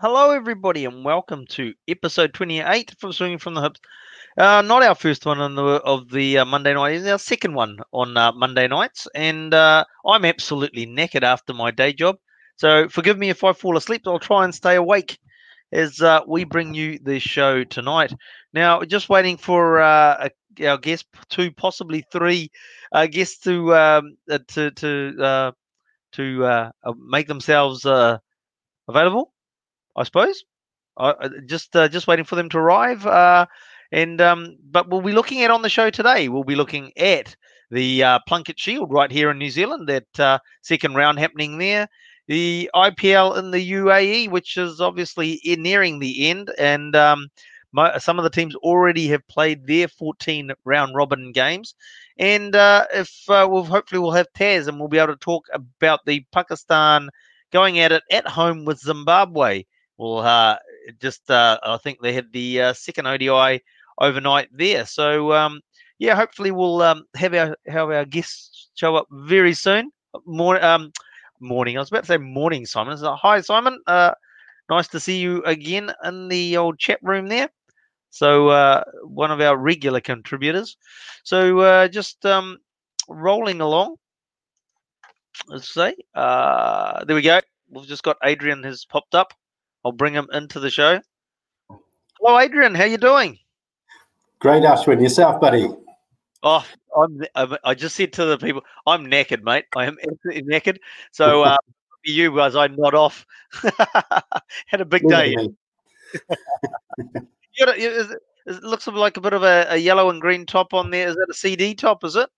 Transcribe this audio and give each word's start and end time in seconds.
Hello, 0.00 0.30
everybody, 0.30 0.84
and 0.84 1.04
welcome 1.04 1.44
to 1.46 1.74
episode 1.88 2.32
28 2.32 2.94
from 3.00 3.12
Swinging 3.12 3.38
from 3.38 3.54
the 3.54 3.62
Hips. 3.62 3.80
Uh, 4.38 4.62
not 4.62 4.84
our 4.84 4.94
first 4.94 5.26
one 5.26 5.40
on 5.40 5.56
the 5.56 5.64
of 5.64 6.08
the 6.08 6.38
uh, 6.38 6.44
Monday 6.44 6.72
night. 6.72 6.92
It's 6.94 7.08
our 7.08 7.18
second 7.18 7.54
one 7.54 7.78
on 7.92 8.16
uh, 8.16 8.30
Monday 8.30 8.68
nights, 8.68 9.08
and 9.12 9.52
uh, 9.52 9.84
I'm 10.06 10.24
absolutely 10.24 10.86
knackered 10.86 11.24
after 11.24 11.52
my 11.52 11.72
day 11.72 11.92
job. 11.92 12.14
So 12.58 12.88
forgive 12.88 13.18
me 13.18 13.28
if 13.30 13.42
I 13.42 13.52
fall 13.52 13.76
asleep. 13.76 14.02
I'll 14.06 14.20
try 14.20 14.44
and 14.44 14.54
stay 14.54 14.76
awake 14.76 15.18
as 15.72 16.00
uh, 16.00 16.20
we 16.28 16.44
bring 16.44 16.74
you 16.74 17.00
the 17.02 17.18
show 17.18 17.64
tonight. 17.64 18.12
Now, 18.52 18.82
just 18.84 19.08
waiting 19.08 19.36
for 19.36 19.80
uh, 19.80 20.28
a, 20.60 20.68
our 20.68 20.78
guest, 20.78 21.06
two, 21.28 21.50
possibly 21.50 22.04
three 22.12 22.52
guests 23.10 23.40
to 23.40 23.74
um, 23.74 24.16
to 24.28 24.70
to 24.70 25.52
to 26.12 26.70
make 27.00 27.26
themselves 27.26 27.84
available. 28.88 29.32
I 29.98 30.04
suppose. 30.04 30.44
Just 31.46 31.74
uh, 31.76 31.88
just 31.88 32.06
waiting 32.06 32.24
for 32.24 32.36
them 32.36 32.48
to 32.50 32.58
arrive. 32.58 33.06
Uh, 33.06 33.46
and 33.92 34.20
um, 34.20 34.56
but 34.70 34.88
we'll 34.88 35.02
be 35.02 35.12
looking 35.12 35.42
at 35.42 35.50
on 35.50 35.62
the 35.62 35.68
show 35.68 35.90
today. 35.90 36.28
We'll 36.28 36.44
be 36.44 36.56
looking 36.56 36.92
at 36.96 37.34
the 37.70 38.02
uh, 38.02 38.18
Plunket 38.28 38.58
Shield 38.58 38.92
right 38.92 39.10
here 39.10 39.30
in 39.30 39.38
New 39.38 39.50
Zealand. 39.50 39.88
That 39.88 40.20
uh, 40.20 40.38
second 40.62 40.94
round 40.94 41.18
happening 41.18 41.58
there. 41.58 41.88
The 42.26 42.70
IPL 42.74 43.38
in 43.38 43.50
the 43.50 43.72
UAE, 43.72 44.30
which 44.30 44.56
is 44.58 44.80
obviously 44.82 45.40
nearing 45.44 45.98
the 45.98 46.28
end, 46.28 46.52
and 46.58 46.94
um, 46.94 47.28
some 47.98 48.18
of 48.18 48.22
the 48.22 48.30
teams 48.30 48.54
already 48.56 49.08
have 49.08 49.26
played 49.28 49.66
their 49.66 49.88
14 49.88 50.52
round 50.64 50.94
robin 50.94 51.32
games. 51.32 51.74
And 52.18 52.54
uh, 52.54 52.84
if 52.92 53.10
we'll 53.28 53.64
hopefully 53.64 54.00
we'll 54.00 54.10
have 54.12 54.26
Taz 54.36 54.68
and 54.68 54.78
we'll 54.78 54.88
be 54.88 54.98
able 54.98 55.14
to 55.14 55.18
talk 55.18 55.46
about 55.54 56.00
the 56.04 56.24
Pakistan 56.32 57.08
going 57.52 57.78
at 57.78 57.92
it 57.92 58.02
at 58.10 58.26
home 58.26 58.64
with 58.64 58.78
Zimbabwe. 58.78 59.64
Well, 59.98 60.18
uh, 60.18 60.56
just 61.00 61.28
uh, 61.30 61.58
I 61.62 61.76
think 61.78 62.00
they 62.00 62.12
had 62.12 62.32
the 62.32 62.62
uh, 62.62 62.72
second 62.72 63.06
ODI 63.06 63.62
overnight 64.00 64.48
there. 64.52 64.86
So 64.86 65.32
um, 65.32 65.60
yeah, 65.98 66.14
hopefully 66.14 66.52
we'll 66.52 66.82
um, 66.82 67.04
have 67.16 67.34
our 67.34 67.56
have 67.66 67.90
our 67.90 68.04
guests 68.04 68.68
show 68.74 68.96
up 68.96 69.06
very 69.10 69.54
soon. 69.54 69.90
More 70.24 70.64
um, 70.64 70.92
morning. 71.40 71.76
I 71.76 71.80
was 71.80 71.88
about 71.90 72.04
to 72.04 72.06
say 72.06 72.16
morning, 72.16 72.64
Simon. 72.64 72.96
So, 72.96 73.14
hi, 73.14 73.40
Simon. 73.40 73.80
Uh, 73.86 74.12
nice 74.70 74.88
to 74.88 75.00
see 75.00 75.18
you 75.18 75.42
again 75.44 75.92
in 76.04 76.28
the 76.28 76.56
old 76.56 76.78
chat 76.78 77.00
room 77.02 77.26
there. 77.26 77.48
So 78.10 78.48
uh, 78.48 78.84
one 79.02 79.30
of 79.30 79.40
our 79.40 79.56
regular 79.56 80.00
contributors. 80.00 80.76
So 81.24 81.58
uh, 81.60 81.88
just 81.88 82.24
um, 82.24 82.58
rolling 83.08 83.60
along. 83.60 83.96
Let's 85.48 85.72
see. 85.72 85.94
Uh, 86.14 87.04
there 87.04 87.16
we 87.16 87.22
go. 87.22 87.40
We've 87.70 87.86
just 87.86 88.02
got 88.02 88.16
Adrian 88.24 88.62
has 88.62 88.84
popped 88.84 89.14
up. 89.14 89.34
I'll 89.84 89.92
bring 89.92 90.14
him 90.14 90.28
into 90.32 90.60
the 90.60 90.70
show. 90.70 91.00
Hello, 92.20 92.38
Adrian. 92.38 92.74
How 92.74 92.84
you 92.84 92.98
doing? 92.98 93.38
Great, 94.40 94.62
Ashwin. 94.62 95.00
Yourself, 95.02 95.40
buddy. 95.40 95.68
Oh, 96.42 96.64
I'm. 97.34 97.56
I 97.64 97.74
just 97.74 97.96
said 97.96 98.12
to 98.14 98.24
the 98.24 98.38
people, 98.38 98.62
I'm 98.86 99.06
knackered, 99.06 99.42
mate. 99.42 99.64
I 99.76 99.86
am 99.86 99.96
absolutely 100.02 100.42
knackered. 100.42 100.78
So 101.12 101.42
uh, 101.44 101.56
for 101.56 102.10
you 102.10 102.34
guys, 102.34 102.54
I 102.56 102.68
nod 102.68 102.94
off. 102.94 103.26
Had 104.66 104.80
a 104.80 104.84
big 104.84 105.08
day. 105.08 105.34
You 107.60 107.66
you- 107.76 107.90
is 107.90 108.10
it- 108.10 108.22
is- 108.46 108.56
It 108.58 108.62
looks 108.62 108.86
like 108.86 109.16
a 109.16 109.20
bit 109.20 109.32
of 109.32 109.42
a, 109.42 109.66
a 109.70 109.76
yellow 109.76 110.08
and 110.10 110.20
green 110.20 110.46
top 110.46 110.72
on 110.72 110.90
there. 110.90 111.08
Is 111.08 111.16
that 111.16 111.26
a 111.28 111.34
CD 111.34 111.74
top? 111.74 112.04
Is 112.04 112.14
it? 112.16 112.30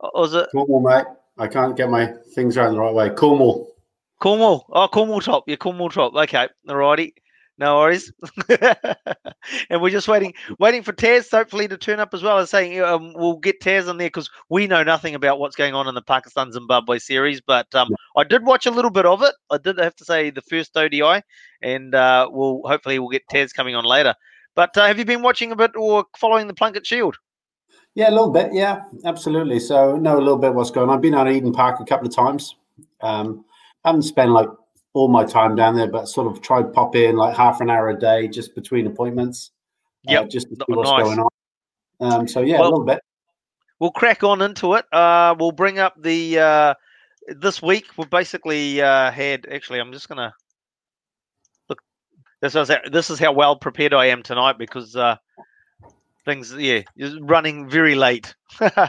Or 0.00 0.24
is 0.24 0.34
it 0.34 0.48
Cornwall, 0.52 0.80
mate. 0.80 1.04
I 1.38 1.46
can't 1.46 1.76
get 1.76 1.90
my 1.90 2.06
things 2.34 2.56
around 2.56 2.72
the 2.74 2.80
right 2.80 2.94
way. 2.94 3.10
Cornwall. 3.10 3.72
Cornwall? 4.20 4.66
Oh, 4.70 4.86
Cornwall 4.86 5.20
top. 5.20 5.44
Yeah, 5.46 5.56
Cornwall 5.56 5.90
top. 5.90 6.14
Okay, 6.14 6.48
alrighty. 6.68 7.12
No 7.58 7.76
worries. 7.76 8.10
and 9.68 9.82
we're 9.82 9.90
just 9.90 10.08
waiting, 10.08 10.32
waiting 10.58 10.82
for 10.82 10.94
Taz 10.94 11.30
hopefully 11.30 11.68
to 11.68 11.76
turn 11.76 12.00
up 12.00 12.14
as 12.14 12.22
well. 12.22 12.38
As 12.38 12.48
saying 12.48 12.80
um, 12.80 13.12
we'll 13.14 13.36
get 13.36 13.60
Taz 13.60 13.86
on 13.86 13.98
there 13.98 14.06
because 14.06 14.30
we 14.48 14.66
know 14.66 14.82
nothing 14.82 15.14
about 15.14 15.38
what's 15.38 15.56
going 15.56 15.74
on 15.74 15.86
in 15.86 15.94
the 15.94 16.00
Pakistan 16.00 16.52
Zimbabwe 16.52 16.98
series. 16.98 17.42
But 17.42 17.74
um, 17.74 17.90
I 18.16 18.24
did 18.24 18.46
watch 18.46 18.64
a 18.64 18.70
little 18.70 18.90
bit 18.90 19.04
of 19.04 19.22
it. 19.22 19.34
I 19.50 19.58
did 19.58 19.78
have 19.78 19.94
to 19.96 20.06
say 20.06 20.30
the 20.30 20.40
first 20.40 20.74
ODI, 20.74 21.22
and 21.60 21.94
uh, 21.94 22.30
we'll 22.30 22.62
hopefully 22.64 22.98
we'll 22.98 23.10
get 23.10 23.28
Taz 23.30 23.52
coming 23.52 23.74
on 23.74 23.84
later. 23.84 24.14
But 24.54 24.74
uh, 24.78 24.86
have 24.86 24.98
you 24.98 25.04
been 25.04 25.22
watching 25.22 25.52
a 25.52 25.56
bit 25.56 25.72
or 25.76 26.06
following 26.16 26.46
the 26.46 26.54
Plunket 26.54 26.86
Shield? 26.86 27.16
Yeah, 27.94 28.08
a 28.08 28.12
little 28.12 28.30
bit. 28.30 28.54
Yeah, 28.54 28.84
absolutely. 29.04 29.60
So 29.60 29.96
know 29.96 30.16
a 30.16 30.18
little 30.18 30.38
bit 30.38 30.54
what's 30.54 30.70
going 30.70 30.88
on. 30.88 30.96
I've 30.96 31.02
been 31.02 31.14
out 31.14 31.26
of 31.26 31.34
Eden 31.34 31.52
Park 31.52 31.80
a 31.80 31.84
couple 31.84 32.06
of 32.06 32.14
times. 32.14 32.56
Um, 33.02 33.44
haven't 33.84 34.02
spent 34.02 34.30
like 34.30 34.48
all 34.92 35.08
my 35.08 35.24
time 35.24 35.54
down 35.54 35.76
there, 35.76 35.86
but 35.90 36.06
sort 36.06 36.26
of 36.26 36.42
tried 36.42 36.72
pop 36.72 36.96
in 36.96 37.16
like 37.16 37.36
half 37.36 37.60
an 37.60 37.70
hour 37.70 37.88
a 37.90 37.98
day 37.98 38.28
just 38.28 38.54
between 38.54 38.86
appointments. 38.86 39.52
uh, 40.08 40.24
just 40.24 40.48
to 40.48 40.56
see 40.56 40.62
what's 40.68 40.90
nice. 40.90 41.04
going 41.04 41.18
on. 41.20 41.28
Um, 42.00 42.28
so 42.28 42.40
yeah, 42.40 42.58
Well- 42.58 42.68
a 42.68 42.70
little 42.70 42.84
bit. 42.86 43.00
we'll 43.78 43.90
crack 43.90 44.22
on 44.24 44.42
into 44.42 44.74
it. 44.74 44.84
Uh, 44.92 45.34
we'll 45.38 45.52
bring 45.52 45.78
up 45.78 45.94
the 46.00 46.38
uh, 46.38 46.74
this 47.28 47.60
week. 47.62 47.86
We've 47.96 48.08
basically 48.10 48.80
uh, 48.80 49.10
had. 49.10 49.46
Actually, 49.50 49.80
I'm 49.80 49.92
just 49.92 50.08
gonna 50.08 50.32
look. 51.68 51.80
This 52.40 52.54
is 52.54 52.68
how, 52.68 52.78
this 52.90 53.10
is 53.10 53.18
how 53.18 53.32
well 53.32 53.56
prepared 53.56 53.92
I 53.94 54.06
am 54.06 54.22
tonight 54.22 54.56
because 54.58 54.96
uh, 54.96 55.16
things, 56.24 56.54
yeah, 56.54 56.80
is 56.96 57.18
running 57.20 57.68
very 57.68 57.94
late. 57.94 58.34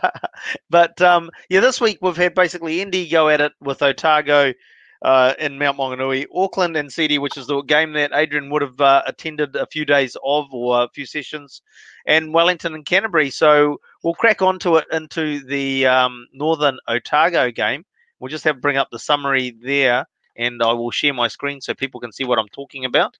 but 0.70 1.02
um, 1.02 1.30
yeah, 1.50 1.60
this 1.60 1.82
week 1.82 2.00
we've 2.02 2.18
had 2.18 2.34
basically 2.34 2.84
ND 2.84 3.10
go 3.12 3.30
at 3.30 3.42
it 3.42 3.52
with 3.60 3.82
Otago. 3.82 4.54
Uh, 5.02 5.34
in 5.40 5.58
Mount 5.58 5.80
Maunganui, 5.80 6.28
Auckland 6.32 6.78
and 6.78 6.94
CD, 6.94 7.18
which 7.18 7.36
is 7.36 7.48
the 7.48 7.64
game 7.64 7.94
that 7.94 8.12
Adrian 8.14 8.52
would 8.52 8.62
have 8.62 8.80
uh, 8.80 9.02
attended 9.08 9.56
a 9.56 9.66
few 9.66 9.84
days 9.84 10.16
of 10.24 10.54
or 10.54 10.84
a 10.84 10.90
few 10.90 11.08
sessions, 11.08 11.64
and 12.06 12.36
Wellington 12.36 12.76
and 12.76 12.86
Canterbury. 12.86 13.32
So 13.32 13.82
we'll 14.04 14.14
crack 14.14 14.44
onto 14.44 14.78
it 14.78 14.86
into 14.92 15.44
the 15.44 15.88
um, 15.88 16.28
Northern 16.34 16.78
Otago 16.88 17.50
game. 17.50 17.84
We'll 18.20 18.30
just 18.30 18.44
have 18.44 18.58
to 18.58 18.62
bring 18.62 18.78
up 18.78 18.90
the 18.92 19.00
summary 19.00 19.58
there, 19.64 20.06
and 20.38 20.62
I 20.62 20.74
will 20.74 20.92
share 20.92 21.16
my 21.16 21.28
screen 21.28 21.62
so 21.62 21.74
people 21.74 22.00
can 22.00 22.12
see 22.12 22.24
what 22.24 22.38
I'm 22.38 22.50
talking 22.50 22.86
about. 22.86 23.18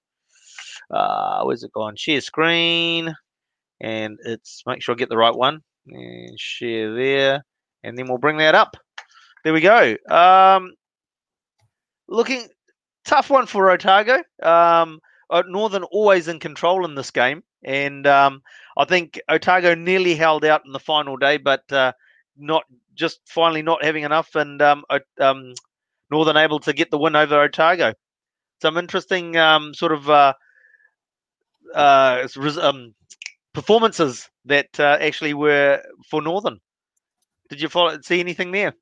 Uh, 0.88 1.42
where's 1.42 1.64
it 1.64 1.72
gone? 1.72 1.96
Share 1.96 2.20
screen, 2.20 3.12
and 3.80 4.18
it's 4.24 4.62
make 4.66 4.82
sure 4.82 4.94
I 4.94 4.98
get 4.98 5.08
the 5.08 5.16
right 5.16 5.34
one 5.34 5.62
and 5.88 6.38
share 6.38 6.94
there, 6.94 7.44
and 7.82 7.98
then 7.98 8.06
we'll 8.06 8.18
bring 8.18 8.36
that 8.36 8.54
up. 8.54 8.76
There 9.42 9.52
we 9.52 9.60
go. 9.60 9.96
Um, 10.08 10.74
looking 12.12 12.48
tough 13.04 13.30
one 13.30 13.46
for 13.46 13.70
Otago. 13.70 14.22
Um, 14.42 15.00
uh, 15.30 15.42
Northern 15.46 15.84
always 15.84 16.28
in 16.28 16.38
control 16.38 16.84
in 16.84 16.94
this 16.94 17.10
game. 17.10 17.42
And 17.64 18.06
um, 18.06 18.42
I 18.76 18.84
think 18.84 19.20
Otago 19.28 19.74
nearly 19.74 20.14
held 20.14 20.44
out 20.44 20.62
in 20.66 20.72
the 20.72 20.78
final 20.78 21.16
day, 21.16 21.38
but 21.38 21.70
uh, 21.72 21.92
not 22.36 22.64
just 22.94 23.20
finally 23.26 23.62
not 23.62 23.84
having 23.84 24.04
enough, 24.04 24.34
and 24.34 24.60
um, 24.60 24.84
um, 25.20 25.54
Northern 26.10 26.36
able 26.36 26.60
to 26.60 26.72
get 26.72 26.90
the 26.90 26.98
win 26.98 27.16
over 27.16 27.40
Otago. 27.40 27.94
Some 28.60 28.76
interesting 28.76 29.36
um, 29.36 29.74
sort 29.74 29.92
of 29.92 30.10
uh, 30.10 30.34
uh, 31.74 32.28
um, 32.60 32.94
performances 33.54 34.28
that 34.44 34.78
uh, 34.78 34.98
actually 35.00 35.34
were 35.34 35.82
for 36.10 36.20
Northern. 36.20 36.60
Did 37.48 37.60
you 37.60 37.68
follow, 37.68 37.98
see 38.02 38.20
anything 38.20 38.50
there? 38.50 38.74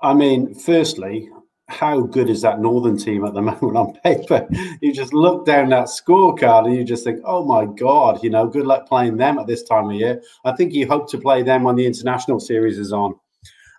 I 0.00 0.12
mean, 0.12 0.54
firstly, 0.54 1.30
how 1.68 2.00
good 2.00 2.28
is 2.28 2.42
that 2.42 2.60
Northern 2.60 2.96
team 2.96 3.24
at 3.24 3.34
the 3.34 3.42
moment 3.62 3.76
on 3.76 3.94
paper? 4.04 4.46
You 4.80 4.92
just 4.92 5.12
look 5.12 5.46
down 5.46 5.70
that 5.70 5.86
scorecard 5.86 6.66
and 6.66 6.76
you 6.76 6.84
just 6.84 7.04
think, 7.04 7.20
oh 7.24 7.44
my 7.44 7.64
God, 7.64 8.22
you 8.22 8.30
know, 8.30 8.46
good 8.46 8.66
luck 8.66 8.86
playing 8.86 9.16
them 9.16 9.38
at 9.38 9.46
this 9.46 9.62
time 9.62 9.90
of 9.90 9.96
year. 9.96 10.22
I 10.44 10.52
think 10.52 10.72
you 10.72 10.86
hope 10.86 11.10
to 11.10 11.18
play 11.18 11.42
them 11.42 11.62
when 11.62 11.76
the 11.76 11.86
international 11.86 12.40
series 12.40 12.78
is 12.78 12.92
on. 12.92 13.14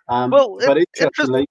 Um, 0.08 0.30
well, 0.30 0.58
but 0.64 0.78
interestingly, 1.00 1.46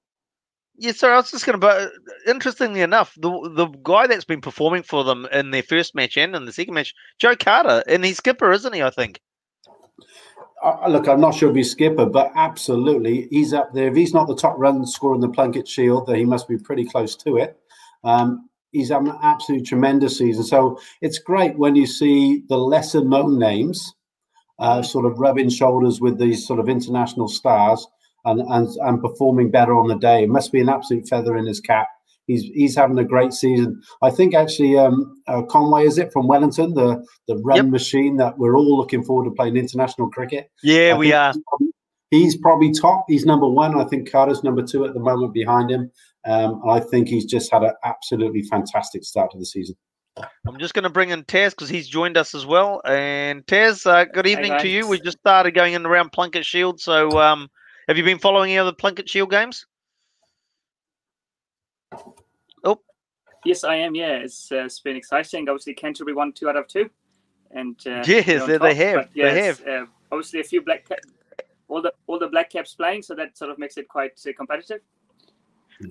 yeah, 0.77 0.91
sorry, 0.91 1.13
I 1.13 1.17
was 1.17 1.31
just 1.31 1.45
going 1.45 1.53
to. 1.53 1.57
But 1.57 1.91
interestingly 2.27 2.81
enough, 2.81 3.13
the 3.17 3.29
the 3.53 3.67
guy 3.83 4.07
that's 4.07 4.25
been 4.25 4.41
performing 4.41 4.83
for 4.83 5.03
them 5.03 5.27
in 5.31 5.51
their 5.51 5.63
first 5.63 5.95
match 5.95 6.17
and 6.17 6.35
in 6.35 6.45
the 6.45 6.51
second 6.51 6.73
match, 6.73 6.93
Joe 7.19 7.35
Carter, 7.35 7.83
and 7.87 8.03
he's 8.03 8.17
skipper, 8.17 8.51
isn't 8.51 8.73
he? 8.73 8.81
I 8.81 8.89
think. 8.89 9.19
Uh, 10.65 10.87
look, 10.89 11.07
I'm 11.07 11.21
not 11.21 11.35
sure 11.35 11.51
if 11.51 11.55
he's 11.55 11.69
skipper, 11.69 12.07
but 12.07 12.31
absolutely, 12.35 13.27
he's 13.29 13.53
up 13.53 13.71
there. 13.71 13.89
If 13.89 13.95
he's 13.95 14.15
not 14.15 14.27
the 14.27 14.35
top 14.35 14.55
run 14.57 14.83
scorer 14.87 15.13
in 15.13 15.21
the 15.21 15.29
Plunket 15.29 15.67
Shield, 15.67 16.07
then 16.07 16.15
he 16.15 16.25
must 16.25 16.47
be 16.47 16.57
pretty 16.57 16.85
close 16.85 17.15
to 17.17 17.37
it. 17.37 17.59
Um, 18.03 18.49
he's 18.71 18.89
had 18.89 19.03
an 19.03 19.13
absolutely 19.21 19.63
tremendous 19.63 20.17
season. 20.17 20.43
So 20.43 20.79
it's 21.01 21.19
great 21.19 21.55
when 21.59 21.75
you 21.75 21.85
see 21.85 22.41
the 22.49 22.57
lesser 22.57 23.03
known 23.03 23.37
names 23.37 23.93
uh, 24.57 24.81
sort 24.81 25.05
of 25.05 25.19
rubbing 25.19 25.49
shoulders 25.49 26.01
with 26.01 26.17
these 26.17 26.47
sort 26.47 26.59
of 26.59 26.67
international 26.67 27.27
stars 27.27 27.85
and, 28.25 28.41
and 28.41 28.67
and 28.81 29.01
performing 29.01 29.51
better 29.51 29.77
on 29.77 29.87
the 29.87 29.99
day. 29.99 30.23
It 30.23 30.29
must 30.29 30.51
be 30.51 30.61
an 30.61 30.69
absolute 30.69 31.07
feather 31.07 31.37
in 31.37 31.45
his 31.45 31.59
cap. 31.59 31.89
He's 32.27 32.43
he's 32.43 32.75
having 32.75 32.97
a 32.97 33.03
great 33.03 33.33
season. 33.33 33.81
I 34.01 34.09
think 34.09 34.33
actually 34.33 34.77
um, 34.77 35.21
uh, 35.27 35.43
Conway 35.43 35.85
is 35.85 35.97
it 35.97 36.11
from 36.11 36.27
Wellington, 36.27 36.73
the 36.73 37.05
the 37.27 37.37
run 37.37 37.57
yep. 37.57 37.65
machine 37.67 38.17
that 38.17 38.37
we're 38.37 38.57
all 38.57 38.77
looking 38.77 39.03
forward 39.03 39.25
to 39.25 39.31
playing 39.31 39.57
international 39.57 40.09
cricket. 40.09 40.49
Yeah, 40.63 40.93
I 40.95 40.97
we 40.97 41.13
are. 41.13 41.33
He's 41.33 41.41
probably, 41.47 41.71
he's 42.09 42.37
probably, 42.37 42.71
top. 42.73 43.05
He's 43.07 43.25
number 43.25 43.47
one. 43.47 43.79
I 43.79 43.85
think 43.85 44.11
Carter's 44.11 44.43
number 44.43 44.63
two 44.63 44.85
at 44.85 44.93
the 44.93 44.99
moment 44.99 45.33
behind 45.33 45.69
him. 45.69 45.91
Um, 46.25 46.61
I 46.67 46.79
think 46.79 47.07
he's 47.07 47.25
just 47.25 47.51
had 47.51 47.63
an 47.63 47.73
absolutely 47.83 48.41
fantastic 48.41 49.03
start 49.03 49.31
to 49.31 49.37
the 49.37 49.45
season. 49.45 49.75
I'm 50.47 50.57
just 50.59 50.73
going 50.73 50.83
to 50.83 50.89
bring 50.89 51.09
in 51.09 51.23
Taz 51.23 51.51
because 51.51 51.69
he's 51.69 51.87
joined 51.87 52.17
us 52.17 52.33
as 52.33 52.45
well. 52.45 52.81
And 52.85 53.45
Taz, 53.45 53.85
uh, 53.85 54.05
good 54.05 54.27
evening 54.27 54.53
hey, 54.53 54.59
to 54.59 54.67
you. 54.67 54.87
We 54.87 54.99
just 54.99 55.19
started 55.19 55.51
going 55.51 55.73
in 55.73 55.85
around 55.85 56.11
Plunket 56.11 56.43
Shield, 56.43 56.79
so 56.79 57.19
um, 57.19 57.49
have 57.87 57.97
you 57.97 58.03
been 58.03 58.19
following 58.19 58.51
any 58.51 58.57
other 58.57 58.71
Plunket 58.71 59.09
Shield 59.09 59.29
games? 59.29 59.65
Oh, 62.63 62.79
yes, 63.45 63.63
I 63.63 63.75
am. 63.75 63.95
Yeah, 63.95 64.17
it's, 64.17 64.51
uh, 64.51 64.65
it's 64.65 64.79
been 64.79 64.95
exciting. 64.95 65.47
Obviously, 65.47 65.73
Canterbury 65.73 66.13
won 66.15 66.33
two 66.33 66.49
out 66.49 66.55
of 66.57 66.67
two, 66.67 66.89
and 67.51 67.75
uh, 67.87 68.03
yes, 68.05 68.25
they, 68.25 68.57
they 68.57 68.73
have. 68.75 69.09
Yeah, 69.13 69.33
they 69.33 69.43
have. 69.43 69.67
Uh, 69.67 69.85
obviously, 70.11 70.39
a 70.39 70.43
few 70.43 70.61
black 70.61 70.85
all 71.67 71.81
the 71.81 71.93
all 72.07 72.19
the 72.19 72.27
black 72.27 72.49
caps 72.49 72.73
playing, 72.73 73.01
so 73.01 73.15
that 73.15 73.37
sort 73.37 73.51
of 73.51 73.57
makes 73.57 73.77
it 73.77 73.87
quite 73.87 74.19
uh, 74.27 74.31
competitive. 74.35 74.81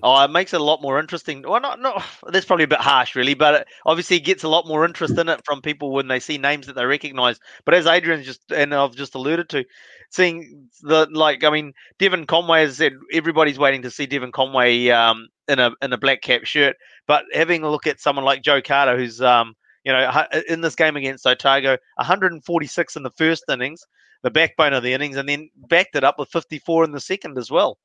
Oh, 0.01 0.23
it 0.23 0.31
makes 0.31 0.53
it 0.53 0.61
a 0.61 0.63
lot 0.63 0.81
more 0.81 0.99
interesting. 0.99 1.43
Well, 1.43 1.61
not, 1.61 1.79
not 1.79 2.03
that's 2.27 2.45
probably 2.45 2.65
a 2.65 2.67
bit 2.67 2.79
harsh, 2.79 3.15
really, 3.15 3.33
but 3.33 3.53
it 3.53 3.67
obviously 3.85 4.19
gets 4.19 4.43
a 4.43 4.47
lot 4.47 4.67
more 4.67 4.85
interest 4.85 5.17
in 5.17 5.29
it 5.29 5.41
from 5.45 5.61
people 5.61 5.91
when 5.91 6.07
they 6.07 6.19
see 6.19 6.37
names 6.37 6.67
that 6.67 6.73
they 6.75 6.85
recognise. 6.85 7.39
But 7.65 7.75
as 7.75 7.85
Adrian 7.85 8.23
just 8.23 8.51
and 8.51 8.73
I've 8.73 8.95
just 8.95 9.15
alluded 9.15 9.49
to, 9.49 9.65
seeing 10.09 10.69
the 10.81 11.07
like, 11.11 11.43
I 11.43 11.49
mean, 11.49 11.73
Devon 11.99 12.25
Conway 12.25 12.61
has 12.61 12.77
said 12.77 12.93
everybody's 13.13 13.59
waiting 13.59 13.81
to 13.83 13.91
see 13.91 14.05
Devon 14.05 14.31
Conway 14.31 14.89
um, 14.89 15.27
in 15.47 15.59
a 15.59 15.71
in 15.81 15.93
a 15.93 15.97
black 15.97 16.21
cap 16.21 16.45
shirt, 16.45 16.75
but 17.07 17.25
having 17.33 17.63
a 17.63 17.69
look 17.69 17.87
at 17.87 17.99
someone 17.99 18.25
like 18.25 18.41
Joe 18.43 18.61
Carter, 18.61 18.97
who's 18.97 19.21
um, 19.21 19.53
you 19.83 19.91
know 19.91 20.25
in 20.49 20.61
this 20.61 20.75
game 20.75 20.95
against 20.95 21.27
Otago, 21.27 21.77
146 21.95 22.95
in 22.95 23.03
the 23.03 23.11
first 23.11 23.43
innings, 23.49 23.85
the 24.23 24.31
backbone 24.31 24.73
of 24.73 24.83
the 24.83 24.93
innings, 24.93 25.15
and 25.15 25.29
then 25.29 25.49
backed 25.55 25.95
it 25.95 26.03
up 26.03 26.17
with 26.19 26.29
54 26.29 26.85
in 26.85 26.91
the 26.91 26.99
second 26.99 27.37
as 27.37 27.51
well. 27.51 27.77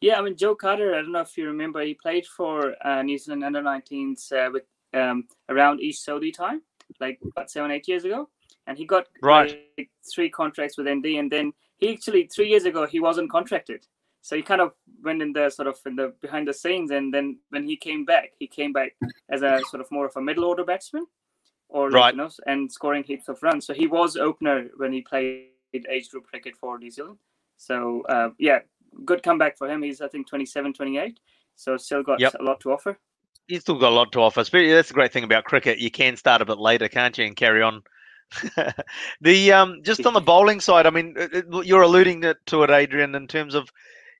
Yeah, 0.00 0.18
I 0.18 0.22
mean 0.22 0.36
Joe 0.36 0.54
Carter. 0.54 0.94
I 0.94 1.02
don't 1.02 1.12
know 1.12 1.20
if 1.20 1.36
you 1.36 1.46
remember, 1.46 1.80
he 1.82 1.94
played 1.94 2.26
for 2.26 2.74
uh, 2.86 3.02
New 3.02 3.18
Zealand 3.18 3.44
under 3.44 3.62
19s 3.62 4.32
uh, 4.32 4.50
with 4.52 4.62
um, 4.94 5.24
around 5.48 5.80
Ish 5.80 6.04
Sodhi 6.04 6.32
time, 6.32 6.62
like 7.00 7.18
about 7.24 7.50
seven 7.50 7.70
eight 7.70 7.88
years 7.88 8.04
ago, 8.04 8.28
and 8.66 8.78
he 8.78 8.84
got 8.84 9.06
right 9.22 9.60
like, 9.76 9.90
three 10.14 10.30
contracts 10.30 10.78
with 10.78 10.88
ND, 10.88 11.06
and 11.18 11.30
then 11.30 11.52
he 11.78 11.92
actually 11.92 12.28
three 12.34 12.48
years 12.48 12.64
ago 12.64 12.86
he 12.86 13.00
wasn't 13.00 13.30
contracted, 13.30 13.84
so 14.22 14.36
he 14.36 14.42
kind 14.42 14.60
of 14.60 14.72
went 15.02 15.22
in 15.22 15.32
the 15.32 15.50
sort 15.50 15.68
of 15.68 15.78
in 15.84 15.96
the 15.96 16.14
behind 16.20 16.46
the 16.46 16.54
scenes, 16.54 16.90
and 16.90 17.12
then 17.12 17.38
when 17.50 17.66
he 17.66 17.76
came 17.76 18.04
back, 18.04 18.30
he 18.38 18.46
came 18.46 18.72
back 18.72 18.94
as 19.30 19.42
a 19.42 19.60
sort 19.68 19.80
of 19.80 19.90
more 19.90 20.06
of 20.06 20.16
a 20.16 20.20
middle 20.20 20.44
order 20.44 20.64
batsman, 20.64 21.06
or 21.68 21.90
right. 21.90 22.14
you 22.14 22.18
know, 22.18 22.30
and 22.46 22.70
scoring 22.70 23.02
heaps 23.02 23.28
of 23.28 23.42
runs. 23.42 23.66
So 23.66 23.74
he 23.74 23.86
was 23.86 24.16
opener 24.16 24.68
when 24.76 24.92
he 24.92 25.02
played 25.02 25.48
age 25.88 26.10
group 26.10 26.26
cricket 26.26 26.54
for 26.56 26.78
New 26.78 26.90
Zealand. 26.90 27.18
So 27.56 28.02
uh, 28.08 28.30
yeah, 28.38 28.60
good 29.04 29.22
comeback 29.22 29.56
for 29.58 29.68
him. 29.68 29.82
He's 29.82 30.00
I 30.00 30.08
think 30.08 30.26
27, 30.28 30.72
28, 30.72 31.20
so 31.56 31.76
still 31.76 32.02
got 32.02 32.20
yep. 32.20 32.34
a 32.38 32.42
lot 32.42 32.60
to 32.60 32.72
offer. 32.72 32.98
He's 33.46 33.62
still 33.62 33.78
got 33.78 33.92
a 33.92 33.94
lot 33.94 34.12
to 34.12 34.20
offer. 34.20 34.44
That's 34.44 34.50
the 34.88 34.94
great 34.94 35.12
thing 35.12 35.24
about 35.24 35.44
cricket. 35.44 35.78
You 35.78 35.90
can 35.90 36.16
start 36.16 36.42
a 36.42 36.44
bit 36.44 36.58
later, 36.58 36.88
can't 36.88 37.16
you, 37.16 37.24
and 37.24 37.34
carry 37.34 37.62
on. 37.62 37.82
the 39.22 39.52
um, 39.52 39.80
just 39.82 40.04
on 40.04 40.12
the 40.12 40.20
bowling 40.20 40.60
side, 40.60 40.86
I 40.86 40.90
mean, 40.90 41.16
you're 41.64 41.82
alluding 41.82 42.20
to 42.20 42.62
it, 42.62 42.70
Adrian, 42.70 43.14
in 43.14 43.26
terms 43.26 43.54
of 43.54 43.70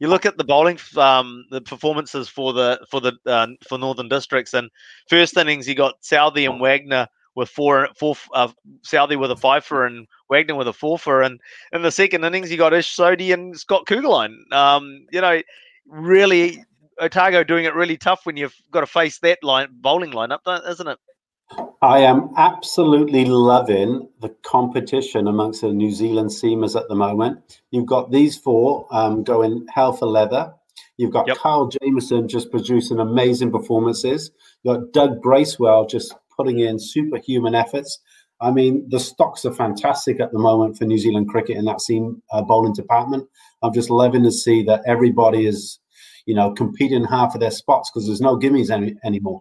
you 0.00 0.08
look 0.08 0.24
at 0.24 0.38
the 0.38 0.44
bowling, 0.44 0.78
um, 0.96 1.44
the 1.50 1.60
performances 1.60 2.28
for 2.28 2.52
the 2.52 2.80
for 2.90 3.00
the 3.00 3.12
uh, 3.26 3.48
for 3.68 3.78
Northern 3.78 4.08
Districts, 4.08 4.54
and 4.54 4.70
first 5.10 5.36
innings 5.36 5.68
you 5.68 5.74
got 5.74 6.00
Southee 6.02 6.48
and 6.48 6.60
Wagner 6.60 7.06
with 7.38 7.48
four, 7.48 7.88
four 7.96 8.16
uh, 8.34 8.48
Southee 8.82 9.16
with 9.16 9.30
a 9.30 9.36
fifer 9.36 9.86
and 9.86 10.08
Wagner 10.28 10.56
with 10.56 10.66
a 10.66 10.72
four 10.72 11.22
and 11.22 11.40
in 11.72 11.82
the 11.82 11.92
second 11.92 12.24
innings 12.24 12.50
you 12.50 12.58
got 12.58 12.74
Ish 12.74 12.96
Sodhi 12.96 13.32
and 13.32 13.56
Scott 13.56 13.86
Kuggeleijn. 13.86 14.52
Um, 14.52 15.06
you 15.12 15.20
know, 15.20 15.40
really 15.86 16.64
Otago 17.00 17.44
doing 17.44 17.64
it 17.64 17.76
really 17.76 17.96
tough 17.96 18.26
when 18.26 18.36
you've 18.36 18.56
got 18.72 18.80
to 18.80 18.86
face 18.86 19.20
that 19.20 19.38
line 19.44 19.68
bowling 19.70 20.10
lineup, 20.10 20.40
isn't 20.68 20.88
it? 20.88 20.98
I 21.80 22.00
am 22.00 22.30
absolutely 22.36 23.24
loving 23.24 24.08
the 24.20 24.30
competition 24.42 25.28
amongst 25.28 25.60
the 25.60 25.72
New 25.72 25.92
Zealand 25.92 26.30
seamers 26.30 26.74
at 26.74 26.88
the 26.88 26.96
moment. 26.96 27.60
You've 27.70 27.86
got 27.86 28.10
these 28.10 28.36
four 28.36 28.88
um, 28.90 29.22
going 29.22 29.64
hell 29.72 29.92
for 29.92 30.06
leather. 30.06 30.52
You've 30.96 31.12
got 31.12 31.28
yep. 31.28 31.36
Kyle 31.36 31.68
Jamieson 31.68 32.26
just 32.26 32.50
producing 32.50 32.98
amazing 32.98 33.52
performances. 33.52 34.32
You've 34.64 34.74
got 34.74 34.92
Doug 34.92 35.22
Bracewell 35.22 35.86
just 35.86 36.12
putting 36.38 36.60
in 36.60 36.78
superhuman 36.78 37.54
efforts. 37.54 37.98
I 38.40 38.52
mean, 38.52 38.86
the 38.88 39.00
stocks 39.00 39.44
are 39.44 39.52
fantastic 39.52 40.20
at 40.20 40.32
the 40.32 40.38
moment 40.38 40.78
for 40.78 40.84
New 40.84 40.98
Zealand 40.98 41.28
cricket 41.28 41.56
in 41.56 41.64
that 41.64 41.80
seam 41.80 42.22
uh, 42.32 42.42
bowling 42.42 42.72
department. 42.72 43.28
I'm 43.62 43.74
just 43.74 43.90
loving 43.90 44.22
to 44.22 44.30
see 44.30 44.62
that 44.64 44.82
everybody 44.86 45.46
is, 45.46 45.80
you 46.24 46.34
know, 46.34 46.52
competing 46.52 47.04
half 47.04 47.34
of 47.34 47.40
their 47.40 47.50
spots 47.50 47.90
because 47.90 48.06
there's 48.06 48.20
no 48.20 48.38
gimmies 48.38 48.70
any, 48.70 48.94
anymore. 49.04 49.40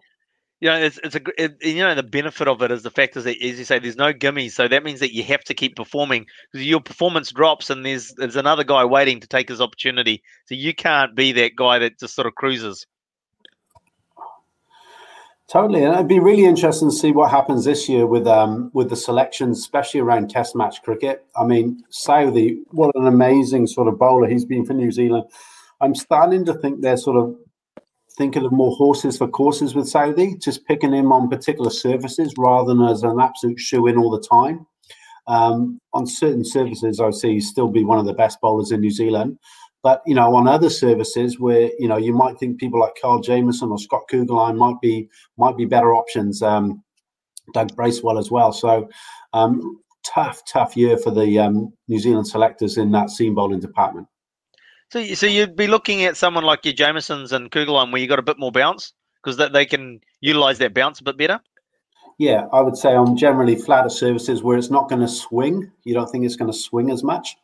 Yeah, 0.60 0.78
it's 0.78 0.98
it's 1.04 1.14
a 1.14 1.20
it, 1.40 1.56
you 1.62 1.84
know 1.84 1.94
the 1.94 2.02
benefit 2.02 2.48
of 2.48 2.62
it 2.62 2.72
is 2.72 2.82
the 2.82 2.90
fact 2.90 3.16
is 3.16 3.22
that 3.24 3.40
as 3.40 3.58
you 3.60 3.64
say, 3.64 3.78
there's 3.78 3.96
no 3.96 4.12
gimmies, 4.12 4.52
so 4.52 4.66
that 4.66 4.82
means 4.82 4.98
that 5.00 5.14
you 5.14 5.22
have 5.22 5.44
to 5.44 5.54
keep 5.54 5.76
performing 5.76 6.26
because 6.52 6.66
your 6.66 6.80
performance 6.80 7.30
drops, 7.30 7.70
and 7.70 7.86
there's 7.86 8.12
there's 8.16 8.34
another 8.34 8.64
guy 8.64 8.84
waiting 8.84 9.20
to 9.20 9.28
take 9.28 9.48
his 9.48 9.60
opportunity. 9.60 10.20
So 10.46 10.56
you 10.56 10.74
can't 10.74 11.14
be 11.14 11.30
that 11.32 11.54
guy 11.54 11.78
that 11.78 12.00
just 12.00 12.16
sort 12.16 12.26
of 12.26 12.34
cruises. 12.34 12.86
Totally, 15.50 15.82
and 15.82 15.94
it'd 15.94 16.08
be 16.08 16.20
really 16.20 16.44
interesting 16.44 16.90
to 16.90 16.94
see 16.94 17.10
what 17.10 17.30
happens 17.30 17.64
this 17.64 17.88
year 17.88 18.06
with 18.06 18.26
um 18.26 18.70
with 18.74 18.90
the 18.90 18.96
selections, 18.96 19.58
especially 19.58 20.00
around 20.00 20.28
Test 20.28 20.54
match 20.54 20.82
cricket. 20.82 21.24
I 21.36 21.44
mean, 21.44 21.82
Southee, 21.90 22.58
what 22.70 22.94
an 22.94 23.06
amazing 23.06 23.66
sort 23.66 23.88
of 23.88 23.98
bowler 23.98 24.28
he's 24.28 24.44
been 24.44 24.66
for 24.66 24.74
New 24.74 24.92
Zealand. 24.92 25.24
I'm 25.80 25.94
starting 25.94 26.44
to 26.44 26.54
think 26.54 26.82
they're 26.82 26.98
sort 26.98 27.16
of 27.16 27.34
thinking 28.18 28.44
of 28.44 28.52
more 28.52 28.76
horses 28.76 29.16
for 29.16 29.26
courses 29.26 29.74
with 29.74 29.86
Southee, 29.86 30.38
just 30.42 30.66
picking 30.66 30.92
him 30.92 31.12
on 31.12 31.30
particular 31.30 31.70
surfaces 31.70 32.34
rather 32.36 32.74
than 32.74 32.82
as 32.82 33.02
an 33.02 33.18
absolute 33.18 33.58
shoe 33.58 33.86
in 33.86 33.96
all 33.96 34.10
the 34.10 34.26
time. 34.28 34.66
Um, 35.28 35.78
on 35.94 36.06
certain 36.06 36.44
surfaces, 36.44 37.00
I 37.00 37.10
see 37.10 37.34
he 37.34 37.40
still 37.40 37.68
be 37.68 37.84
one 37.84 37.98
of 37.98 38.06
the 38.06 38.14
best 38.14 38.38
bowlers 38.42 38.70
in 38.70 38.80
New 38.80 38.90
Zealand. 38.90 39.38
But 39.82 40.02
you 40.06 40.14
know, 40.14 40.34
on 40.34 40.48
other 40.48 40.70
services 40.70 41.38
where 41.38 41.70
you 41.78 41.88
know 41.88 41.96
you 41.96 42.12
might 42.12 42.38
think 42.38 42.58
people 42.58 42.80
like 42.80 42.98
Carl 43.00 43.20
Jamieson 43.20 43.70
or 43.70 43.78
Scott 43.78 44.02
Kuggeleijn 44.10 44.56
might 44.56 44.80
be 44.80 45.08
might 45.36 45.56
be 45.56 45.64
better 45.64 45.94
options. 45.94 46.42
Um, 46.42 46.82
Doug 47.54 47.74
Bracewell 47.74 48.18
as 48.18 48.30
well. 48.30 48.52
So 48.52 48.88
um, 49.32 49.80
tough, 50.04 50.42
tough 50.50 50.76
year 50.76 50.96
for 50.96 51.10
the 51.10 51.38
um, 51.38 51.72
New 51.88 51.98
Zealand 51.98 52.26
selectors 52.26 52.76
in 52.76 52.90
that 52.92 53.10
seam 53.10 53.34
bowling 53.34 53.60
department. 53.60 54.06
So, 54.90 55.04
so 55.14 55.26
you'd 55.26 55.56
be 55.56 55.66
looking 55.66 56.04
at 56.04 56.16
someone 56.16 56.44
like 56.44 56.64
your 56.64 56.74
Jamiesons 56.74 57.32
and 57.32 57.50
Kuggeleijn 57.50 57.92
where 57.92 58.00
you 58.00 58.08
got 58.08 58.18
a 58.18 58.22
bit 58.22 58.38
more 58.38 58.52
bounce 58.52 58.92
because 59.22 59.36
that 59.36 59.52
they 59.52 59.66
can 59.66 60.00
utilize 60.20 60.58
that 60.58 60.74
bounce 60.74 61.00
a 61.00 61.04
bit 61.04 61.18
better. 61.18 61.40
Yeah, 62.18 62.46
I 62.52 62.62
would 62.62 62.76
say 62.76 62.94
on 62.94 63.16
generally 63.16 63.54
flatter 63.54 63.90
services 63.90 64.42
where 64.42 64.58
it's 64.58 64.70
not 64.70 64.88
going 64.88 65.02
to 65.02 65.08
swing. 65.08 65.70
You 65.84 65.94
don't 65.94 66.10
think 66.10 66.24
it's 66.24 66.36
going 66.36 66.50
to 66.50 66.56
swing 66.56 66.90
as 66.90 67.04
much 67.04 67.36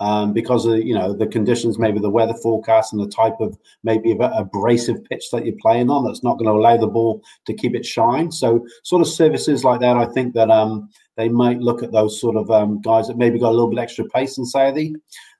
um, 0.00 0.32
because 0.32 0.66
of 0.66 0.78
you 0.78 0.94
know 0.94 1.12
the 1.12 1.26
conditions, 1.26 1.78
maybe 1.78 2.00
the 2.00 2.10
weather 2.10 2.34
forecast 2.34 2.92
and 2.92 3.02
the 3.02 3.08
type 3.08 3.36
of 3.38 3.56
maybe 3.84 4.12
a 4.12 4.16
abrasive 4.16 5.04
pitch 5.04 5.26
that 5.30 5.44
you're 5.44 5.56
playing 5.60 5.90
on 5.90 6.04
that's 6.04 6.24
not 6.24 6.38
going 6.38 6.46
to 6.46 6.58
allow 6.58 6.76
the 6.76 6.86
ball 6.86 7.22
to 7.46 7.54
keep 7.54 7.74
it 7.74 7.84
shine. 7.84 8.32
So 8.32 8.66
sort 8.82 9.02
of 9.02 9.08
services 9.08 9.62
like 9.62 9.80
that, 9.80 9.96
I 9.96 10.06
think 10.06 10.34
that 10.34 10.50
um, 10.50 10.88
they 11.16 11.28
might 11.28 11.60
look 11.60 11.82
at 11.82 11.92
those 11.92 12.20
sort 12.20 12.36
of 12.36 12.50
um, 12.50 12.80
guys 12.80 13.08
that 13.08 13.18
maybe 13.18 13.38
got 13.38 13.50
a 13.50 13.56
little 13.56 13.70
bit 13.70 13.78
extra 13.78 14.06
pace 14.06 14.38
in 14.38 14.44
Southee. 14.44 14.94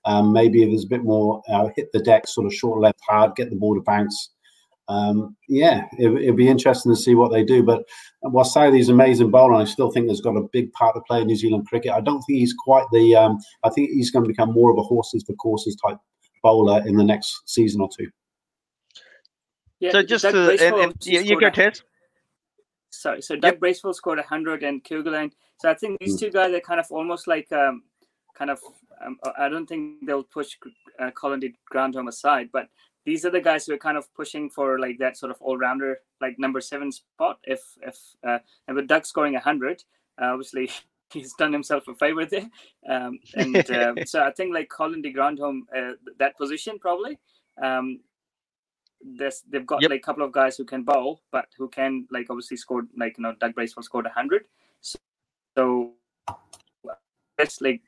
Um, 0.05 0.33
maybe 0.33 0.62
if 0.62 0.71
there's 0.71 0.85
a 0.85 0.88
bit 0.88 1.05
more 1.05 1.43
uh, 1.49 1.69
hit 1.76 1.90
the 1.93 2.00
deck, 2.00 2.26
sort 2.29 2.47
of 2.47 2.55
short 2.55 2.81
left 2.81 3.00
hard, 3.09 3.37
get 3.37 3.50
the 3.50 3.57
ball 3.57 3.75
to 3.75 3.83
bounce 3.83 4.31
um, 4.90 5.37
yeah, 5.49 5.85
it, 5.99 6.09
will 6.09 6.35
be 6.35 6.49
interesting 6.49 6.93
to 6.93 7.00
see 7.00 7.14
what 7.14 7.31
they 7.31 7.45
do. 7.45 7.62
But 7.62 7.85
while 8.23 8.45
Southee's 8.45 8.89
amazing 8.89 9.31
bowler, 9.31 9.55
I 9.55 9.65
still 9.65 9.91
think 9.91 10.07
there's 10.07 10.21
got 10.21 10.37
a 10.37 10.49
big 10.53 10.73
part 10.73 10.95
to 10.95 11.00
play 11.03 11.23
in 11.23 11.27
New 11.27 11.37
Zealand 11.37 11.67
cricket. 11.67 11.93
I 11.93 12.00
don't 12.00 12.21
think 12.23 12.39
he's 12.39 12.55
quite 12.55 12.85
the. 12.93 13.17
Um, 13.17 13.39
I 13.65 13.71
think 13.71 13.91
he's 13.91 14.11
going 14.11 14.25
to 14.25 14.29
become 14.29 14.53
more 14.53 14.71
of 14.71 14.79
a 14.79 14.83
horses 14.83 15.25
for 15.27 15.35
courses 15.35 15.77
type 15.77 15.99
bowler 16.43 16.87
in 16.87 16.97
the 16.97 17.05
next 17.05 17.43
season 17.47 17.81
or 17.81 17.89
two. 17.97 18.09
Yeah, 19.79 19.93
so 19.93 20.03
just 20.03 20.25
to, 20.25 20.50
and, 20.50 20.77
and, 20.77 20.95
yeah, 21.03 21.21
you 21.21 21.41
go, 21.41 21.49
Ted. 21.49 21.81
Sorry, 22.91 23.23
so 23.23 23.35
Doug 23.35 23.53
yep. 23.53 23.61
Bracewell 23.61 23.95
scored 23.95 24.19
100 24.19 24.62
and 24.62 24.85
Kuggeleijn. 24.85 25.31
So 25.59 25.71
I 25.71 25.75
think 25.75 25.99
these 26.00 26.17
mm. 26.17 26.21
two 26.21 26.31
guys 26.31 26.53
are 26.53 26.61
kind 26.61 26.81
of 26.81 26.87
almost 26.91 27.27
like, 27.27 27.50
um, 27.53 27.85
kind 28.37 28.50
of, 28.50 28.59
um, 29.05 29.19
I 29.39 29.49
don't 29.49 29.67
think 29.67 30.05
they'll 30.07 30.25
push 30.25 30.59
uh, 30.99 31.11
Colin 31.12 31.41
de 31.41 31.55
Grandhomme 31.71 32.09
aside, 32.09 32.50
but 32.53 32.69
these 33.11 33.25
are 33.25 33.31
the 33.31 33.40
guys 33.40 33.67
who 33.67 33.73
are 33.73 33.85
kind 33.88 33.99
of 33.99 34.12
pushing 34.14 34.49
for 34.49 34.79
like 34.79 34.97
that 34.99 35.17
sort 35.17 35.33
of 35.33 35.43
all-rounder 35.43 35.99
like 36.21 36.38
number 36.38 36.61
seven 36.61 36.93
spot 36.93 37.38
if 37.43 37.61
if 37.83 37.97
uh, 38.26 38.38
and 38.69 38.76
with 38.76 38.87
doug 38.87 39.05
scoring 39.05 39.33
100 39.33 39.83
uh, 40.23 40.26
obviously 40.26 40.71
he's 41.12 41.35
done 41.35 41.52
himself 41.52 41.88
a 41.88 41.95
favor 41.97 42.25
there. 42.25 42.49
Um, 42.88 43.19
and 43.35 43.69
uh, 43.69 43.95
so 44.05 44.23
i 44.23 44.31
think 44.31 44.55
like 44.55 44.69
colin 44.69 45.02
de 45.02 45.11
grandhomme 45.11 45.67
uh, 45.76 45.95
that 46.21 46.38
position 46.38 46.79
probably 46.79 47.19
um, 47.61 47.99
this 49.19 49.43
they've 49.50 49.67
got 49.67 49.83
yep. 49.83 49.90
like 49.90 50.00
a 50.00 50.09
couple 50.09 50.25
of 50.25 50.31
guys 50.31 50.57
who 50.57 50.64
can 50.64 50.85
bowl 50.85 51.23
but 51.33 51.47
who 51.59 51.69
can 51.69 52.07
like 52.12 52.29
obviously 52.31 52.57
scored 52.57 52.87
like 52.97 53.19
you 53.19 53.25
know 53.25 53.35
doug 53.40 53.57
bracewell 53.57 53.83
scored 53.83 54.05
100 54.05 54.45
so, 54.81 54.99
so 55.57 55.93
that's 57.37 57.61
like 57.61 57.83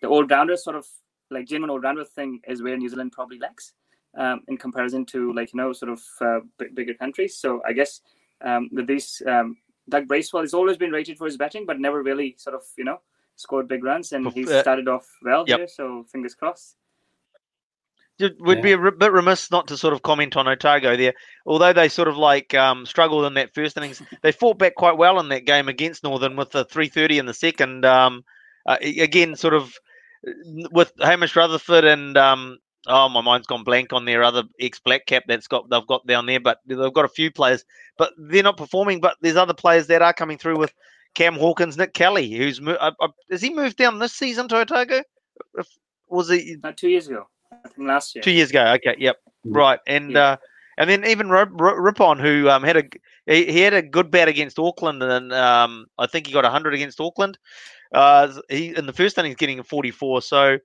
the 0.00 0.08
all-rounder 0.08 0.56
sort 0.56 0.76
of 0.76 0.86
like 1.30 1.46
genuine 1.46 1.70
all-rounder 1.70 2.04
thing 2.04 2.40
is 2.48 2.62
where 2.62 2.76
new 2.78 2.88
zealand 2.88 3.12
probably 3.12 3.38
lacks 3.38 3.74
um, 4.16 4.42
in 4.48 4.56
comparison 4.56 5.04
to 5.06 5.32
like 5.32 5.52
you 5.52 5.58
know 5.58 5.72
sort 5.72 5.92
of 5.92 6.02
uh, 6.20 6.40
b- 6.58 6.68
bigger 6.74 6.94
countries. 6.94 7.36
So 7.36 7.62
I 7.66 7.72
guess 7.72 8.00
um, 8.44 8.68
with 8.72 8.86
these, 8.86 9.22
um, 9.26 9.56
Doug 9.88 10.08
Bracewell 10.08 10.42
has 10.42 10.54
always 10.54 10.76
been 10.76 10.90
rated 10.90 11.18
for 11.18 11.26
his 11.26 11.36
batting, 11.36 11.66
but 11.66 11.80
never 11.80 12.02
really 12.02 12.34
sort 12.38 12.54
of 12.54 12.62
you 12.76 12.84
know 12.84 13.00
scored 13.36 13.68
big 13.68 13.84
runs, 13.84 14.12
and 14.12 14.30
he 14.32 14.44
started 14.44 14.88
off 14.88 15.08
well 15.22 15.44
yep. 15.46 15.58
here. 15.58 15.68
So 15.68 16.04
fingers 16.10 16.34
crossed. 16.34 16.76
It 18.18 18.36
would 18.40 18.58
yeah. 18.58 18.62
be 18.62 18.72
a 18.72 18.92
bit 18.92 19.10
remiss 19.10 19.50
not 19.50 19.66
to 19.68 19.76
sort 19.76 19.94
of 19.94 20.02
comment 20.02 20.36
on 20.36 20.46
Otago 20.46 20.96
there. 20.96 21.14
Although 21.46 21.72
they 21.72 21.88
sort 21.88 22.08
of 22.08 22.16
like 22.16 22.54
um, 22.54 22.86
struggled 22.86 23.24
in 23.24 23.34
that 23.34 23.54
first 23.54 23.76
innings, 23.76 24.02
they 24.22 24.32
fought 24.32 24.58
back 24.58 24.74
quite 24.74 24.96
well 24.96 25.18
in 25.18 25.28
that 25.30 25.46
game 25.46 25.68
against 25.68 26.04
Northern 26.04 26.36
with 26.36 26.50
the 26.50 26.64
330 26.64 27.18
in 27.18 27.26
the 27.26 27.34
second. 27.34 27.84
Um, 27.84 28.24
uh, 28.66 28.76
again, 28.80 29.34
sort 29.34 29.54
of 29.54 29.74
with 30.70 30.92
Hamish 31.00 31.34
Rutherford 31.34 31.84
and 31.84 32.16
um, 32.16 32.58
oh 32.86 33.08
my 33.08 33.20
mind's 33.20 33.46
gone 33.46 33.64
blank 33.64 33.92
on 33.92 34.04
their 34.04 34.22
other 34.22 34.44
ex 34.60 34.80
black 34.80 35.06
cap 35.06 35.24
that's 35.26 35.46
got 35.46 35.68
they've 35.70 35.86
got 35.86 36.06
down 36.06 36.26
there, 36.26 36.40
but 36.40 36.58
they've 36.66 36.92
got 36.92 37.04
a 37.04 37.08
few 37.08 37.30
players, 37.30 37.64
but 37.98 38.12
they're 38.18 38.42
not 38.42 38.56
performing. 38.56 39.00
But 39.00 39.16
there's 39.20 39.36
other 39.36 39.54
players 39.54 39.86
that 39.88 40.02
are 40.02 40.12
coming 40.12 40.38
through 40.38 40.58
with 40.58 40.74
Cam 41.14 41.34
Hawkins, 41.34 41.76
Nick 41.76 41.94
Kelly, 41.94 42.30
who's 42.30 42.60
uh, 42.60 42.92
uh, 43.00 43.08
has 43.30 43.42
he 43.42 43.50
moved 43.50 43.76
down 43.76 43.98
this 43.98 44.12
season 44.12 44.48
to 44.48 44.56
Otago? 44.56 45.02
If, 45.54 45.68
was 46.08 46.28
he 46.28 46.56
uh, 46.62 46.72
two 46.72 46.88
years 46.88 47.08
ago? 47.08 47.26
I 47.52 47.68
think 47.68 47.88
last 47.88 48.14
year. 48.14 48.22
Two 48.22 48.30
years 48.30 48.50
ago. 48.50 48.72
Okay. 48.74 48.96
Yep. 48.98 49.16
Mm. 49.46 49.56
Right. 49.56 49.80
And 49.86 50.12
yeah. 50.12 50.20
uh, 50.20 50.36
and 50.78 50.88
then 50.88 51.04
even 51.04 51.28
Rip, 51.28 51.50
Rippon, 51.52 52.18
who 52.18 52.48
um, 52.48 52.62
had 52.62 52.76
a 52.76 52.84
he, 53.26 53.52
he, 53.52 53.60
had 53.60 53.74
a 53.74 53.82
good 53.82 54.10
bat 54.10 54.28
against 54.28 54.58
Auckland, 54.58 55.02
and 55.02 55.32
um, 55.32 55.86
I 55.98 56.06
think 56.06 56.26
he 56.26 56.32
got 56.32 56.44
hundred 56.44 56.74
against 56.74 57.00
Auckland. 57.00 57.38
Uh, 57.94 58.32
he 58.48 58.74
in 58.74 58.86
the 58.86 58.92
first 58.92 59.18
innings 59.18 59.36
getting 59.36 59.58
a 59.58 59.64
forty 59.64 59.90
four. 59.90 60.22
So 60.22 60.58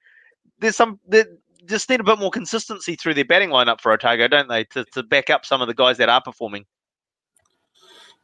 there's 0.59 0.75
some 0.75 0.99
there, 1.07 1.25
just 1.67 1.89
need 1.89 1.99
a 1.99 2.03
bit 2.03 2.19
more 2.19 2.31
consistency 2.31 2.95
through 2.95 3.13
their 3.13 3.25
batting 3.25 3.49
lineup 3.49 3.81
for 3.81 3.91
Otago, 3.91 4.27
don't 4.27 4.47
they, 4.47 4.63
to, 4.65 4.85
to 4.93 5.03
back 5.03 5.29
up 5.29 5.45
some 5.45 5.61
of 5.61 5.67
the 5.67 5.73
guys 5.73 5.97
that 5.97 6.09
are 6.09 6.21
performing. 6.21 6.65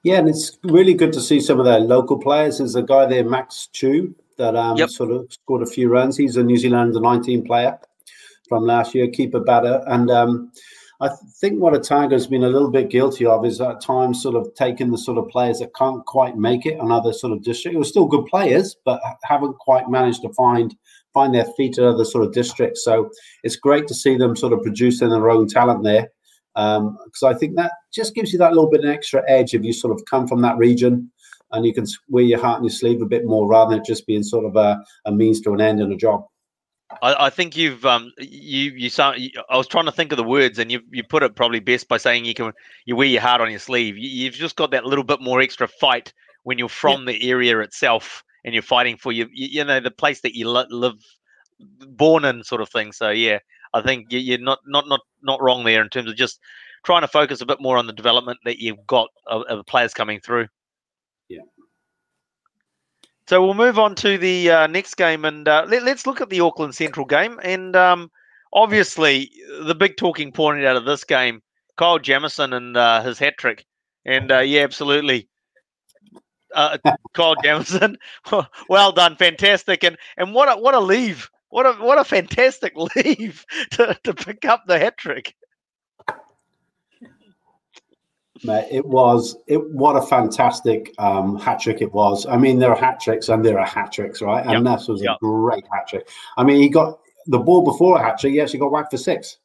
Yeah, 0.03 0.19
and 0.19 0.27
it's 0.27 0.57
really 0.63 0.93
good 0.93 1.13
to 1.13 1.21
see 1.21 1.39
some 1.39 1.59
of 1.59 1.65
their 1.65 1.79
local 1.79 2.19
players. 2.19 2.57
There's 2.57 2.75
a 2.75 2.83
guy 2.83 3.05
there, 3.05 3.23
Max 3.23 3.69
Chu, 3.71 4.13
that 4.38 4.55
um, 4.55 4.77
yep. 4.77 4.89
sort 4.89 5.12
of 5.12 5.31
scored 5.31 5.63
a 5.63 5.65
few 5.65 5.89
runs. 5.89 6.17
He's 6.17 6.35
a 6.35 6.43
New 6.43 6.57
Zealand 6.57 6.93
19 6.93 7.45
player 7.45 7.79
from 8.50 8.65
last 8.65 8.93
year, 8.93 9.07
keeper 9.07 9.39
batter. 9.39 9.81
And 9.88 10.12
um, 10.12 10.51
I 11.00 11.09
think 11.39 11.62
what 11.62 11.73
Otago's 11.73 12.27
been 12.27 12.43
a 12.43 12.50
little 12.50 12.69
bit 12.69 12.89
guilty 12.89 13.25
of 13.25 13.45
is 13.45 13.62
at 13.62 13.81
times 13.81 14.21
sort 14.21 14.35
of 14.35 14.53
taking 14.55 14.91
the 14.91 14.97
sort 14.97 15.17
of 15.17 15.29
players 15.29 15.59
that 15.59 15.73
can't 15.75 16.05
quite 16.05 16.38
make 16.38 16.65
it 16.65 16.79
on 16.79 16.91
other 16.91 17.13
sort 17.13 17.33
of 17.33 17.41
districts. 17.41 17.75
It 17.75 17.79
was 17.79 17.89
still 17.89 18.05
good 18.05 18.25
players, 18.25 18.75
but 18.83 19.01
haven't 19.23 19.57
quite 19.57 19.89
managed 19.89 20.21
to 20.23 20.33
find 20.33 20.75
find 21.13 21.34
their 21.34 21.46
feet 21.58 21.77
in 21.77 21.84
other 21.84 22.05
sort 22.05 22.24
of 22.24 22.34
districts. 22.34 22.84
So 22.84 23.10
it's 23.43 23.55
great 23.55 23.88
to 23.88 23.93
see 23.93 24.17
them 24.17 24.36
sort 24.36 24.53
of 24.53 24.62
producing 24.62 25.10
their 25.10 25.29
own 25.29 25.48
talent 25.48 25.84
there. 25.84 26.10
Because 26.55 27.24
um, 27.24 27.29
I 27.29 27.34
think 27.34 27.55
that 27.55 27.72
just 27.91 28.13
gives 28.13 28.32
you 28.32 28.39
that 28.39 28.53
little 28.53 28.70
bit 28.70 28.84
of 28.84 28.89
extra 28.89 29.24
edge 29.27 29.53
if 29.53 29.63
you 29.63 29.74
sort 29.74 29.93
of 29.93 30.05
come 30.05 30.27
from 30.27 30.41
that 30.41 30.58
region 30.58 31.12
and 31.51 31.65
you 31.65 31.74
can 31.74 31.86
wear 32.10 32.24
your 32.24 32.39
heart 32.39 32.58
on 32.58 32.63
your 32.63 32.70
sleeve 32.70 33.01
a 33.01 33.05
bit 33.05 33.25
more 33.25 33.48
rather 33.48 33.75
than 33.75 33.86
just 33.86 34.05
being 34.05 34.24
sort 34.24 34.46
of 34.46 34.55
a, 34.55 34.84
a 35.05 35.12
means 35.12 35.39
to 35.41 35.53
an 35.53 35.62
end 35.62 35.79
in 35.79 35.91
a 35.91 35.96
job. 35.96 36.25
I, 37.01 37.25
I, 37.25 37.29
think 37.32 37.58
you've 37.58 37.86
um 37.86 38.12
you 38.20 38.72
you 38.72 38.89
sound. 38.89 39.20
I 39.50 39.58
was 39.58 39.67
trying 39.67 39.86
to 39.86 39.91
think 39.91 40.12
of 40.12 40.17
the 40.17 40.24
words, 40.24 40.60
and 40.60 40.72
you 40.72 40.82
you 40.91 41.03
put 41.03 41.24
it 41.24 41.36
probably 41.36 41.60
best 41.60 41.88
by 41.88 41.98
saying 41.98 42.25
you 42.25 42.36
can 42.36 42.51
you 42.86 42.96
wear 42.96 43.08
your 43.08 43.22
heart 43.22 43.41
on 43.41 43.50
your 43.50 43.60
sleeve. 43.60 43.98
You, 43.98 44.25
have 44.25 44.36
just 44.36 44.55
got 44.55 44.70
that 44.72 44.86
little 44.86 45.03
bit 45.03 45.20
more 45.20 45.41
extra 45.41 45.67
fight 45.67 46.13
when 46.43 46.60
you're 46.60 46.70
from 46.70 47.08
yeah. 47.08 47.13
the 47.13 47.29
area 47.32 47.60
itself 47.60 48.24
and 48.43 48.53
you're 48.53 48.63
fighting 48.63 48.97
for 48.97 49.12
you, 49.12 49.27
you 49.31 49.63
know, 49.63 49.79
the 49.79 49.91
place 49.91 50.21
that 50.21 50.35
you 50.35 50.50
live, 50.50 50.95
born 51.59 52.25
in, 52.25 52.43
sort 52.43 52.62
of 52.62 52.69
thing. 52.69 52.91
So 52.91 53.09
yeah, 53.09 53.39
I 53.73 53.81
think 53.81 54.07
you're 54.09 54.39
not 54.39 54.59
not 54.65 54.88
not 54.88 55.01
not 55.21 55.41
wrong 55.41 55.63
there 55.63 55.81
in 55.81 55.89
terms 55.89 56.09
of 56.09 56.15
just 56.15 56.39
trying 56.83 57.01
to 57.01 57.07
focus 57.07 57.41
a 57.41 57.45
bit 57.45 57.62
more 57.62 57.77
on 57.77 57.88
the 57.88 57.93
development 57.93 58.39
that 58.45 58.59
you've 58.59 58.85
got 58.88 59.09
of, 59.27 59.43
of 59.43 59.57
the 59.57 59.63
players 59.63 59.93
coming 59.93 60.19
through. 60.19 60.47
Yeah. 61.29 61.41
So 63.27 63.43
we'll 63.43 63.53
move 63.53 63.79
on 63.79 63.95
to 63.95 64.17
the 64.17 64.51
uh, 64.51 64.67
next 64.67 64.95
game, 64.95 65.23
and 65.25 65.47
uh, 65.47 65.65
let, 65.67 65.83
us 65.83 66.05
look 66.05 66.19
at 66.19 66.29
the 66.29 66.41
Auckland 66.41 66.75
Central 66.75 67.05
game. 67.05 67.39
And 67.41 67.75
um, 67.75 68.12
obviously, 68.51 69.31
the 69.62 69.75
big 69.75 69.95
talking 69.95 70.31
point 70.31 70.65
out 70.65 70.75
of 70.75 70.85
this 70.85 71.05
game, 71.05 71.41
Kyle 71.77 72.00
Jamieson 72.00 72.51
and 72.53 72.75
uh, 72.75 73.01
his 73.01 73.19
hat 73.19 73.35
trick. 73.38 73.65
And 74.05 74.31
uh, 74.31 74.39
yeah, 74.39 74.63
absolutely 74.63 75.29
uh, 76.53 76.77
Kyle 77.13 77.36
Jamieson. 77.43 77.98
well 78.69 78.91
done, 78.91 79.15
fantastic, 79.15 79.83
and 79.83 79.98
and 80.17 80.33
what 80.33 80.48
a 80.48 80.60
what 80.60 80.74
a 80.74 80.79
leave, 80.79 81.29
what 81.50 81.65
a 81.65 81.74
what 81.74 81.98
a 81.98 82.03
fantastic 82.03 82.74
leave 82.95 83.45
to, 83.72 83.98
to 84.03 84.13
pick 84.13 84.45
up 84.45 84.63
the 84.67 84.79
hat 84.79 84.98
trick. 84.98 85.36
Mate, 88.45 88.67
it 88.72 88.86
was 88.86 89.38
it. 89.48 89.62
What 89.72 89.95
a 89.95 90.01
fantastic 90.01 90.93
um, 90.98 91.38
hat 91.38 91.60
trick 91.60 91.81
it 91.81 91.93
was. 91.93 92.25
I 92.25 92.38
mean, 92.38 92.60
there 92.60 92.72
are 92.72 92.75
hat 92.75 93.00
tricks 93.00 93.29
and 93.29 93.45
there 93.45 93.60
are 93.60 93.65
hat 93.65 93.91
tricks, 93.91 94.22
right? 94.22 94.45
And 94.45 94.65
yep. 94.65 94.79
this 94.79 94.88
was 94.88 95.01
yep. 95.01 95.15
a 95.15 95.19
great 95.19 95.65
hat 95.72 95.88
trick. 95.88 96.10
I 96.36 96.43
mean, 96.43 96.62
he 96.62 96.67
got 96.67 97.00
the 97.27 97.39
ball 97.39 97.63
before 97.63 97.98
a 97.98 98.03
hat 98.03 98.19
trick. 98.19 98.33
Yes 98.33 98.51
he 98.51 98.57
actually 98.57 98.60
got 98.60 98.72
whacked 98.72 98.91
for 98.91 98.98
six. 98.98 99.38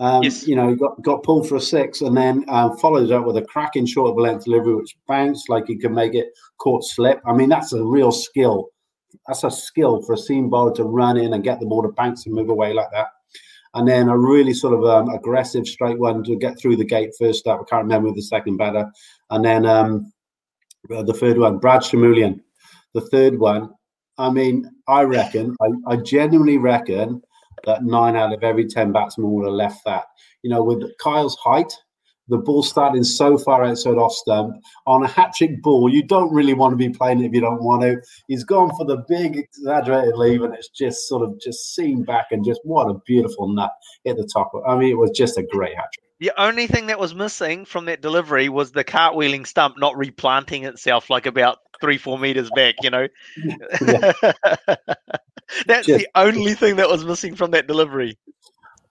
Um, 0.00 0.22
yes. 0.22 0.46
You 0.46 0.54
know, 0.54 0.74
got 0.76 1.02
got 1.02 1.24
pulled 1.24 1.48
for 1.48 1.56
a 1.56 1.60
six 1.60 2.02
and 2.02 2.16
then 2.16 2.44
uh, 2.48 2.74
followed 2.76 3.10
up 3.10 3.24
with 3.26 3.36
a 3.36 3.42
cracking 3.42 3.86
short 3.86 4.10
of 4.10 4.16
length 4.16 4.44
delivery, 4.44 4.76
which 4.76 4.96
bounced 5.08 5.48
like 5.48 5.66
he 5.66 5.76
could 5.76 5.92
make 5.92 6.14
it 6.14 6.28
caught 6.58 6.84
slip. 6.84 7.20
I 7.26 7.32
mean, 7.32 7.48
that's 7.48 7.72
a 7.72 7.82
real 7.82 8.12
skill. 8.12 8.68
That's 9.26 9.44
a 9.44 9.50
skill 9.50 10.02
for 10.02 10.12
a 10.12 10.18
seam 10.18 10.50
bowler 10.50 10.74
to 10.76 10.84
run 10.84 11.16
in 11.16 11.32
and 11.32 11.42
get 11.42 11.58
the 11.58 11.66
ball 11.66 11.82
to 11.82 11.88
bounce 11.88 12.26
and 12.26 12.34
move 12.34 12.48
away 12.48 12.72
like 12.72 12.90
that. 12.92 13.08
And 13.74 13.86
then 13.86 14.08
a 14.08 14.16
really 14.16 14.54
sort 14.54 14.74
of 14.74 14.84
um, 14.84 15.08
aggressive 15.14 15.66
straight 15.66 15.98
one 15.98 16.22
to 16.24 16.36
get 16.36 16.58
through 16.58 16.76
the 16.76 16.84
gate 16.84 17.10
first 17.18 17.46
up. 17.46 17.60
I 17.60 17.64
can't 17.68 17.84
remember 17.84 18.12
the 18.12 18.22
second 18.22 18.56
batter. 18.56 18.90
And 19.30 19.44
then 19.44 19.66
um, 19.66 20.12
the 20.88 21.12
third 21.12 21.38
one, 21.38 21.58
Brad 21.58 21.82
Schmulian. 21.82 22.40
The 22.94 23.02
third 23.02 23.38
one, 23.38 23.70
I 24.16 24.30
mean, 24.30 24.70
I 24.88 25.02
reckon, 25.02 25.54
I, 25.60 25.92
I 25.92 25.96
genuinely 25.96 26.56
reckon 26.56 27.22
that 27.66 27.84
nine 27.84 28.16
out 28.16 28.32
of 28.32 28.42
every 28.42 28.66
10 28.66 28.92
batsmen 28.92 29.30
would 29.30 29.46
have 29.46 29.54
left 29.54 29.84
that. 29.84 30.04
You 30.42 30.50
know, 30.50 30.62
with 30.62 30.82
Kyle's 30.98 31.36
height, 31.36 31.72
the 32.28 32.38
ball 32.38 32.62
starting 32.62 33.04
so 33.04 33.38
far 33.38 33.64
outside 33.64 33.96
off 33.96 34.12
stump 34.12 34.54
on 34.86 35.02
a 35.02 35.08
hat 35.08 35.32
trick 35.34 35.62
ball, 35.62 35.88
you 35.88 36.02
don't 36.02 36.32
really 36.32 36.54
want 36.54 36.72
to 36.72 36.76
be 36.76 36.90
playing 36.90 37.22
it 37.22 37.26
if 37.26 37.32
you 37.32 37.40
don't 37.40 37.62
want 37.62 37.82
to. 37.82 38.00
He's 38.28 38.44
gone 38.44 38.70
for 38.76 38.84
the 38.84 39.04
big 39.08 39.36
exaggerated 39.36 40.16
leave, 40.16 40.42
and 40.42 40.54
it's 40.54 40.68
just 40.68 41.08
sort 41.08 41.22
of 41.22 41.40
just 41.40 41.74
seen 41.74 42.04
back 42.04 42.26
and 42.30 42.44
just 42.44 42.60
what 42.64 42.88
a 42.88 42.98
beautiful 43.06 43.48
nut 43.48 43.72
hit 44.04 44.16
the 44.16 44.28
top. 44.30 44.52
I 44.66 44.76
mean, 44.76 44.90
it 44.90 44.98
was 44.98 45.10
just 45.10 45.38
a 45.38 45.42
great 45.42 45.74
hat 45.74 45.86
trick. 45.92 46.04
The 46.20 46.32
only 46.36 46.66
thing 46.66 46.86
that 46.86 46.98
was 46.98 47.14
missing 47.14 47.64
from 47.64 47.84
that 47.84 48.02
delivery 48.02 48.48
was 48.48 48.72
the 48.72 48.84
cartwheeling 48.84 49.46
stump 49.46 49.78
not 49.78 49.96
replanting 49.96 50.64
itself 50.64 51.10
like 51.10 51.26
about 51.26 51.58
three, 51.80 51.96
four 51.96 52.18
meters 52.18 52.50
back, 52.56 52.74
you 52.82 52.90
know. 52.90 53.06
That's 55.66 55.86
the 55.86 56.08
only 56.14 56.54
thing 56.54 56.76
that 56.76 56.88
was 56.88 57.04
missing 57.04 57.34
from 57.34 57.50
that 57.52 57.66
delivery. 57.66 58.18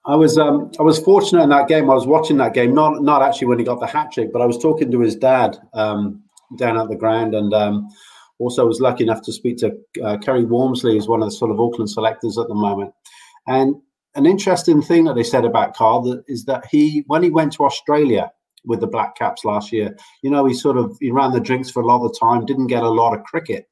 I 0.05 0.15
was 0.15 0.37
um, 0.37 0.71
I 0.79 0.83
was 0.83 0.99
fortunate 0.99 1.43
in 1.43 1.49
that 1.49 1.67
game. 1.67 1.89
I 1.89 1.93
was 1.93 2.07
watching 2.07 2.37
that 2.37 2.53
game, 2.53 2.73
not 2.73 3.01
not 3.03 3.21
actually 3.21 3.47
when 3.47 3.59
he 3.59 3.65
got 3.65 3.79
the 3.79 3.87
hat 3.87 4.11
trick, 4.11 4.31
but 4.31 4.41
I 4.41 4.45
was 4.45 4.57
talking 4.57 4.89
to 4.91 5.01
his 5.01 5.15
dad 5.15 5.57
um, 5.73 6.23
down 6.57 6.77
at 6.77 6.87
the 6.87 6.95
ground, 6.95 7.35
and 7.35 7.53
um, 7.53 7.89
also 8.39 8.65
was 8.65 8.79
lucky 8.79 9.03
enough 9.03 9.21
to 9.23 9.33
speak 9.33 9.57
to 9.57 9.77
uh, 10.03 10.17
Kerry 10.19 10.45
Wormsley, 10.45 10.93
who's 10.93 11.07
one 11.07 11.21
of 11.21 11.27
the 11.27 11.35
sort 11.35 11.51
of 11.51 11.59
Auckland 11.59 11.89
selectors 11.89 12.37
at 12.37 12.47
the 12.47 12.55
moment. 12.55 12.93
And 13.47 13.75
an 14.15 14.25
interesting 14.25 14.81
thing 14.81 15.05
that 15.05 15.15
they 15.15 15.23
said 15.23 15.45
about 15.45 15.75
Carl 15.75 16.01
that 16.03 16.23
is 16.27 16.45
that 16.45 16.65
he, 16.71 17.03
when 17.07 17.21
he 17.21 17.29
went 17.29 17.53
to 17.53 17.65
Australia 17.65 18.31
with 18.65 18.79
the 18.79 18.87
Black 18.87 19.15
Caps 19.15 19.45
last 19.45 19.71
year, 19.71 19.95
you 20.21 20.29
know, 20.29 20.45
he 20.45 20.53
sort 20.53 20.77
of 20.77 20.97
he 20.99 21.11
ran 21.11 21.31
the 21.31 21.39
drinks 21.39 21.69
for 21.69 21.81
a 21.81 21.85
lot 21.85 22.03
of 22.03 22.11
the 22.11 22.19
time, 22.19 22.45
didn't 22.45 22.67
get 22.67 22.83
a 22.83 22.89
lot 22.89 23.15
of 23.15 23.23
cricket. 23.23 23.67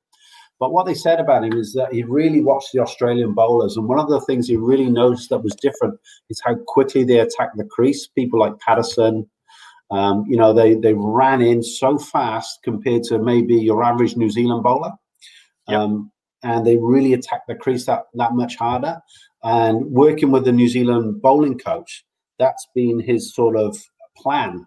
But 0.60 0.72
what 0.72 0.86
they 0.86 0.94
said 0.94 1.20
about 1.20 1.44
him 1.44 1.54
is 1.54 1.74
that 1.74 1.94
he 1.94 2.04
really 2.04 2.42
watched 2.42 2.72
the 2.74 2.80
Australian 2.80 3.34
bowlers, 3.34 3.76
and 3.78 3.88
one 3.88 4.00
of 4.00 4.10
the 4.10 4.22
things 4.22 4.48
he 4.48 4.56
really 4.56 4.90
noticed 4.90 5.30
that 5.30 5.44
was 5.44 5.56
different 5.56 6.00
is 6.30 6.42
how 6.44 6.56
quickly 6.68 7.04
they 7.04 7.20
attacked 7.20 7.58
the 7.58 7.66
crease. 7.66 8.08
People 8.08 8.40
like 8.40 8.54
Pattinson, 8.66 9.28
um, 9.92 10.24
you 10.28 10.38
know, 10.38 10.54
they 10.54 10.76
they 10.76 10.94
ran 10.94 11.42
in 11.42 11.62
so 11.62 11.98
fast 11.98 12.60
compared 12.64 13.04
to 13.04 13.20
maybe 13.20 13.56
your 13.56 13.84
average 13.84 14.16
New 14.16 14.30
Zealand 14.30 14.64
bowler, 14.64 14.94
Yep. 15.68 15.80
um, 15.80 16.12
and 16.44 16.66
they 16.66 16.78
really 16.78 17.14
attacked 17.14 17.48
the 17.48 17.56
crease 17.56 17.86
that 17.88 18.04
that 18.14 18.34
much 18.34 18.56
harder. 18.56 19.02
And 19.44 19.86
working 19.92 20.32
with 20.32 20.46
the 20.46 20.52
New 20.52 20.68
Zealand 20.68 21.22
bowling 21.22 21.60
coach, 21.60 22.06
that's 22.40 22.68
been 22.74 23.00
his 23.00 23.36
sort 23.36 23.58
of 23.58 23.78
plan 24.18 24.66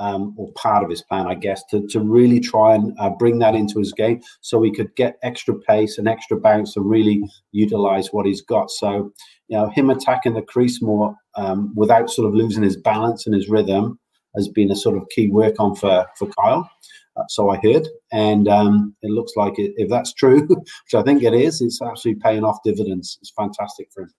um, 0.00 0.34
or 0.36 0.50
part 0.52 0.82
of 0.82 0.90
his 0.90 1.02
plan, 1.02 1.26
I 1.26 1.34
guess, 1.34 1.62
to, 1.70 1.86
to 1.88 2.00
really 2.00 2.40
try 2.40 2.74
and 2.74 2.96
uh, 2.98 3.10
bring 3.10 3.38
that 3.40 3.54
into 3.54 3.78
his 3.78 3.92
game 3.92 4.20
so 4.40 4.62
he 4.62 4.72
could 4.72 4.94
get 4.96 5.18
extra 5.22 5.54
pace 5.54 5.98
and 5.98 6.08
extra 6.08 6.40
bounce 6.40 6.74
and 6.76 6.88
really 6.88 7.22
utilize 7.52 8.08
what 8.12 8.26
he's 8.26 8.40
got. 8.40 8.70
So, 8.70 9.12
you 9.48 9.58
know, 9.58 9.68
him 9.68 9.90
attacking 9.90 10.34
the 10.34 10.42
crease 10.42 10.80
more 10.80 11.14
um, 11.36 11.72
without 11.76 12.10
sort 12.10 12.26
of 12.26 12.34
losing 12.34 12.62
his 12.62 12.78
balance 12.78 13.26
and 13.26 13.34
his 13.34 13.48
rhythm 13.50 14.00
has 14.34 14.48
been 14.48 14.72
a 14.72 14.76
sort 14.76 14.96
of 14.96 15.08
key 15.10 15.28
work 15.28 15.56
on 15.58 15.76
for, 15.76 16.06
for 16.16 16.28
Kyle. 16.28 16.68
Uh, 17.16 17.24
so 17.28 17.50
I 17.50 17.58
heard, 17.62 17.86
and 18.12 18.48
um, 18.48 18.94
it 19.02 19.10
looks 19.10 19.32
like 19.36 19.58
it, 19.58 19.72
if 19.76 19.90
that's 19.90 20.14
true, 20.14 20.46
which 20.48 20.94
I 20.94 21.02
think 21.02 21.22
it 21.22 21.34
is, 21.34 21.60
it's 21.60 21.82
actually 21.82 22.14
paying 22.14 22.44
off 22.44 22.58
dividends. 22.64 23.18
It's 23.20 23.32
fantastic 23.36 23.88
for 23.92 24.04
him. 24.04 24.10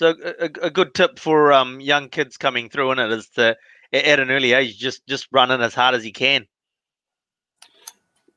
So 0.00 0.14
a, 0.24 0.50
a- 0.62 0.70
good 0.70 0.94
tip 0.94 1.18
for 1.18 1.52
um, 1.52 1.78
young 1.78 2.08
kids 2.08 2.38
coming 2.38 2.70
through 2.70 2.92
in 2.92 2.98
it 2.98 3.12
is 3.12 3.28
to 3.34 3.54
at 3.92 4.20
an 4.20 4.30
early 4.30 4.52
age 4.52 4.78
just 4.78 5.06
just 5.06 5.28
running 5.32 5.60
as 5.60 5.74
hard 5.74 5.94
as 5.94 6.04
you 6.04 6.12
can. 6.12 6.46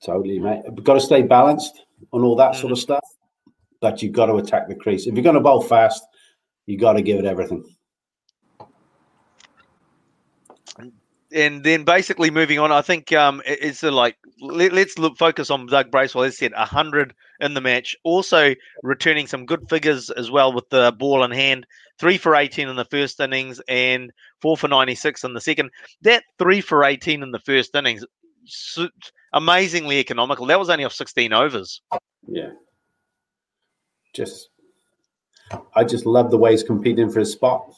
Totally, 0.03 0.39
mate. 0.39 0.62
We've 0.69 0.83
got 0.83 0.95
to 0.95 1.00
stay 1.00 1.22
balanced 1.22 1.81
on 2.12 2.24
all 2.24 2.36
that 2.36 2.55
sort 2.55 2.65
mm-hmm. 2.65 2.74
of 2.74 2.79
stuff, 2.79 3.05
but 3.79 4.01
you've 4.01 4.12
got 4.13 4.25
to 4.25 4.36
attack 4.36 4.67
the 4.67 4.75
crease. 4.75 5.07
If 5.07 5.13
you're 5.15 5.24
going 5.24 5.36
to 5.36 5.41
bowl 5.41 5.62
fast, 5.62 6.03
you 6.65 6.77
got 6.77 6.93
to 6.93 7.01
give 7.01 7.19
it 7.19 7.25
everything. 7.25 7.63
And 11.33 11.63
then 11.63 11.83
basically 11.83 12.29
moving 12.29 12.59
on, 12.59 12.71
I 12.71 12.81
think 12.81 13.11
um, 13.11 13.41
it's 13.45 13.83
like 13.83 14.17
let, 14.39 14.73
us 14.73 14.97
look 14.97 15.17
focus 15.17 15.49
on 15.49 15.65
Doug 15.65 15.91
Bracewell. 15.91 16.23
As 16.23 16.37
said, 16.37 16.53
hundred 16.53 17.13
in 17.39 17.53
the 17.53 17.61
match, 17.61 17.95
also 18.03 18.55
returning 18.83 19.27
some 19.27 19.45
good 19.45 19.67
figures 19.69 20.09
as 20.09 20.29
well 20.31 20.53
with 20.53 20.69
the 20.69 20.93
ball 20.97 21.23
in 21.23 21.31
hand. 21.31 21.65
Three 21.99 22.17
for 22.17 22.35
eighteen 22.35 22.69
in 22.69 22.75
the 22.75 22.85
first 22.85 23.19
innings 23.19 23.61
and 23.67 24.11
four 24.41 24.57
for 24.57 24.67
ninety 24.67 24.95
six 24.95 25.23
in 25.23 25.33
the 25.33 25.41
second. 25.41 25.69
That 26.01 26.23
three 26.39 26.61
for 26.61 26.83
eighteen 26.83 27.23
in 27.23 27.31
the 27.31 27.39
first 27.39 27.75
innings, 27.75 28.05
su- 28.45 28.89
amazingly 29.33 29.99
economical. 29.99 30.45
That 30.45 30.59
was 30.59 30.69
only 30.69 30.85
off 30.85 30.93
sixteen 30.93 31.33
overs. 31.33 31.81
Yeah. 32.27 32.51
Just, 34.13 34.50
I 35.75 35.83
just 35.83 36.05
love 36.05 36.29
the 36.29 36.37
way 36.37 36.51
he's 36.51 36.63
competing 36.63 37.09
for 37.09 37.19
his 37.19 37.31
spot. 37.31 37.74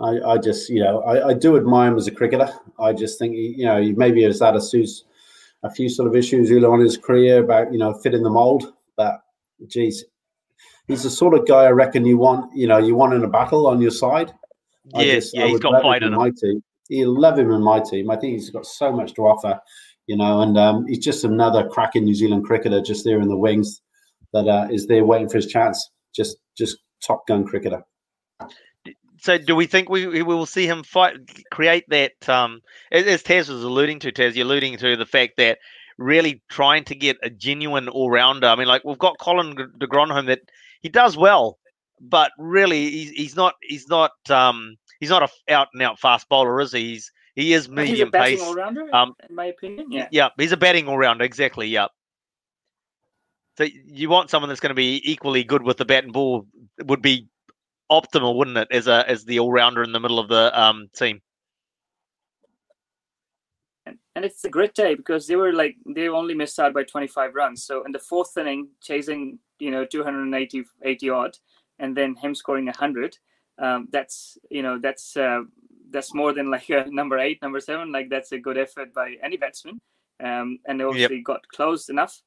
I, 0.00 0.32
I 0.32 0.38
just, 0.38 0.68
you 0.68 0.82
know, 0.82 1.00
I, 1.02 1.28
I 1.28 1.34
do 1.34 1.56
admire 1.56 1.88
him 1.88 1.96
as 1.96 2.06
a 2.06 2.10
cricketer. 2.10 2.48
I 2.80 2.92
just 2.92 3.18
think, 3.18 3.34
he, 3.34 3.54
you 3.58 3.64
know, 3.64 3.80
he 3.80 3.92
maybe 3.92 4.22
has 4.24 4.40
had 4.40 4.56
a, 4.56 4.60
a 5.62 5.70
few 5.70 5.88
sort 5.88 6.08
of 6.08 6.16
issues 6.16 6.50
early 6.50 6.64
on 6.64 6.80
in 6.80 6.86
his 6.86 6.96
career 6.96 7.44
about, 7.44 7.72
you 7.72 7.78
know, 7.78 7.94
fitting 7.94 8.22
the 8.22 8.30
mold. 8.30 8.72
But, 8.96 9.20
geez, 9.68 10.04
he's 10.88 11.04
the 11.04 11.10
sort 11.10 11.34
of 11.34 11.46
guy 11.46 11.64
I 11.64 11.70
reckon 11.70 12.04
you 12.04 12.18
want, 12.18 12.54
you 12.56 12.66
know, 12.66 12.78
you 12.78 12.94
want 12.94 13.14
in 13.14 13.22
a 13.24 13.28
battle 13.28 13.66
on 13.66 13.80
your 13.80 13.92
side. 13.92 14.32
Yes, 14.94 15.32
Yeah, 15.32 15.44
yeah, 15.44 15.50
he's 15.50 15.60
got 15.60 15.80
fight 15.82 16.02
in 16.02 16.12
him. 16.12 16.18
my 16.18 16.30
team. 16.30 16.62
He'll 16.88 17.18
love 17.18 17.38
him 17.38 17.50
in 17.50 17.62
my 17.62 17.80
team. 17.80 18.10
I 18.10 18.16
think 18.16 18.34
he's 18.34 18.50
got 18.50 18.66
so 18.66 18.92
much 18.92 19.14
to 19.14 19.22
offer, 19.22 19.58
you 20.06 20.16
know, 20.16 20.42
and 20.42 20.58
um, 20.58 20.86
he's 20.86 20.98
just 20.98 21.24
another 21.24 21.66
cracking 21.68 22.04
New 22.04 22.14
Zealand 22.14 22.44
cricketer 22.44 22.82
just 22.82 23.04
there 23.04 23.20
in 23.20 23.28
the 23.28 23.36
wings 23.36 23.80
that 24.32 24.46
uh, 24.48 24.68
is 24.70 24.86
there 24.86 25.04
waiting 25.04 25.28
for 25.28 25.36
his 25.36 25.46
chance. 25.46 25.90
Just, 26.14 26.36
just 26.58 26.78
top 27.00 27.26
gun 27.26 27.46
cricketer. 27.46 27.82
So, 29.24 29.38
do 29.38 29.56
we 29.56 29.64
think 29.64 29.88
we, 29.88 30.06
we 30.06 30.22
will 30.22 30.44
see 30.44 30.66
him 30.66 30.82
fight, 30.82 31.14
create 31.50 31.84
that? 31.88 32.28
Um, 32.28 32.60
as, 32.92 33.22
Taz 33.22 33.48
was 33.48 33.64
alluding 33.64 34.00
to, 34.00 34.12
Taz, 34.12 34.34
you're 34.34 34.44
alluding 34.44 34.76
to 34.76 34.96
the 34.96 35.06
fact 35.06 35.38
that 35.38 35.60
really 35.96 36.42
trying 36.50 36.84
to 36.84 36.94
get 36.94 37.16
a 37.22 37.30
genuine 37.30 37.88
all 37.88 38.10
rounder. 38.10 38.48
I 38.48 38.54
mean, 38.54 38.68
like 38.68 38.84
we've 38.84 38.98
got 38.98 39.18
Colin 39.18 39.56
de 39.78 39.86
Grandhomme 39.86 40.26
that 40.26 40.40
he 40.82 40.90
does 40.90 41.16
well, 41.16 41.56
but 42.02 42.32
really 42.38 42.90
he's, 42.90 43.10
he's 43.12 43.34
not 43.34 43.54
he's 43.62 43.88
not 43.88 44.10
um, 44.28 44.76
he's 45.00 45.08
not 45.08 45.22
a 45.22 45.54
out 45.54 45.68
and 45.72 45.82
out 45.82 45.98
fast 45.98 46.28
bowler, 46.28 46.60
is 46.60 46.72
he? 46.72 46.90
He's 46.92 47.10
he 47.34 47.54
is 47.54 47.66
medium 47.66 47.88
He's 47.96 48.00
a 48.02 48.10
pace. 48.10 48.42
all 48.42 48.54
rounder, 48.54 48.94
Um, 48.94 49.14
in 49.26 49.34
my 49.34 49.46
opinion. 49.46 49.90
Yeah. 49.90 50.08
Yeah, 50.10 50.28
he's 50.36 50.52
a 50.52 50.58
batting 50.58 50.86
all 50.86 50.98
rounder, 50.98 51.24
exactly. 51.24 51.68
Yeah. 51.68 51.86
So 53.56 53.64
you 53.86 54.10
want 54.10 54.28
someone 54.28 54.50
that's 54.50 54.60
going 54.60 54.68
to 54.68 54.74
be 54.74 55.00
equally 55.10 55.44
good 55.44 55.62
with 55.62 55.78
the 55.78 55.86
bat 55.86 56.04
and 56.04 56.12
ball 56.12 56.46
would 56.84 57.00
be 57.00 57.28
optimal, 57.90 58.36
wouldn't 58.36 58.58
it? 58.58 58.68
As 58.70 58.86
a 58.86 59.08
as 59.08 59.24
the 59.24 59.38
all 59.38 59.52
rounder 59.52 59.82
in 59.82 59.92
the 59.92 60.00
middle 60.00 60.18
of 60.18 60.28
the 60.28 60.58
um 60.60 60.88
team. 60.94 61.20
And, 63.86 64.24
it's 64.24 64.44
a 64.44 64.48
great 64.48 64.74
day 64.74 64.94
because 64.94 65.26
they 65.26 65.36
were 65.36 65.52
like 65.52 65.76
they 65.86 66.08
only 66.08 66.34
missed 66.34 66.58
out 66.58 66.72
by 66.72 66.84
25 66.84 67.34
runs. 67.34 67.64
So 67.64 67.84
in 67.84 67.92
the 67.92 67.98
fourth 67.98 68.36
inning, 68.36 68.68
chasing 68.80 69.38
you 69.58 69.70
know 69.70 69.84
280 69.84 70.64
80 70.82 71.10
odd, 71.10 71.36
and 71.78 71.96
then 71.96 72.14
him 72.14 72.34
scoring 72.34 72.66
100. 72.66 73.18
Um, 73.58 73.88
that's 73.92 74.38
you 74.50 74.62
know 74.62 74.78
that's 74.80 75.16
uh, 75.16 75.42
that's 75.90 76.14
more 76.14 76.32
than 76.32 76.50
like 76.50 76.70
a 76.70 76.86
number 76.88 77.18
eight, 77.18 77.42
number 77.42 77.60
seven. 77.60 77.92
Like 77.92 78.08
that's 78.08 78.32
a 78.32 78.38
good 78.38 78.58
effort 78.58 78.94
by 78.94 79.16
any 79.22 79.36
batsman. 79.36 79.80
Um, 80.22 80.58
and 80.66 80.78
they 80.78 80.84
obviously 80.84 81.20
got 81.22 81.46
close 81.48 81.88
enough. 81.88 82.22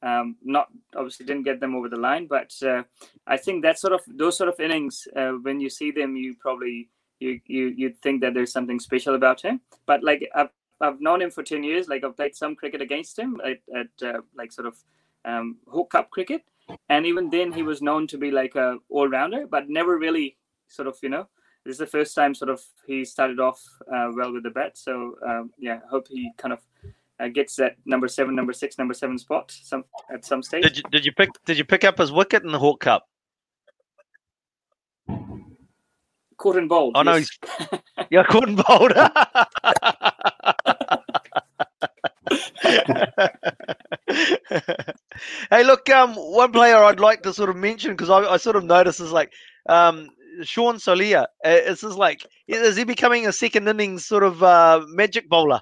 Um, 0.00 0.36
not 0.42 0.68
obviously 0.94 1.26
didn't 1.26 1.42
get 1.42 1.58
them 1.58 1.74
over 1.74 1.88
the 1.88 1.96
line, 1.96 2.26
but 2.26 2.54
uh, 2.62 2.82
I 3.26 3.36
think 3.36 3.62
that 3.62 3.78
sort 3.78 3.92
of 3.92 4.00
those 4.06 4.36
sort 4.36 4.48
of 4.48 4.60
innings, 4.60 5.08
uh, 5.16 5.32
when 5.42 5.60
you 5.60 5.68
see 5.68 5.90
them, 5.90 6.16
you 6.16 6.36
probably 6.38 6.88
you 7.18 7.40
you 7.46 7.74
you'd 7.76 7.98
think 7.98 8.20
that 8.20 8.34
there's 8.34 8.52
something 8.52 8.78
special 8.78 9.14
about 9.14 9.40
him. 9.40 9.60
But 9.86 10.04
like 10.04 10.28
I've 10.34 10.50
I've 10.80 11.00
known 11.00 11.22
him 11.22 11.30
for 11.30 11.42
ten 11.42 11.64
years. 11.64 11.88
Like 11.88 12.04
I've 12.04 12.16
played 12.16 12.36
some 12.36 12.54
cricket 12.54 12.80
against 12.80 13.18
him 13.18 13.40
at, 13.44 13.58
at 13.76 14.08
uh, 14.08 14.20
like 14.36 14.52
sort 14.52 14.68
of 14.68 14.76
um, 15.24 15.56
hook 15.68 15.94
up 15.94 16.10
cricket, 16.10 16.42
and 16.88 17.04
even 17.04 17.28
then 17.30 17.52
he 17.52 17.62
was 17.62 17.82
known 17.82 18.06
to 18.08 18.18
be 18.18 18.30
like 18.30 18.54
a 18.54 18.78
all 18.88 19.08
rounder, 19.08 19.46
but 19.46 19.68
never 19.68 19.98
really 19.98 20.36
sort 20.68 20.88
of 20.88 20.96
you 21.02 21.08
know. 21.08 21.28
This 21.64 21.74
is 21.74 21.78
the 21.78 21.86
first 21.86 22.14
time 22.14 22.34
sort 22.34 22.50
of 22.50 22.62
he 22.86 23.04
started 23.04 23.40
off 23.40 23.60
uh, 23.92 24.10
well 24.14 24.32
with 24.32 24.44
the 24.44 24.50
bat. 24.50 24.78
So 24.78 25.16
um, 25.26 25.50
yeah, 25.58 25.80
hope 25.90 26.08
he 26.08 26.32
kind 26.38 26.52
of 26.52 26.60
uh, 27.20 27.28
gets 27.28 27.56
that 27.56 27.76
number 27.84 28.08
seven, 28.08 28.34
number 28.34 28.52
six, 28.52 28.78
number 28.78 28.94
seven 28.94 29.18
spot 29.18 29.50
some 29.50 29.84
at 30.12 30.24
some 30.24 30.42
stage. 30.42 30.62
Did 30.62 30.78
you 30.78 30.82
did 30.90 31.04
you 31.04 31.12
pick 31.12 31.30
did 31.44 31.58
you 31.58 31.64
pick 31.64 31.84
up 31.84 31.98
his 31.98 32.12
wicket 32.12 32.44
in 32.44 32.52
the 32.52 32.58
Hawke 32.58 32.80
Cup? 32.80 33.06
Caught 36.36 36.56
and 36.56 36.68
bowled. 36.68 36.92
Oh, 36.96 37.02
no, 37.02 37.16
yes. 37.16 37.28
Yeah, 38.10 38.22
couldn't 38.22 38.62
bowled. 38.64 38.92
hey, 45.50 45.64
look, 45.64 45.90
um, 45.90 46.14
one 46.14 46.52
player 46.52 46.76
I'd 46.76 47.00
like 47.00 47.22
to 47.22 47.32
sort 47.32 47.50
of 47.50 47.56
mention 47.56 47.90
because 47.90 48.08
I, 48.08 48.20
I 48.20 48.36
sort 48.36 48.54
of 48.54 48.64
notice 48.64 49.00
is 49.00 49.10
like 49.10 49.32
um, 49.68 50.10
Sean 50.42 50.76
Solia. 50.76 51.22
Uh, 51.44 51.58
It's 51.66 51.80
just 51.80 51.98
like 51.98 52.24
is 52.46 52.76
he 52.76 52.84
becoming 52.84 53.26
a 53.26 53.32
second 53.32 53.66
innings 53.66 54.06
sort 54.06 54.22
of 54.22 54.42
uh, 54.42 54.84
magic 54.88 55.28
bowler? 55.28 55.60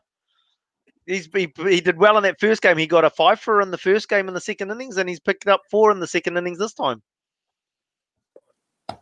He's 1.07 1.29
he, 1.33 1.53
he 1.57 1.81
did 1.81 1.99
well 1.99 2.17
in 2.17 2.25
that 2.25 2.41
first 2.41 2.63
game. 2.63 2.77
He 2.77 2.87
got 2.87 3.05
a 3.05 3.11
five 3.11 3.41
for 3.41 3.61
in 3.61 3.71
the 3.71 3.79
first 3.79 4.09
game 4.09 4.29
in 4.29 4.35
the 4.35 4.41
second 4.41 4.71
innings, 4.71 4.97
and 4.97 5.09
he's 5.09 5.21
picked 5.21 5.47
up 5.47 5.63
four 5.71 5.91
in 5.93 6.01
the 6.01 6.07
second 6.07 6.37
innings 6.37 6.59
this 6.59 6.75
time. 6.75 7.03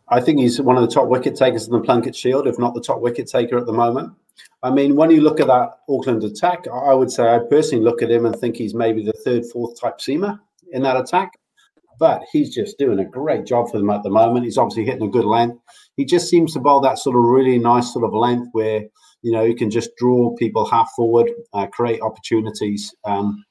I 0.09 0.21
think 0.21 0.39
he's 0.39 0.61
one 0.61 0.77
of 0.77 0.83
the 0.83 0.93
top 0.93 1.07
wicket 1.07 1.35
takers 1.35 1.65
in 1.67 1.73
the 1.73 1.81
Plunket 1.81 2.15
Shield, 2.15 2.47
if 2.47 2.59
not 2.59 2.75
the 2.75 2.81
top 2.81 3.01
wicket 3.01 3.27
taker 3.27 3.57
at 3.57 3.65
the 3.65 3.73
moment. 3.73 4.13
I 4.61 4.69
mean, 4.69 4.95
when 4.95 5.09
you 5.09 5.21
look 5.21 5.39
at 5.39 5.47
that 5.47 5.79
Auckland 5.89 6.23
attack, 6.23 6.67
I 6.67 6.93
would 6.93 7.11
say 7.11 7.23
I 7.23 7.39
personally 7.49 7.83
look 7.83 8.03
at 8.03 8.11
him 8.11 8.25
and 8.25 8.35
think 8.35 8.55
he's 8.55 8.75
maybe 8.75 9.03
the 9.03 9.13
third, 9.13 9.45
fourth 9.45 9.79
type 9.79 9.97
seamer 9.97 10.39
in 10.71 10.83
that 10.83 10.97
attack. 10.97 11.31
but 11.99 12.21
he's 12.31 12.53
just 12.53 12.77
doing 12.77 12.99
a 12.99 13.05
great 13.05 13.45
job 13.45 13.69
for 13.69 13.77
them 13.77 13.89
at 13.89 14.03
the 14.03 14.09
moment. 14.09 14.45
He's 14.45 14.57
obviously 14.57 14.85
hitting 14.85 15.07
a 15.07 15.11
good 15.11 15.25
length. 15.25 15.59
He 15.95 16.05
just 16.05 16.29
seems 16.29 16.53
to 16.53 16.59
bowl 16.59 16.81
that 16.81 16.99
sort 16.99 17.15
of 17.15 17.23
really 17.23 17.57
nice 17.57 17.93
sort 17.93 18.05
of 18.05 18.13
length 18.13 18.49
where 18.51 18.85
you 19.25 19.31
know 19.33 19.43
you 19.49 19.55
can 19.55 19.69
just 19.69 19.89
draw 19.97 20.35
people 20.35 20.63
half 20.75 20.89
forward, 20.95 21.27
uh, 21.53 21.65
create 21.77 22.01
opportunities. 22.01 22.93
Um, 23.05 23.43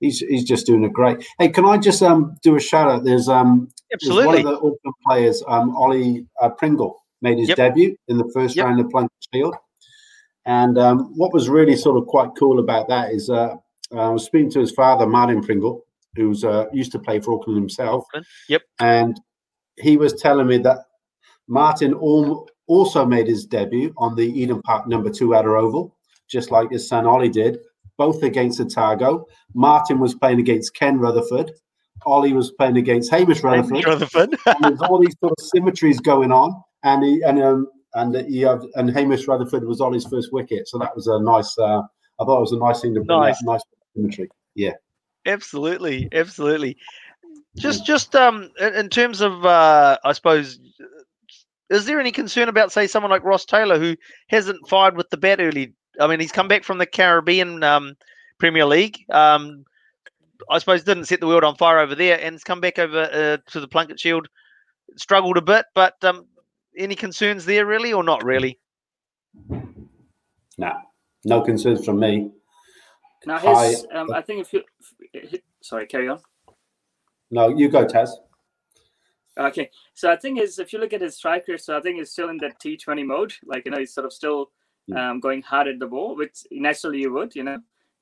he's 0.00 0.18
he's 0.20 0.44
just 0.44 0.64
doing 0.66 0.84
a 0.84 0.88
great. 0.88 1.18
Hey, 1.38 1.48
can 1.48 1.64
I 1.64 1.76
just 1.88 2.02
um 2.02 2.36
do 2.42 2.54
a 2.56 2.60
shout 2.60 2.88
out? 2.90 3.04
There's 3.04 3.28
um 3.28 3.68
absolutely 3.92 4.24
there's 4.24 4.44
one 4.44 4.54
of 4.54 4.60
the 4.60 4.66
Auckland 4.66 4.94
players, 5.06 5.42
um 5.48 5.76
Ollie 5.76 6.26
uh, 6.40 6.50
Pringle, 6.50 6.92
made 7.20 7.38
his 7.38 7.48
Yep. 7.48 7.56
debut 7.56 7.96
in 8.06 8.16
the 8.16 8.30
first 8.34 8.54
Yep. 8.56 8.64
round 8.66 8.80
of 8.80 8.86
Plunket 8.92 9.08
Shield. 9.34 9.56
And 10.46 10.78
um, 10.78 10.98
what 11.16 11.34
was 11.34 11.48
really 11.48 11.76
sort 11.76 11.98
of 12.00 12.06
quite 12.06 12.30
cool 12.38 12.58
about 12.60 12.88
that 12.88 13.12
is 13.12 13.28
uh, 13.28 13.54
I 13.94 14.08
was 14.08 14.24
speaking 14.24 14.50
to 14.52 14.60
his 14.60 14.70
father, 14.72 15.06
Martin 15.06 15.42
Pringle, 15.42 15.84
who's 16.16 16.42
uh, 16.44 16.66
used 16.72 16.92
to 16.92 16.98
play 16.98 17.20
for 17.20 17.34
Auckland 17.34 17.58
himself. 17.58 18.04
Yep. 18.48 18.62
And 18.80 19.20
he 19.76 19.96
was 19.98 20.14
telling 20.14 20.46
me 20.46 20.58
that 20.58 20.78
Martin 21.48 21.92
al- 21.92 22.46
also 22.68 23.04
made 23.04 23.26
his 23.26 23.44
debut 23.44 23.92
on 23.96 24.14
the 24.14 24.26
Eden 24.40 24.62
Park 24.62 24.86
number 24.86 25.10
two 25.10 25.34
Outer 25.34 25.56
Oval, 25.56 25.94
just 26.28 26.50
like 26.50 26.70
his 26.70 26.88
son 26.88 27.06
Ollie 27.06 27.28
did, 27.28 27.58
both 27.96 28.22
against 28.22 28.60
Otago. 28.60 29.26
Martin 29.54 29.98
was 29.98 30.14
playing 30.14 30.38
against 30.38 30.74
Ken 30.74 30.98
Rutherford. 30.98 31.52
Ollie 32.06 32.32
was 32.32 32.52
playing 32.52 32.76
against 32.76 33.10
Hamish 33.10 33.42
Rutherford 33.42 33.84
Rutherford. 33.84 34.36
and 34.46 34.56
there's 34.60 34.80
all 34.82 35.00
these 35.00 35.16
sort 35.18 35.32
of 35.36 35.44
symmetries 35.44 35.98
going 35.98 36.30
on, 36.30 36.54
and 36.84 37.02
he 37.02 37.22
and 37.22 37.42
um 37.42 37.66
and 37.94 38.14
he 38.28 38.42
have, 38.42 38.62
and 38.76 38.90
Hamish 38.90 39.26
Rutherford 39.26 39.64
was 39.66 39.80
on 39.80 39.92
his 39.92 40.06
first 40.06 40.32
wicket, 40.32 40.68
so 40.68 40.78
that 40.78 40.94
was 40.94 41.08
a 41.08 41.18
nice. 41.20 41.58
Uh, 41.58 41.82
I 42.20 42.24
thought 42.24 42.38
it 42.38 42.40
was 42.40 42.52
a 42.52 42.58
nice 42.58 42.80
thing 42.82 42.94
to 42.94 43.00
bring 43.00 43.18
Nice. 43.18 43.42
nice 43.42 43.62
symmetry. 43.96 44.28
Yeah, 44.54 44.72
absolutely 45.26 46.08
absolutely 46.12 46.76
just 47.56 47.84
just 47.86 48.14
um 48.16 48.50
in, 48.60 48.74
in 48.74 48.88
terms 48.88 49.20
of 49.20 49.44
uh 49.44 49.98
i 50.04 50.12
suppose 50.12 50.58
is 51.70 51.84
there 51.84 52.00
any 52.00 52.10
concern 52.12 52.48
about 52.48 52.72
say 52.72 52.86
someone 52.86 53.10
like 53.10 53.24
ross 53.24 53.44
taylor 53.44 53.78
who 53.78 53.94
hasn't 54.28 54.68
fired 54.68 54.96
with 54.96 55.08
the 55.10 55.16
bat 55.16 55.40
early 55.40 55.72
i 56.00 56.06
mean 56.06 56.20
he's 56.20 56.32
come 56.32 56.48
back 56.48 56.64
from 56.64 56.78
the 56.78 56.86
caribbean 56.86 57.62
um 57.62 57.94
premier 58.38 58.64
league 58.64 58.98
um 59.10 59.64
i 60.50 60.58
suppose 60.58 60.82
didn't 60.84 61.04
set 61.06 61.20
the 61.20 61.26
world 61.26 61.44
on 61.44 61.56
fire 61.56 61.78
over 61.78 61.94
there 61.94 62.18
and 62.20 62.34
has 62.34 62.44
come 62.44 62.60
back 62.60 62.78
over 62.78 63.02
uh, 63.12 63.36
to 63.50 63.60
the 63.60 63.68
plunket 63.68 63.98
shield 63.98 64.28
struggled 64.96 65.36
a 65.36 65.42
bit 65.42 65.66
but 65.74 65.94
um 66.04 66.26
any 66.76 66.94
concerns 66.94 67.44
there 67.44 67.66
really 67.66 67.92
or 67.92 68.02
not 68.02 68.24
really 68.24 68.58
nah, 70.58 70.74
no 71.24 71.40
concerns 71.40 71.84
from 71.84 71.98
me. 72.00 72.30
Now 73.26 73.38
Hi. 73.38 73.68
his, 73.68 73.86
um, 73.92 74.12
I 74.12 74.22
think 74.22 74.40
if 74.40 74.52
you, 74.52 74.62
if- 75.12 75.40
sorry, 75.60 75.86
carry 75.86 76.08
on. 76.08 76.20
No, 77.30 77.48
you 77.48 77.68
go, 77.68 77.84
Taz. 77.84 78.10
Okay, 79.38 79.70
so 79.94 80.10
I 80.10 80.16
think 80.16 80.40
is 80.40 80.58
if 80.58 80.72
you 80.72 80.80
look 80.80 80.92
at 80.92 81.00
his 81.00 81.16
strike 81.16 81.46
rate, 81.48 81.60
so 81.60 81.76
I 81.76 81.80
think 81.80 81.98
he's 81.98 82.10
still 82.10 82.28
in 82.28 82.38
that 82.38 82.58
T 82.60 82.76
Twenty 82.76 83.04
mode. 83.04 83.32
Like 83.44 83.64
you 83.64 83.70
know, 83.70 83.78
he's 83.78 83.94
sort 83.94 84.06
of 84.06 84.12
still 84.12 84.50
Mm. 84.90 84.96
um, 84.96 85.20
going 85.20 85.42
hard 85.42 85.68
at 85.68 85.78
the 85.78 85.86
ball, 85.86 86.16
which 86.16 86.46
naturally 86.50 87.00
you 87.00 87.12
would, 87.12 87.34
you 87.34 87.42
know. 87.42 87.58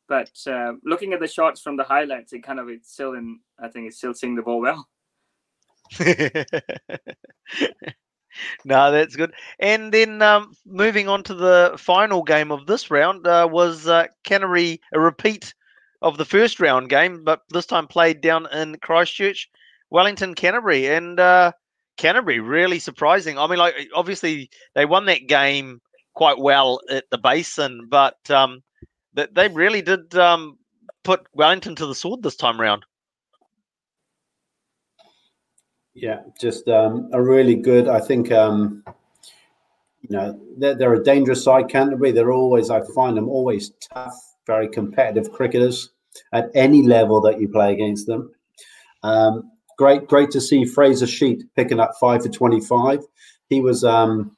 But 0.09 0.31
uh, 0.47 0.75
looking 0.85 1.13
at 1.13 1.21
the 1.21 1.27
shots 1.27 1.61
from 1.61 1.77
the 1.77 1.83
highlights, 1.85 2.33
it 2.33 2.45
kind 2.45 2.61
of 2.61 2.69
it's 2.69 2.93
still 2.93 3.15
in. 3.15 3.41
I 3.59 3.69
think 3.69 3.89
it's 3.89 3.97
still 3.97 4.15
seeing 4.15 4.37
the 4.37 4.43
ball 4.43 4.61
well. 4.61 4.89
no, 8.65 8.93
that's 8.93 9.17
good. 9.17 9.33
And 9.59 9.93
then 9.93 10.23
um, 10.23 10.53
moving 10.65 11.09
on 11.09 11.23
to 11.25 11.35
the 11.35 11.75
final 11.77 12.23
game 12.23 12.53
of 12.53 12.67
this 12.67 12.91
round 12.91 13.27
uh, 13.27 13.49
was 13.51 13.89
uh, 13.89 14.07
Canterbury, 14.25 14.81
a 14.93 15.01
repeat 15.01 15.55
of 16.03 16.19
the 16.19 16.25
first 16.25 16.61
round 16.61 16.89
game, 16.89 17.25
but 17.25 17.43
this 17.51 17.67
time 17.67 17.87
played 17.87 18.21
down 18.21 18.47
in 18.53 18.77
Christchurch, 18.83 19.49
Wellington, 19.91 20.35
Canterbury. 20.35 20.87
And 20.87 21.19
uh, 21.19 21.53
Canterbury 21.97 22.41
really 22.41 22.79
surprising. 22.79 23.39
I 23.39 23.47
mean, 23.47 23.59
like 23.59 23.75
obviously 23.95 24.51
they 24.75 24.85
won 24.85 25.07
that 25.07 25.27
game 25.27 25.81
quite 26.15 26.39
well 26.39 26.81
at 26.91 27.05
the 27.11 27.19
Basin, 27.19 27.87
but 27.89 28.19
um, 28.31 28.63
that 29.15 29.35
they 29.35 29.49
really 29.49 29.83
did 29.83 30.15
um, 30.17 30.59
put 31.05 31.27
Wellington 31.35 31.75
to 31.77 31.87
the 31.87 31.95
sword 31.95 32.23
this 32.23 32.37
time 32.37 32.61
round. 32.61 32.85
Yeah, 35.95 36.21
just 36.39 36.69
um, 36.69 37.09
a 37.13 37.23
really 37.23 37.55
good. 37.55 37.89
I 37.89 38.01
think 38.01 38.31
um, 38.31 38.85
you 40.03 40.11
know 40.11 40.39
they're, 40.59 40.75
they're 40.75 40.95
a 40.95 41.03
dangerous 41.03 41.43
side. 41.43 41.71
Canterbury. 41.71 42.13
They're 42.13 42.33
always. 42.33 42.69
I 42.69 42.83
find 42.95 43.17
them 43.17 43.31
always 43.31 43.73
tough, 43.93 44.15
very 44.47 44.69
competitive 44.69 45.33
cricketers 45.33 45.91
at 46.35 46.51
any 46.55 46.83
level 46.83 47.23
that 47.23 47.41
you 47.41 47.49
play 47.49 47.73
against 47.73 48.07
them. 48.07 48.31
Um, 49.03 49.51
great, 49.77 50.09
great 50.09 50.31
to 50.33 50.41
see 50.41 50.65
Fraser 50.65 51.07
Sheat 51.07 51.43
picking 51.55 51.81
up 51.81 51.93
five 52.01 52.23
for 52.23 52.29
twenty-five. 52.29 53.01
He 53.49 53.61
was 53.61 53.85
um, 53.85 54.37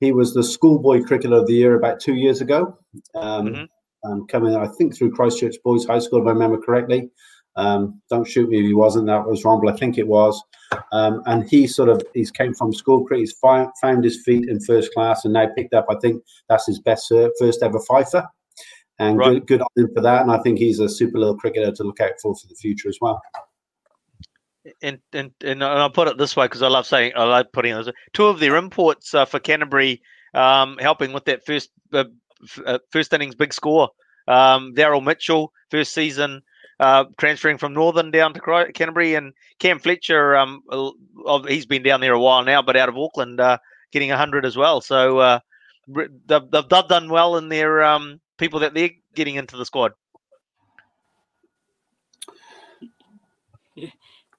he 0.00 0.12
was 0.12 0.32
the 0.34 0.42
schoolboy 0.42 1.02
cricketer 1.02 1.34
of 1.34 1.46
the 1.46 1.54
year 1.54 1.74
about 1.76 2.00
two 2.00 2.14
years 2.14 2.40
ago. 2.40 2.76
Um, 3.14 3.48
Mhm. 3.48 3.68
um, 4.04 4.26
coming, 4.26 4.56
I 4.56 4.66
think, 4.66 4.96
through 4.96 5.12
Christchurch 5.12 5.56
Boys 5.62 5.84
High 5.84 5.98
School, 5.98 6.20
if 6.22 6.26
I 6.26 6.30
remember 6.30 6.58
correctly. 6.58 7.10
Um, 7.56 8.00
don't 8.08 8.26
shoot 8.26 8.48
me 8.48 8.58
if 8.60 8.64
he 8.66 8.74
wasn't. 8.74 9.06
That 9.06 9.26
was 9.26 9.44
wrong, 9.44 9.60
but 9.62 9.74
I 9.74 9.76
think 9.76 9.98
it 9.98 10.06
was. 10.08 10.40
Um, 10.92 11.22
and 11.26 11.48
he 11.50 11.66
sort 11.66 11.88
of 11.88 12.00
he's 12.14 12.30
came 12.30 12.54
from 12.54 12.72
school 12.72 13.04
cricket. 13.04 13.20
He's 13.20 13.38
fi- 13.38 13.68
found 13.80 14.04
his 14.04 14.22
feet 14.24 14.48
in 14.48 14.60
first 14.60 14.94
class, 14.94 15.24
and 15.24 15.34
now 15.34 15.48
picked 15.56 15.74
up. 15.74 15.86
I 15.90 15.96
think 16.00 16.22
that's 16.48 16.66
his 16.66 16.78
best 16.80 17.08
serve, 17.08 17.32
first 17.38 17.62
ever 17.62 17.80
fifer, 17.80 18.26
and 19.00 19.18
Right. 19.18 19.32
good, 19.34 19.46
good 19.46 19.60
on 19.62 19.68
him 19.76 19.90
for 19.94 20.00
that. 20.00 20.22
And 20.22 20.30
I 20.30 20.38
think 20.38 20.58
he's 20.58 20.78
a 20.80 20.88
super 20.88 21.18
little 21.18 21.36
cricketer 21.36 21.72
to 21.72 21.84
look 21.84 22.00
out 22.00 22.12
for 22.22 22.34
for 22.34 22.46
the 22.48 22.54
future 22.54 22.88
as 22.88 22.98
well. 23.00 23.20
And 24.82 24.98
and 25.12 25.32
and 25.42 25.64
I'll 25.64 25.90
put 25.90 26.08
it 26.08 26.18
this 26.18 26.36
way 26.36 26.46
because 26.46 26.62
I 26.62 26.68
love 26.68 26.86
saying 26.86 27.12
I 27.16 27.24
like 27.24 27.52
putting 27.52 27.74
this 27.74 27.86
way. 27.86 27.92
Two 28.12 28.26
of 28.26 28.40
their 28.40 28.56
imports 28.56 29.14
uh, 29.14 29.24
for 29.24 29.38
Canterbury, 29.38 30.02
um, 30.34 30.76
helping 30.78 31.12
with 31.12 31.24
that 31.26 31.44
first 31.44 31.70
uh, 31.92 32.04
f- 32.42 32.60
uh, 32.66 32.78
first 32.90 33.12
innings 33.12 33.34
big 33.34 33.52
score. 33.52 33.90
Um, 34.28 34.74
Daryl 34.74 35.02
Mitchell, 35.02 35.52
first 35.70 35.92
season, 35.92 36.42
uh, 36.78 37.04
transferring 37.18 37.58
from 37.58 37.72
Northern 37.74 38.10
down 38.10 38.34
to 38.34 38.40
Canterbury, 38.74 39.14
and 39.14 39.32
Cam 39.58 39.78
Fletcher. 39.78 40.36
Um, 40.36 40.62
he's 41.48 41.66
been 41.66 41.82
down 41.82 42.00
there 42.00 42.12
a 42.12 42.20
while 42.20 42.44
now, 42.44 42.62
but 42.62 42.76
out 42.76 42.88
of 42.88 42.96
Auckland, 42.96 43.40
uh, 43.40 43.58
getting 43.92 44.10
hundred 44.10 44.44
as 44.44 44.56
well. 44.56 44.80
So 44.80 45.18
uh, 45.18 45.40
they've 45.88 46.50
they've 46.50 46.68
done 46.68 47.10
well 47.10 47.36
in 47.36 47.48
their 47.48 47.82
um, 47.82 48.20
people 48.38 48.60
that 48.60 48.74
they're 48.74 48.90
getting 49.14 49.36
into 49.36 49.56
the 49.56 49.64
squad. 49.64 49.92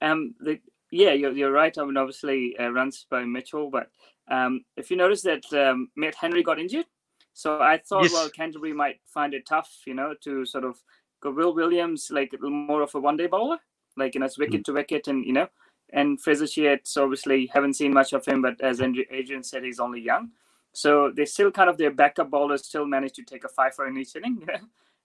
Um, 0.02 0.34
the, 0.40 0.60
yeah, 0.90 1.12
you're, 1.12 1.32
you're 1.32 1.52
right. 1.52 1.76
I 1.78 1.84
mean, 1.84 1.96
obviously 1.96 2.56
uh, 2.60 2.70
runs 2.70 3.06
by 3.10 3.24
Mitchell, 3.24 3.70
but 3.70 3.88
um, 4.30 4.64
if 4.76 4.90
you 4.90 4.96
notice 4.98 5.22
that 5.22 5.44
um, 5.54 5.90
Matt 5.96 6.16
Henry 6.16 6.42
got 6.42 6.60
injured, 6.60 6.86
so 7.34 7.60
I 7.60 7.78
thought, 7.78 8.04
Yes. 8.04 8.12
well, 8.12 8.30
Canterbury 8.30 8.74
might 8.74 9.00
find 9.06 9.34
it 9.34 9.46
tough, 9.46 9.70
you 9.86 9.94
know, 9.94 10.14
to 10.24 10.44
sort 10.44 10.64
of 10.64 10.76
go 11.22 11.30
Will 11.30 11.54
Williams 11.54 12.08
like 12.12 12.34
more 12.42 12.82
of 12.82 12.94
a 12.94 13.00
one-day 13.00 13.28
bowler, 13.28 13.58
like 13.96 14.14
you 14.14 14.20
know, 14.20 14.26
it's 14.26 14.38
wicket 14.38 14.64
to 14.66 14.72
wicket, 14.74 15.08
and 15.08 15.24
you 15.24 15.32
know, 15.32 15.48
and 15.92 16.20
Fraser 16.20 16.46
Sheets 16.46 16.96
obviously 16.96 17.46
haven't 17.46 17.74
seen 17.74 17.94
much 17.94 18.12
of 18.12 18.26
him, 18.26 18.42
but 18.42 18.60
as 18.60 18.82
Adrian 18.82 19.42
said, 19.44 19.64
he's 19.64 19.80
only 19.80 20.00
young, 20.00 20.30
so 20.74 21.10
they 21.16 21.24
still 21.24 21.50
kind 21.50 21.70
of 21.70 21.78
their 21.78 21.90
backup 21.92 22.30
bowlers 22.30 22.66
still 22.66 22.86
managed 22.86 23.14
to 23.16 23.22
take 23.24 23.44
a 23.44 23.48
five 23.48 23.74
for 23.74 23.86
in 23.86 23.96
each 23.96 24.16
inning, 24.16 24.38
you 24.40 24.46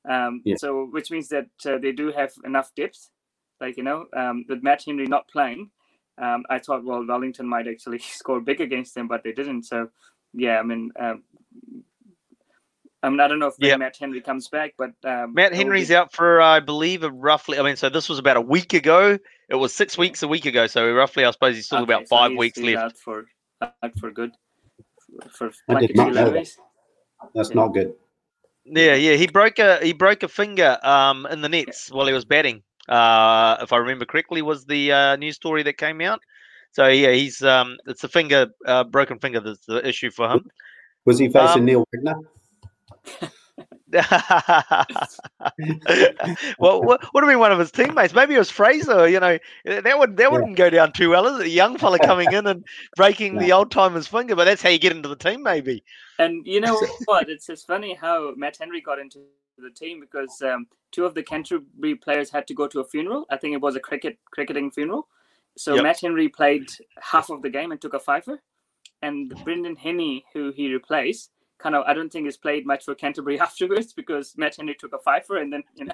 know, 0.05 0.13
um, 0.13 0.41
Yeah. 0.45 0.55
so 0.57 0.85
which 0.91 1.11
means 1.11 1.29
that 1.29 1.47
uh, 1.65 1.77
they 1.77 1.93
do 1.93 2.11
have 2.11 2.33
enough 2.45 2.71
depth 2.75 3.09
like 3.61 3.77
you 3.77 3.83
know, 3.83 4.05
um, 4.15 4.45
with 4.47 4.63
Matt 4.63 4.83
Henry 4.85 5.05
not 5.07 5.27
playing, 5.27 5.69
um, 6.17 6.43
I 6.49 6.59
thought 6.59 6.83
well 6.83 7.05
Wellington 7.05 7.47
might 7.47 7.67
actually 7.67 7.99
score 8.19 8.39
big 8.41 8.61
against 8.61 8.95
them, 8.95 9.07
but 9.07 9.23
they 9.23 9.31
didn't. 9.33 9.63
So 9.63 9.89
yeah, 10.33 10.59
I 10.59 10.63
mean, 10.63 10.91
um, 10.99 11.23
I 13.03 13.09
mean, 13.09 13.19
I 13.19 13.27
don't 13.27 13.39
know 13.39 13.47
if 13.47 13.55
when 13.59 13.69
Yeah. 13.69 13.77
Matt 13.77 13.95
Henry 13.97 14.21
comes 14.21 14.47
back, 14.49 14.73
but 14.77 14.91
um, 15.03 15.33
Matt 15.33 15.53
Henry's 15.53 15.89
be- 15.89 15.95
out 15.95 16.11
for, 16.13 16.41
I 16.41 16.59
believe, 16.59 17.03
a 17.03 17.11
roughly. 17.11 17.59
I 17.59 17.63
mean, 17.63 17.75
so 17.75 17.89
this 17.89 18.09
was 18.09 18.19
about 18.19 18.37
a 18.37 18.41
week 18.41 18.73
ago. 18.73 19.17
It 19.49 19.55
was 19.55 19.73
six 19.73 19.97
weeks 19.97 20.23
a 20.23 20.27
week 20.27 20.45
ago. 20.45 20.67
So 20.67 20.91
roughly, 20.93 21.23
I 21.23 21.31
suppose 21.31 21.55
he's 21.55 21.67
still 21.67 21.79
Okay, 21.83 21.93
about 21.93 22.07
so 22.07 22.15
five 22.15 22.31
he's- 22.31 22.39
weeks 22.39 22.57
he's 22.59 22.75
left. 22.75 22.83
out 22.83 22.97
for 22.97 23.25
out 23.61 23.99
for 23.99 24.11
good. 24.11 24.31
For 25.31 25.51
I 25.69 25.79
did 25.79 25.93
Plunkett 25.93 25.95
not 25.95 26.13
know 26.13 26.31
that. 26.31 26.47
That's 27.33 27.49
Yeah. 27.49 27.55
not 27.55 27.67
good. 27.69 27.93
Yeah, 28.65 28.95
yeah. 28.95 29.13
He 29.13 29.27
broke 29.27 29.59
a 29.59 29.77
he 29.83 29.93
broke 29.93 30.23
a 30.23 30.27
finger 30.27 30.77
um 30.83 31.25
in 31.27 31.41
the 31.41 31.49
nets 31.49 31.89
while 31.91 32.05
he 32.07 32.13
was 32.13 32.25
batting. 32.25 32.63
Uh, 32.87 33.57
if 33.61 33.73
I 33.73 33.77
remember 33.77 34.05
correctly, 34.05 34.41
was 34.41 34.65
the 34.65 34.91
uh, 34.91 35.15
news 35.15 35.35
story 35.35 35.63
that 35.63 35.77
came 35.77 36.01
out. 36.01 36.21
So 36.71 36.87
yeah, 36.87 37.11
he's 37.11 37.41
um 37.41 37.77
it's 37.87 38.03
a 38.03 38.09
finger 38.09 38.47
uh, 38.65 38.83
broken 38.83 39.19
finger 39.19 39.39
that's 39.39 39.65
the 39.65 39.85
issue 39.87 40.11
for 40.11 40.29
him. 40.29 40.49
Was 41.05 41.19
he 41.19 41.29
facing 41.29 41.59
Um, 41.61 41.65
Neil 41.65 41.87
Wagner? 41.93 42.15
well, 46.59 46.83
what 46.83 47.01
would 47.13 47.23
have 47.23 47.29
been 47.29 47.39
one 47.39 47.53
of 47.53 47.59
his 47.59 47.71
teammates? 47.71 48.13
Maybe 48.13 48.35
it 48.35 48.39
was 48.39 48.51
Fraser. 48.51 49.07
You 49.07 49.19
know, 49.19 49.39
that 49.65 49.97
would 49.97 50.17
that 50.17 50.31
wouldn't 50.31 50.57
go 50.57 50.69
down 50.69 50.91
too 50.91 51.09
well, 51.09 51.25
is 51.27 51.39
it? 51.39 51.45
A 51.45 51.49
young 51.49 51.77
fella 51.77 51.97
coming 51.99 52.31
in 52.31 52.45
and 52.47 52.65
breaking 52.97 53.37
the 53.39 53.53
old 53.53 53.71
timer's 53.71 54.07
finger, 54.07 54.35
but 54.35 54.43
that's 54.45 54.61
how 54.61 54.69
you 54.69 54.77
get 54.77 54.91
into 54.91 55.07
the 55.07 55.15
team, 55.15 55.41
maybe. 55.41 55.83
And 56.19 56.45
you 56.45 56.59
know 56.59 56.79
what? 57.05 57.29
It's 57.29 57.47
it's 57.49 57.63
funny 57.63 57.93
how 57.93 58.33
Matt 58.35 58.57
Henry 58.59 58.81
got 58.81 58.99
into 58.99 59.19
the 59.61 59.71
team 59.71 59.99
because 59.99 60.41
um, 60.41 60.67
two 60.91 61.05
of 61.05 61.15
the 61.15 61.23
Canterbury 61.23 61.95
players 61.95 62.29
had 62.31 62.47
to 62.47 62.53
go 62.53 62.67
to 62.67 62.79
a 62.81 62.85
funeral. 62.85 63.25
I 63.29 63.37
think 63.37 63.53
it 63.53 63.61
was 63.61 63.75
a 63.75 63.79
cricket 63.79 64.17
cricketing 64.31 64.71
funeral, 64.71 65.07
So 65.57 65.75
Yep. 65.75 65.83
Matt 65.83 66.01
Henry 66.01 66.29
played 66.29 66.69
half 67.01 67.29
of 67.29 67.41
the 67.41 67.49
game 67.49 67.71
and 67.71 67.81
took 67.81 67.93
a 67.93 67.99
fifer, 67.99 68.41
and 69.01 69.33
Brendan 69.43 69.75
Henney, 69.75 70.25
who 70.33 70.51
he 70.51 70.73
replaced, 70.73 71.31
kind 71.59 71.75
of 71.75 71.83
I 71.87 71.93
don't 71.93 72.11
think 72.11 72.25
has 72.25 72.37
played 72.37 72.65
much 72.65 72.85
for 72.85 72.95
Canterbury 72.95 73.39
afterwards 73.47 73.93
because 73.93 74.35
Matt 74.37 74.55
Henry 74.57 74.75
took 74.75 74.93
a 74.93 74.99
fifer 74.99 75.37
and 75.37 75.51
then 75.53 75.63
you 75.75 75.85
know 75.85 75.93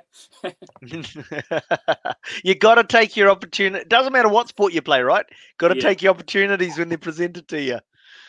you 2.43 2.55
got 2.55 2.75
to 2.75 2.83
take 2.83 3.15
your 3.17 3.29
opportunity. 3.29 3.85
Doesn't 3.85 4.13
matter 4.13 4.29
what 4.29 4.49
sport 4.49 4.73
you 4.73 4.81
play, 4.81 5.01
right? 5.01 5.25
Got 5.57 5.69
to 5.69 5.75
Yeah. 5.75 5.81
take 5.87 6.01
your 6.01 6.11
opportunities 6.11 6.77
when 6.77 6.89
they're 6.89 6.97
presented 6.97 7.47
to 7.49 7.61
you. 7.61 7.79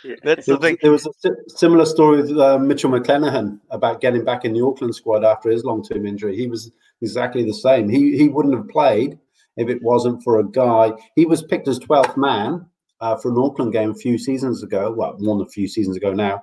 Yeah. 0.04 0.16
That's 0.22 0.46
There 0.46 0.56
the 0.56 0.60
thing. 0.60 0.76
was, 0.82 1.02
there 1.04 1.10
was 1.12 1.24
a 1.24 1.30
similar 1.48 1.86
story 1.86 2.18
with 2.22 2.38
uh, 2.38 2.58
Mitchell 2.58 2.90
McClenaghan 2.90 3.58
about 3.70 4.00
getting 4.00 4.24
back 4.24 4.44
in 4.44 4.52
the 4.52 4.60
Auckland 4.64 4.94
squad 4.94 5.24
after 5.24 5.50
his 5.50 5.64
long-term 5.64 6.06
injury. 6.06 6.36
He 6.36 6.46
was 6.46 6.70
exactly 7.00 7.42
the 7.44 7.54
same. 7.54 7.88
He 7.88 8.16
he 8.16 8.28
wouldn't 8.28 8.54
have 8.54 8.68
played 8.68 9.18
if 9.56 9.68
it 9.68 9.82
wasn't 9.82 10.22
for 10.22 10.38
a 10.40 10.44
guy. 10.50 10.92
He 11.16 11.24
was 11.26 11.42
picked 11.42 11.68
as 11.68 11.78
12th 11.78 12.16
man 12.16 12.66
uh, 13.00 13.16
for 13.16 13.30
an 13.30 13.38
Auckland 13.38 13.72
game 13.72 13.90
a 13.90 13.94
few 13.94 14.18
seasons 14.18 14.62
ago. 14.62 14.92
Well, 14.92 15.16
more 15.18 15.36
than 15.38 15.46
a 15.46 15.50
few 15.50 15.68
seasons 15.68 15.96
ago 15.96 16.12
now. 16.12 16.42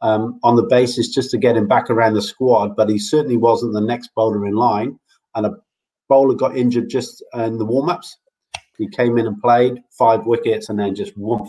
Um, 0.00 0.38
on 0.42 0.56
the 0.56 0.64
basis 0.64 1.08
just 1.14 1.30
to 1.30 1.38
get 1.38 1.56
him 1.56 1.66
back 1.66 1.88
around 1.88 2.14
the 2.14 2.22
squad, 2.22 2.76
but 2.76 2.90
he 2.90 2.98
certainly 2.98 3.38
wasn't 3.38 3.72
the 3.72 3.80
next 3.80 4.10
bowler 4.14 4.46
in 4.46 4.54
line. 4.54 4.98
And 5.34 5.46
a 5.46 5.54
bowler 6.08 6.34
got 6.34 6.56
injured 6.56 6.90
just 6.90 7.24
in 7.34 7.58
the 7.58 7.64
warm-ups. 7.64 8.18
He 8.76 8.88
came 8.88 9.18
in 9.18 9.26
and 9.26 9.40
played 9.40 9.82
five 9.96 10.26
wickets, 10.26 10.68
and 10.68 10.78
then 10.78 10.94
just 10.94 11.16
woof, 11.16 11.48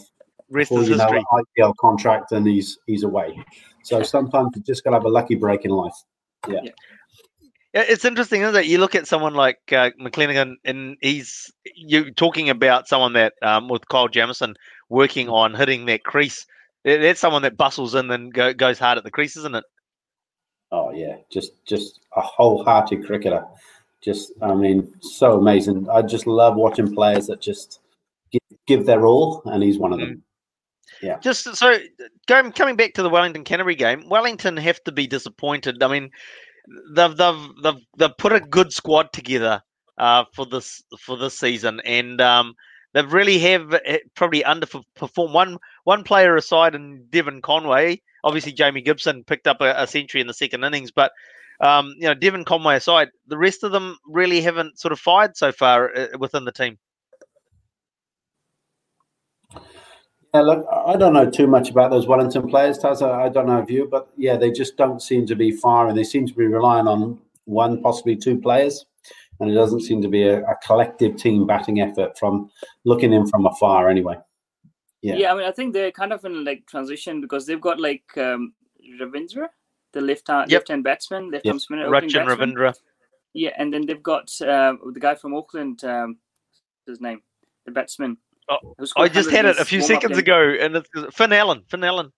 Rest 0.50 0.70
before 0.70 0.84
is 0.84 0.90
you 0.90 0.96
know 0.98 1.04
history. 1.06 1.24
IPL 1.58 1.74
contract 1.78 2.32
and 2.32 2.46
he's 2.48 2.78
he's 2.86 3.04
away. 3.04 3.38
So 3.84 4.04
sometimes 4.04 4.52
you 4.56 4.62
just 4.64 4.84
gotta 4.84 4.98
have 4.98 5.06
a 5.06 5.10
lucky 5.10 5.36
break 5.36 5.66
in 5.66 5.72
life. 5.72 5.94
Yeah, 6.48 6.62
It's 7.74 8.06
interesting, 8.06 8.42
isn't 8.42 8.56
it? 8.56 8.66
You 8.68 8.78
look 8.78 8.94
at 8.96 9.08
someone 9.08 9.34
like 9.34 9.58
uh, 9.72 9.90
McClenaghan, 10.00 10.56
and 10.64 10.96
he's 11.02 11.52
you 11.76 12.12
talking 12.12 12.50
about 12.50 12.88
someone 12.88 13.14
that 13.14 13.34
um, 13.42 13.68
with 13.68 13.88
Kyle 13.88 14.08
Jamieson 14.08 14.56
working 14.90 15.28
on 15.30 15.54
hitting 15.56 15.86
that 15.88 16.04
crease. 16.04 16.46
That- 16.84 17.02
That's 17.02 17.20
someone 17.20 17.42
that 17.42 17.58
bustles 17.58 17.96
in 17.96 18.10
and 18.12 18.32
go, 18.34 18.54
goes 18.54 18.78
hard 18.78 18.98
at 19.00 19.04
the 19.04 19.12
crease, 19.12 19.36
isn't 19.38 19.56
it? 19.56 19.64
Oh 20.72 20.92
yeah, 20.92 21.18
just 21.32 21.66
just 21.66 22.00
a 22.16 22.22
wholehearted 22.22 23.06
cricketer. 23.06 23.44
Just 24.04 24.34
I 24.42 24.54
mean, 24.54 24.94
so 25.02 25.38
amazing. 25.40 25.88
I 25.90 26.02
just 26.04 26.28
love 26.28 26.56
watching 26.56 26.94
players 26.94 27.26
that 27.28 27.42
just 27.42 27.80
give, 28.32 28.42
give 28.68 28.86
their 28.86 29.06
all, 29.08 29.42
and 29.46 29.64
he's 29.64 29.80
one 29.80 29.94
of 29.94 30.00
them. 30.00 30.22
Just 31.20 31.56
so 31.56 31.78
going 32.28 32.52
coming 32.52 32.76
back 32.76 32.94
to 32.94 33.04
the 33.04 33.10
Wellington 33.10 33.44
Canterbury 33.44 33.76
game, 33.76 34.08
Wellington 34.10 34.58
have 34.58 34.84
to 34.84 34.92
be 34.92 35.08
disappointed. 35.08 35.82
I 35.82 35.88
mean, 35.88 36.10
they've 36.96 37.16
they've 37.16 37.50
they've, 37.64 37.82
they've 37.98 38.18
put 38.18 38.34
a 38.34 38.40
good 38.40 38.72
squad 38.72 39.12
together 39.14 39.62
uh, 39.98 40.26
for 40.34 40.46
this 40.46 40.84
for 41.00 41.18
this 41.18 41.38
season, 41.38 41.82
and 41.86 42.22
um, 42.22 42.54
they've 42.94 43.12
really 43.12 43.40
have 43.40 43.74
eh, 43.86 44.00
probably 44.16 44.44
underperformed 44.44 45.34
one 45.34 45.58
one 45.84 46.04
player 46.04 46.36
aside, 46.36 46.76
in 46.76 47.06
Devon 47.10 47.42
Conway. 47.42 48.02
Obviously, 48.24 48.54
Jamie 48.54 48.82
Gibson 48.82 49.24
picked 49.24 49.48
up 49.48 49.62
a, 49.62 49.74
a 49.78 49.88
century 49.88 50.22
in 50.22 50.28
the 50.28 50.34
second 50.34 50.64
innings, 50.64 50.92
but 50.92 51.12
um, 51.62 51.94
you 51.98 52.08
know, 52.08 52.14
Devon 52.14 52.44
Conway 52.44 52.76
aside, 52.76 53.10
the 53.28 53.38
rest 53.38 53.64
of 53.64 53.72
them 53.72 53.98
really 54.08 54.42
haven't 54.42 54.80
sort 54.80 54.92
of 54.92 55.00
fired 55.00 55.38
so 55.38 55.52
far 55.52 55.96
uh, 55.96 56.08
within 56.20 56.46
the 56.46 56.52
team. 56.52 56.78
Yeah, 60.36 60.42
look, 60.42 60.66
I 60.70 60.94
I 60.94 60.96
don't 60.98 61.14
know 61.14 61.30
too 61.30 61.48
much 61.48 61.70
about 61.70 61.92
those 61.92 62.08
Wellington 62.08 62.50
players, 62.50 62.78
Taz. 62.78 63.02
I 63.02 63.26
I 63.26 63.30
don't 63.30 63.48
know 63.48 63.60
of 63.60 63.72
you, 63.72 63.88
but 63.90 64.10
yeah, 64.18 64.36
they 64.36 64.52
just 64.52 64.76
don't 64.76 65.02
seem 65.02 65.26
to 65.28 65.36
be 65.36 65.52
firing. 65.52 65.96
They 65.96 66.04
seem 66.04 66.28
to 66.28 66.34
be 66.34 66.46
relying 66.46 66.88
on 66.88 67.18
one, 67.46 67.82
possibly 67.82 68.16
two 68.18 68.38
players, 68.42 68.86
and 69.40 69.50
it 69.50 69.54
doesn't 69.54 69.82
seem 69.82 70.02
to 70.02 70.10
be 70.10 70.24
a, 70.24 70.44
a 70.44 70.56
collective 70.68 71.16
team 71.16 71.48
batting 71.48 71.80
effort 71.80 72.20
from 72.20 72.50
looking 72.84 73.14
in 73.14 73.26
from 73.28 73.46
afar. 73.46 73.90
Anyway, 73.90 74.18
Yeah. 75.02 75.16
Yeah. 75.16 75.32
I 75.32 75.36
mean, 75.38 75.48
I 75.48 75.52
think 75.52 75.74
they're 75.74 75.92
kind 75.92 76.12
of 76.12 76.26
in 76.26 76.44
like 76.44 76.66
transition 76.68 77.22
because 77.22 77.46
they've 77.46 77.62
got 77.70 77.80
like 77.80 78.06
um, 78.18 78.54
Ravindra, 79.00 79.48
the 79.94 80.02
left 80.02 80.28
hand 80.28 80.52
Yep. 80.52 80.60
left 80.60 80.68
hand 80.70 80.84
batsman, 80.84 81.32
left 81.32 81.46
Yep. 81.46 81.54
arm 81.54 81.60
spinner, 81.60 81.86
opening 81.86 82.12
batsman. 82.12 82.56
Ravindra. 82.56 82.74
Yeah, 83.34 83.54
and 83.58 83.74
then 83.74 83.86
they've 83.86 84.04
got 84.04 84.30
uh, 84.42 84.74
the 84.94 85.00
guy 85.00 85.16
from 85.16 85.34
Auckland. 85.34 85.84
Um, 85.84 86.18
what's 86.84 86.98
his 86.98 87.02
name, 87.02 87.22
the 87.66 87.72
batsman. 87.72 88.18
Oh, 88.50 88.76
I 88.98 89.08
just 89.08 89.32
had 89.32 89.46
it 89.46 89.58
a 89.58 89.66
few 89.66 89.82
seconds 89.82 90.18
ago, 90.18 90.56
and 90.60 90.76
it's 90.76 90.90
Finn 91.16 91.34
Allen. 91.34 91.64
Finn 91.70 91.84
Allen. 91.84 92.12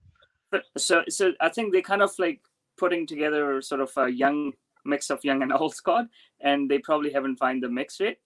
But 0.52 0.64
so 0.78 1.04
so 1.10 1.32
I 1.40 1.50
think 1.50 1.72
they're 1.72 1.82
kind 1.82 2.02
of 2.02 2.12
like 2.20 2.42
putting 2.78 3.08
together 3.08 3.62
sort 3.62 3.82
of 3.82 3.92
a 3.98 4.10
young 4.10 4.54
mix 4.86 5.10
of 5.10 5.24
young 5.24 5.42
and 5.42 5.54
old 5.60 5.76
squad, 5.76 6.08
and 6.42 6.70
they 6.70 6.80
probably 6.80 7.12
haven't 7.12 7.38
found 7.38 7.64
the 7.64 7.70
mix 7.70 8.00
yet. 8.00 8.18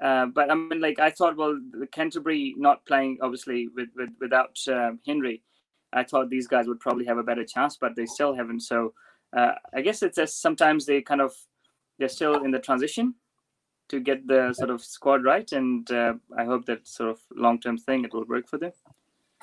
Uh, 0.00 0.26
but 0.26 0.50
I 0.50 0.54
mean, 0.54 0.80
like 0.80 0.98
I 0.98 1.10
thought, 1.10 1.36
well, 1.36 1.58
the 1.72 1.86
Canterbury 1.86 2.54
not 2.56 2.84
playing 2.86 3.18
obviously 3.20 3.68
with, 3.74 3.88
with 3.96 4.10
without 4.20 4.56
um, 4.68 5.00
Henry, 5.06 5.42
I 5.92 6.04
thought 6.04 6.30
these 6.30 6.46
guys 6.46 6.66
would 6.66 6.80
probably 6.80 7.06
have 7.06 7.18
a 7.18 7.24
better 7.24 7.44
chance, 7.44 7.76
but 7.80 7.96
they 7.96 8.06
still 8.06 8.34
haven't. 8.34 8.60
So 8.60 8.94
uh, 9.36 9.52
I 9.74 9.80
guess 9.80 10.02
it's 10.02 10.16
just 10.16 10.40
sometimes 10.40 10.86
they 10.86 11.02
kind 11.02 11.20
of 11.20 11.32
they're 11.98 12.08
still 12.08 12.44
in 12.44 12.52
the 12.52 12.58
transition 12.58 13.14
to 13.88 14.00
get 14.00 14.26
the 14.26 14.52
sort 14.52 14.70
of 14.70 14.82
squad 14.82 15.24
right, 15.24 15.50
and 15.52 15.90
uh, 15.90 16.14
I 16.36 16.44
hope 16.44 16.66
that 16.66 16.86
sort 16.86 17.10
of 17.10 17.20
long 17.34 17.60
term 17.60 17.78
thing 17.78 18.04
it 18.04 18.12
will 18.12 18.24
work 18.24 18.48
for 18.48 18.58
them. 18.58 18.72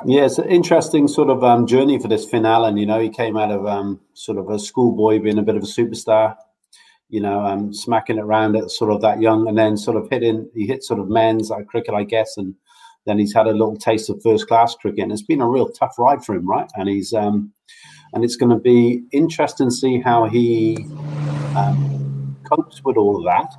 yeah, 0.05 0.25
it's 0.25 0.37
an 0.37 0.49
interesting 0.49 1.07
sort 1.07 1.29
of 1.29 1.43
um, 1.43 1.67
journey 1.67 1.99
for 1.99 2.07
this 2.07 2.25
Finn 2.25 2.45
Allen. 2.45 2.77
You 2.77 2.85
know, 2.85 2.99
he 2.99 3.09
came 3.09 3.37
out 3.37 3.51
of 3.51 3.65
um, 3.65 3.99
sort 4.13 4.37
of 4.37 4.49
a 4.49 4.59
schoolboy, 4.59 5.19
being 5.19 5.39
a 5.39 5.43
bit 5.43 5.55
of 5.55 5.63
a 5.63 5.67
superstar. 5.67 6.35
You 7.09 7.21
know, 7.21 7.43
um, 7.43 7.73
smacking 7.73 8.17
it 8.17 8.23
around 8.23 8.55
at 8.55 8.69
sort 8.69 8.91
of 8.91 9.01
that 9.01 9.19
young, 9.21 9.47
and 9.47 9.57
then 9.57 9.77
sort 9.77 9.97
of 9.97 10.07
hitting. 10.09 10.49
He 10.53 10.67
hit 10.67 10.83
sort 10.83 10.99
of 10.99 11.09
men's 11.09 11.49
like 11.49 11.67
cricket, 11.67 11.93
I 11.93 12.03
guess, 12.03 12.37
and 12.37 12.55
then 13.05 13.17
he's 13.17 13.33
had 13.33 13.47
a 13.47 13.51
little 13.51 13.77
taste 13.77 14.09
of 14.09 14.21
first 14.21 14.47
class 14.47 14.75
cricket. 14.75 15.03
And 15.03 15.11
it's 15.11 15.23
been 15.23 15.41
a 15.41 15.49
real 15.49 15.69
tough 15.69 15.95
ride 15.97 16.23
for 16.23 16.35
him, 16.35 16.47
right? 16.47 16.69
And 16.75 16.87
he's 16.87 17.13
um, 17.13 17.51
and 18.13 18.23
it's 18.23 18.35
going 18.35 18.51
to 18.51 18.59
be 18.59 19.03
interesting 19.11 19.69
to 19.69 19.75
see 19.75 20.01
how 20.01 20.25
he 20.25 20.77
um, 21.55 22.37
copes 22.49 22.83
with 22.83 22.97
all 22.97 23.17
of 23.17 23.23
that 23.25 23.55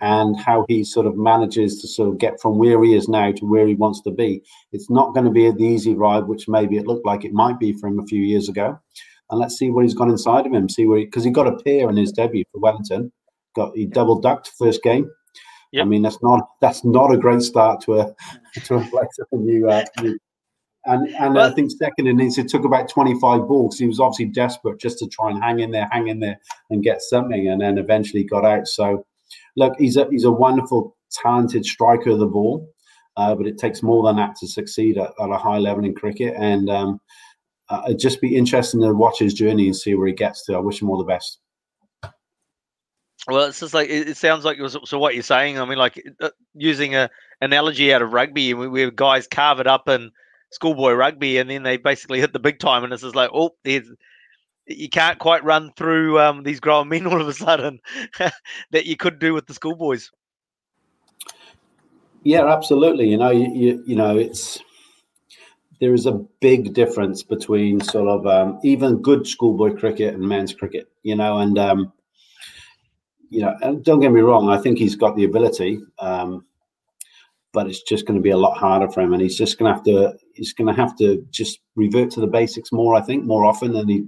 and 0.00 0.38
how 0.38 0.64
he 0.68 0.84
sort 0.84 1.06
of 1.06 1.16
manages 1.16 1.80
to 1.80 1.88
sort 1.88 2.08
of 2.08 2.18
get 2.18 2.40
from 2.40 2.58
where 2.58 2.82
he 2.82 2.94
is 2.94 3.08
now 3.08 3.32
to 3.32 3.44
where 3.44 3.66
he 3.66 3.74
wants 3.74 4.00
to 4.02 4.10
be. 4.10 4.42
It's 4.72 4.90
not 4.90 5.14
going 5.14 5.26
to 5.26 5.30
be 5.30 5.50
the 5.50 5.64
easy 5.64 5.94
ride, 5.94 6.26
which 6.26 6.48
maybe 6.48 6.76
it 6.76 6.86
looked 6.86 7.06
like 7.06 7.24
it 7.24 7.32
might 7.32 7.58
be 7.58 7.72
for 7.72 7.88
him 7.88 7.98
a 7.98 8.06
few 8.06 8.22
years 8.22 8.48
ago. 8.48 8.78
And 9.30 9.38
let's 9.38 9.56
see 9.56 9.70
what 9.70 9.84
he's 9.84 9.94
got 9.94 10.08
inside 10.08 10.46
of 10.46 10.52
him. 10.52 10.68
See 10.68 10.86
where 10.86 11.00
because 11.00 11.24
he, 11.24 11.30
got 11.30 11.46
a 11.46 11.56
pair 11.62 11.88
in 11.88 11.96
his 11.96 12.12
debut 12.12 12.44
for 12.52 12.60
Wellington. 12.60 13.12
Got 13.54 13.76
he 13.76 13.86
double 13.86 14.20
ducked 14.20 14.50
first 14.58 14.82
game. 14.82 15.10
I 15.78 15.84
mean 15.84 16.02
that's 16.02 16.20
not 16.20 16.40
that's 16.60 16.84
not 16.84 17.12
a 17.12 17.18
great 17.18 17.42
start 17.42 17.80
to 17.82 18.00
a 18.00 18.14
to 18.64 18.76
a 18.76 19.06
a 19.32 19.36
new. 19.36 19.68
Uh, 19.68 19.84
new 20.02 20.18
and 20.86 21.08
and 21.16 21.38
I 21.38 21.50
think 21.52 21.70
second 21.70 22.06
innings 22.06 22.38
it 22.38 22.48
took 22.48 22.64
about 22.64 22.88
twenty 22.88 23.18
five 23.20 23.46
balls. 23.46 23.78
He 23.78 23.86
was 23.86 24.00
obviously 24.00 24.26
desperate 24.26 24.80
just 24.80 24.98
to 24.98 25.08
try 25.08 25.30
and 25.30 25.42
hang 25.42 25.60
in 25.60 25.70
there, 25.70 25.88
hang 25.92 26.08
in 26.08 26.20
there, 26.20 26.40
and 26.70 26.82
get 26.82 27.02
something, 27.02 27.48
and 27.48 27.60
then 27.60 27.78
eventually 27.78 28.24
got 28.24 28.44
out. 28.44 28.66
So 28.66 29.04
look, 29.56 29.74
he's 29.78 29.96
a 29.96 30.06
he's 30.10 30.24
a 30.24 30.30
wonderful, 30.30 30.96
talented 31.12 31.64
striker 31.64 32.10
of 32.10 32.18
the 32.18 32.26
ball, 32.26 32.68
uh, 33.16 33.34
but 33.34 33.46
it 33.46 33.58
takes 33.58 33.82
more 33.82 34.02
than 34.04 34.16
that 34.16 34.36
to 34.36 34.46
succeed 34.46 34.98
at, 34.98 35.10
at 35.20 35.30
a 35.30 35.38
high 35.38 35.58
level 35.58 35.84
in 35.84 35.94
cricket. 35.94 36.34
And 36.36 36.70
um, 36.70 37.00
uh, 37.68 37.82
it'd 37.86 37.98
just 37.98 38.20
be 38.20 38.36
interesting 38.36 38.80
to 38.80 38.92
watch 38.94 39.18
his 39.18 39.34
journey 39.34 39.66
and 39.66 39.76
see 39.76 39.94
where 39.94 40.06
he 40.06 40.12
gets 40.12 40.44
to. 40.46 40.54
I 40.54 40.58
wish 40.60 40.80
him 40.80 40.90
all 40.90 40.98
the 40.98 41.04
best. 41.04 41.38
Well, 43.28 43.44
it's 43.46 43.60
just 43.60 43.74
like 43.74 43.90
it, 43.90 44.16
sounds 44.16 44.44
like 44.44 44.58
was, 44.58 44.78
so. 44.84 44.98
What 44.98 45.14
you're 45.14 45.22
saying, 45.22 45.58
I 45.58 45.64
mean, 45.66 45.76
like 45.78 46.02
uh, 46.20 46.30
using 46.54 46.94
a 46.94 47.10
analogy 47.42 47.92
out 47.92 48.02
of 48.02 48.12
rugby, 48.12 48.54
we- 48.54 48.66
where 48.66 48.90
guys 48.90 49.26
carve 49.26 49.60
it 49.60 49.66
up 49.66 49.88
in 49.88 50.10
schoolboy 50.52 50.92
rugby, 50.92 51.36
and 51.36 51.50
then 51.50 51.62
they 51.62 51.76
basically 51.76 52.18
hit 52.18 52.32
the 52.32 52.38
big 52.38 52.58
time, 52.58 52.82
and 52.82 52.92
it's 52.92 53.02
just 53.02 53.14
like, 53.14 53.30
oh, 53.34 53.50
there's 53.62 53.86
you 54.70 54.88
can't 54.88 55.18
quite 55.18 55.44
run 55.44 55.72
through 55.76 56.18
um, 56.18 56.42
these 56.42 56.60
grown 56.60 56.88
men 56.88 57.06
all 57.06 57.20
of 57.20 57.28
a 57.28 57.34
sudden 57.34 57.80
that 58.70 58.86
you 58.86 58.96
could 58.96 59.18
do 59.18 59.34
with 59.34 59.46
the 59.46 59.54
schoolboys. 59.54 60.10
Yeah, 62.22 62.46
absolutely. 62.46 63.08
You 63.08 63.16
know, 63.16 63.30
you, 63.30 63.52
you, 63.54 63.82
you 63.86 63.96
know, 63.96 64.18
it's 64.18 64.60
there 65.80 65.94
is 65.94 66.06
a 66.06 66.22
big 66.40 66.74
difference 66.74 67.22
between 67.22 67.80
sort 67.80 68.08
of 68.08 68.26
um, 68.26 68.60
even 68.62 69.00
good 69.00 69.26
schoolboy 69.26 69.74
cricket 69.74 70.14
and 70.14 70.28
men's 70.28 70.52
cricket. 70.52 70.88
You 71.02 71.16
know, 71.16 71.38
and 71.38 71.58
um, 71.58 71.92
you 73.30 73.40
know, 73.40 73.56
and 73.62 73.82
don't 73.82 74.00
get 74.00 74.12
me 74.12 74.20
wrong, 74.20 74.50
I 74.50 74.58
think 74.58 74.78
he's 74.78 74.96
got 74.96 75.16
the 75.16 75.24
ability, 75.24 75.80
um, 75.98 76.44
but 77.52 77.66
it's 77.66 77.82
just 77.82 78.06
going 78.06 78.18
to 78.18 78.22
be 78.22 78.30
a 78.30 78.36
lot 78.36 78.58
harder 78.58 78.90
for 78.90 79.00
him, 79.00 79.14
and 79.14 79.22
he's 79.22 79.38
just 79.38 79.58
going 79.58 79.70
to 79.70 79.74
have 79.74 79.84
to 79.84 80.18
he's 80.34 80.52
going 80.52 80.68
to 80.68 80.78
have 80.80 80.96
to 80.98 81.26
just 81.30 81.60
revert 81.76 82.10
to 82.12 82.20
the 82.20 82.26
basics 82.26 82.70
more. 82.70 82.94
I 82.94 83.00
think 83.00 83.24
more 83.24 83.46
often 83.46 83.72
than 83.72 83.88
he 83.88 84.04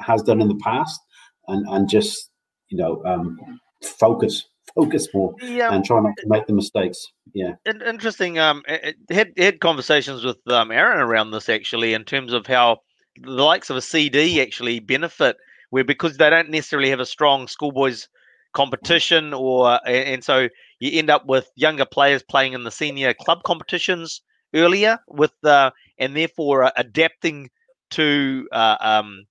has 0.00 0.22
done 0.22 0.40
in 0.40 0.48
the 0.48 0.56
past, 0.62 1.00
and 1.48 1.66
and 1.68 1.88
just 1.88 2.30
you 2.68 2.78
know 2.78 3.02
um, 3.04 3.38
focus 3.82 4.44
focus 4.74 5.08
more 5.14 5.34
Yeah, 5.42 5.72
and 5.72 5.84
try 5.84 6.00
not 6.00 6.12
to 6.18 6.26
make 6.28 6.46
the 6.46 6.52
mistakes. 6.52 7.04
Yeah. 7.34 7.54
interesting. 7.66 8.38
Um, 8.38 8.62
it, 8.68 8.96
it- 9.08 9.14
had 9.14 9.32
had 9.36 9.60
conversations 9.60 10.24
with 10.24 10.38
um, 10.48 10.70
Aaron 10.70 11.00
around 11.00 11.30
this 11.30 11.48
actually, 11.48 11.94
in 11.94 12.04
terms 12.04 12.32
of 12.32 12.46
how 12.46 12.78
the 13.20 13.30
likes 13.30 13.70
of 13.70 13.76
a 13.76 13.82
CD 13.82 14.40
actually 14.40 14.80
benefit, 14.80 15.36
where 15.70 15.84
because 15.84 16.16
they 16.16 16.30
don't 16.30 16.50
necessarily 16.50 16.90
have 16.90 17.00
a 17.00 17.06
strong 17.06 17.48
schoolboys 17.48 18.08
competition, 18.52 19.32
or 19.34 19.78
and 19.88 20.22
so 20.24 20.48
you 20.80 20.98
end 20.98 21.10
up 21.10 21.26
with 21.26 21.50
younger 21.56 21.84
players 21.84 22.22
playing 22.22 22.52
in 22.52 22.64
the 22.64 22.70
senior 22.70 23.14
club 23.14 23.42
competitions 23.44 24.22
earlier, 24.54 24.98
with 25.08 25.32
uh, 25.44 25.70
and 25.98 26.16
therefore 26.16 26.64
uh, 26.64 26.70
adapting 26.76 27.50
to 27.90 28.46
uh, 28.52 28.76
um, 28.80 29.24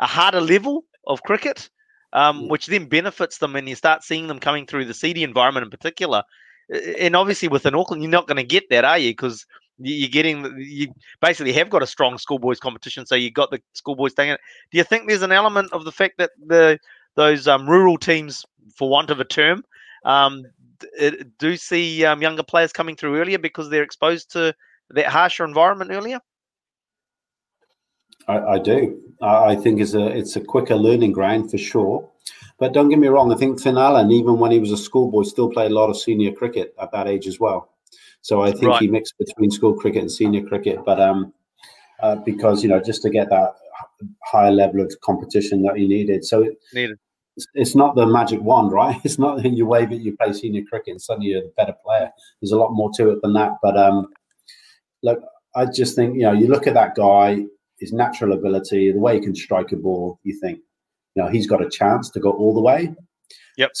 a 0.00 0.06
harder 0.06 0.40
level 0.40 0.84
of 1.06 1.22
cricket, 1.22 1.68
um, 2.12 2.48
which 2.48 2.66
then 2.66 2.86
benefits 2.86 3.38
them, 3.38 3.56
and 3.56 3.68
you 3.68 3.74
start 3.74 4.02
seeing 4.04 4.26
them 4.26 4.38
coming 4.38 4.66
through 4.66 4.84
the 4.84 4.94
CD 4.94 5.22
environment 5.22 5.64
in 5.64 5.70
particular. 5.70 6.22
And 6.98 7.16
obviously, 7.16 7.48
within 7.48 7.74
Auckland, 7.74 8.02
you're 8.02 8.10
not 8.10 8.26
going 8.26 8.36
to 8.36 8.44
get 8.44 8.68
that, 8.70 8.84
are 8.84 8.98
you? 8.98 9.10
Because 9.10 9.46
you're 9.78 10.08
getting 10.08 10.44
you 10.58 10.88
basically 11.20 11.52
have 11.52 11.70
got 11.70 11.82
a 11.82 11.86
strong 11.86 12.18
schoolboys 12.18 12.60
competition, 12.60 13.06
so 13.06 13.14
you 13.14 13.30
got 13.30 13.50
the 13.50 13.60
schoolboys 13.74 14.12
taking 14.14 14.32
it. 14.32 14.40
Do 14.70 14.78
you 14.78 14.84
think 14.84 15.08
there's 15.08 15.22
an 15.22 15.32
element 15.32 15.72
of 15.72 15.84
the 15.84 15.92
fact 15.92 16.18
that 16.18 16.30
the 16.44 16.78
those 17.14 17.48
um, 17.48 17.68
rural 17.68 17.96
teams, 17.96 18.44
for 18.74 18.88
want 18.88 19.10
of 19.10 19.20
a 19.20 19.24
term, 19.24 19.64
um, 20.04 20.44
do 21.38 21.56
see 21.56 22.04
um, 22.04 22.22
younger 22.22 22.42
players 22.42 22.72
coming 22.72 22.96
through 22.96 23.16
earlier 23.18 23.38
because 23.38 23.70
they're 23.70 23.82
exposed 23.82 24.30
to 24.32 24.54
that 24.90 25.06
harsher 25.06 25.44
environment 25.44 25.90
earlier? 25.92 26.20
I, 28.28 28.38
I 28.38 28.58
do. 28.58 29.00
I, 29.22 29.52
I 29.52 29.56
think 29.56 29.80
it's 29.80 29.94
a 29.94 30.06
it's 30.06 30.36
a 30.36 30.40
quicker 30.40 30.76
learning 30.76 31.12
ground 31.12 31.50
for 31.50 31.58
sure. 31.58 32.08
But 32.58 32.72
don't 32.72 32.88
get 32.88 32.98
me 32.98 33.06
wrong. 33.08 33.32
I 33.32 33.36
think 33.36 33.60
Finn 33.60 33.78
Allen, 33.78 34.10
even 34.10 34.38
when 34.38 34.50
he 34.50 34.58
was 34.58 34.72
a 34.72 34.76
schoolboy, 34.76 35.22
still 35.22 35.48
played 35.48 35.70
a 35.70 35.74
lot 35.74 35.90
of 35.90 35.96
senior 35.96 36.32
cricket 36.32 36.74
at 36.80 36.90
that 36.92 37.06
age 37.06 37.26
as 37.28 37.38
well. 37.38 37.70
So 38.20 38.42
I 38.42 38.50
think 38.50 38.72
right. 38.72 38.82
he 38.82 38.88
mixed 38.88 39.16
between 39.16 39.50
school 39.50 39.74
cricket 39.74 40.02
and 40.02 40.10
senior 40.10 40.42
cricket. 40.42 40.80
But 40.84 41.00
um, 41.00 41.32
uh, 42.02 42.16
because 42.16 42.62
you 42.62 42.68
know, 42.68 42.80
just 42.80 43.02
to 43.02 43.10
get 43.10 43.30
that 43.30 43.54
higher 44.24 44.50
level 44.50 44.80
of 44.80 44.92
competition 45.02 45.62
that 45.62 45.76
he 45.76 45.86
needed. 45.86 46.24
So 46.24 46.50
needed. 46.74 46.98
It's, 47.36 47.46
it's 47.54 47.74
not 47.76 47.94
the 47.94 48.06
magic 48.06 48.40
wand, 48.40 48.72
right? 48.80 49.00
It's 49.04 49.18
not 49.18 49.44
you 49.44 49.66
wave 49.66 49.92
it, 49.92 50.00
you 50.00 50.16
play 50.16 50.32
senior 50.32 50.64
cricket, 50.68 50.92
and 50.92 51.02
suddenly 51.02 51.28
you're 51.28 51.44
a 51.44 51.48
better 51.56 51.74
player. 51.84 52.10
There's 52.40 52.52
a 52.52 52.58
lot 52.58 52.72
more 52.72 52.90
to 52.96 53.10
it 53.10 53.22
than 53.22 53.32
that. 53.34 53.52
But 53.62 53.76
um, 53.76 54.08
look, 55.02 55.20
I 55.54 55.66
just 55.66 55.94
think 55.94 56.14
you 56.14 56.22
know, 56.22 56.32
you 56.32 56.48
look 56.48 56.66
at 56.66 56.74
that 56.74 56.94
guy 56.94 57.44
his 57.78 57.92
natural 57.92 58.32
ability, 58.32 58.92
the 58.92 58.98
way 58.98 59.14
he 59.14 59.20
can 59.20 59.34
strike 59.34 59.72
a 59.72 59.76
ball, 59.76 60.18
you 60.22 60.38
think, 60.40 60.58
you 61.14 61.22
know, 61.22 61.28
he's 61.28 61.46
got 61.46 61.64
a 61.64 61.68
chance 61.68 62.10
to 62.10 62.20
go 62.20 62.30
all 62.30 62.54
the 62.54 62.60
way. 62.60 62.94
Yep. 63.56 63.72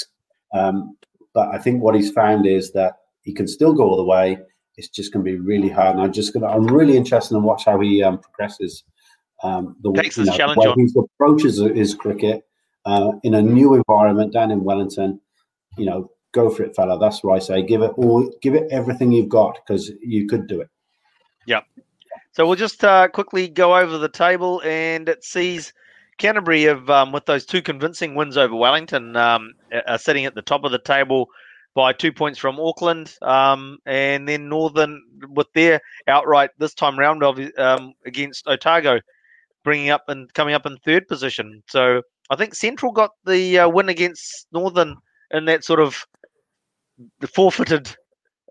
Um, 0.54 0.96
but 1.34 1.48
I 1.54 1.58
think 1.58 1.82
what 1.82 1.94
he's 1.94 2.10
found 2.10 2.46
is 2.46 2.72
that 2.72 2.94
he 3.22 3.32
can 3.32 3.46
still 3.46 3.72
go 3.72 3.84
all 3.84 3.96
the 3.96 4.04
way. 4.04 4.38
It's 4.76 4.88
just 4.88 5.12
going 5.12 5.24
to 5.24 5.30
be 5.30 5.38
really 5.38 5.68
hard, 5.68 5.96
and 5.96 6.04
I'm 6.04 6.12
just 6.12 6.32
going 6.32 6.42
to. 6.42 6.48
I'm 6.48 6.66
really 6.66 6.96
interested 6.96 7.34
in 7.34 7.42
watch 7.42 7.64
how 7.64 7.80
he 7.80 8.02
um, 8.02 8.18
progresses. 8.18 8.84
Um, 9.42 9.76
the, 9.82 9.92
Takes 9.92 10.16
you 10.18 10.24
know, 10.24 10.36
challenge 10.36 10.58
way 10.58 10.66
on. 10.66 10.78
he 10.78 10.88
approaches 10.96 11.58
his 11.58 11.94
cricket 11.94 12.44
uh, 12.86 13.12
in 13.24 13.34
a 13.34 13.42
new 13.42 13.74
environment 13.74 14.32
down 14.32 14.52
in 14.52 14.62
Wellington. 14.62 15.20
You 15.76 15.86
know, 15.86 16.10
go 16.32 16.48
for 16.48 16.62
it, 16.62 16.76
fella. 16.76 16.98
That's 16.98 17.24
what 17.24 17.34
I 17.34 17.38
say. 17.40 17.62
Give 17.62 17.82
it 17.82 17.92
all. 17.96 18.32
Give 18.40 18.54
it 18.54 18.68
everything 18.70 19.10
you've 19.10 19.28
got 19.28 19.58
because 19.66 19.90
you 20.00 20.28
could 20.28 20.46
do 20.46 20.60
it. 20.60 20.68
Yep. 21.46 21.64
So 22.32 22.46
we'll 22.46 22.56
just 22.56 22.84
uh, 22.84 23.08
quickly 23.08 23.48
go 23.48 23.76
over 23.76 23.98
the 23.98 24.08
table, 24.08 24.62
and 24.64 25.08
it 25.08 25.24
sees 25.24 25.72
Canterbury 26.18 26.64
have, 26.64 26.88
um, 26.90 27.12
with 27.12 27.26
those 27.26 27.46
two 27.46 27.62
convincing 27.62 28.14
wins 28.14 28.36
over 28.36 28.54
Wellington, 28.54 29.16
um, 29.16 29.52
are 29.86 29.98
sitting 29.98 30.24
at 30.24 30.34
the 30.34 30.42
top 30.42 30.64
of 30.64 30.72
the 30.72 30.78
table 30.78 31.26
by 31.74 31.92
two 31.92 32.12
points 32.12 32.38
from 32.38 32.58
Auckland, 32.58 33.14
um, 33.22 33.78
and 33.86 34.28
then 34.28 34.48
Northern 34.48 35.00
with 35.28 35.46
their 35.54 35.80
outright 36.08 36.50
this 36.58 36.74
time 36.74 36.98
round 36.98 37.22
of, 37.22 37.38
um, 37.56 37.92
against 38.04 38.46
Otago, 38.48 39.00
bringing 39.64 39.90
up 39.90 40.04
and 40.08 40.32
coming 40.34 40.54
up 40.54 40.66
in 40.66 40.76
third 40.78 41.06
position. 41.08 41.62
So 41.68 42.02
I 42.30 42.36
think 42.36 42.54
Central 42.54 42.92
got 42.92 43.10
the 43.24 43.60
uh, 43.60 43.68
win 43.68 43.88
against 43.88 44.46
Northern 44.52 44.96
in 45.30 45.44
that 45.44 45.64
sort 45.64 45.80
of 45.80 46.04
forfeited 47.32 47.94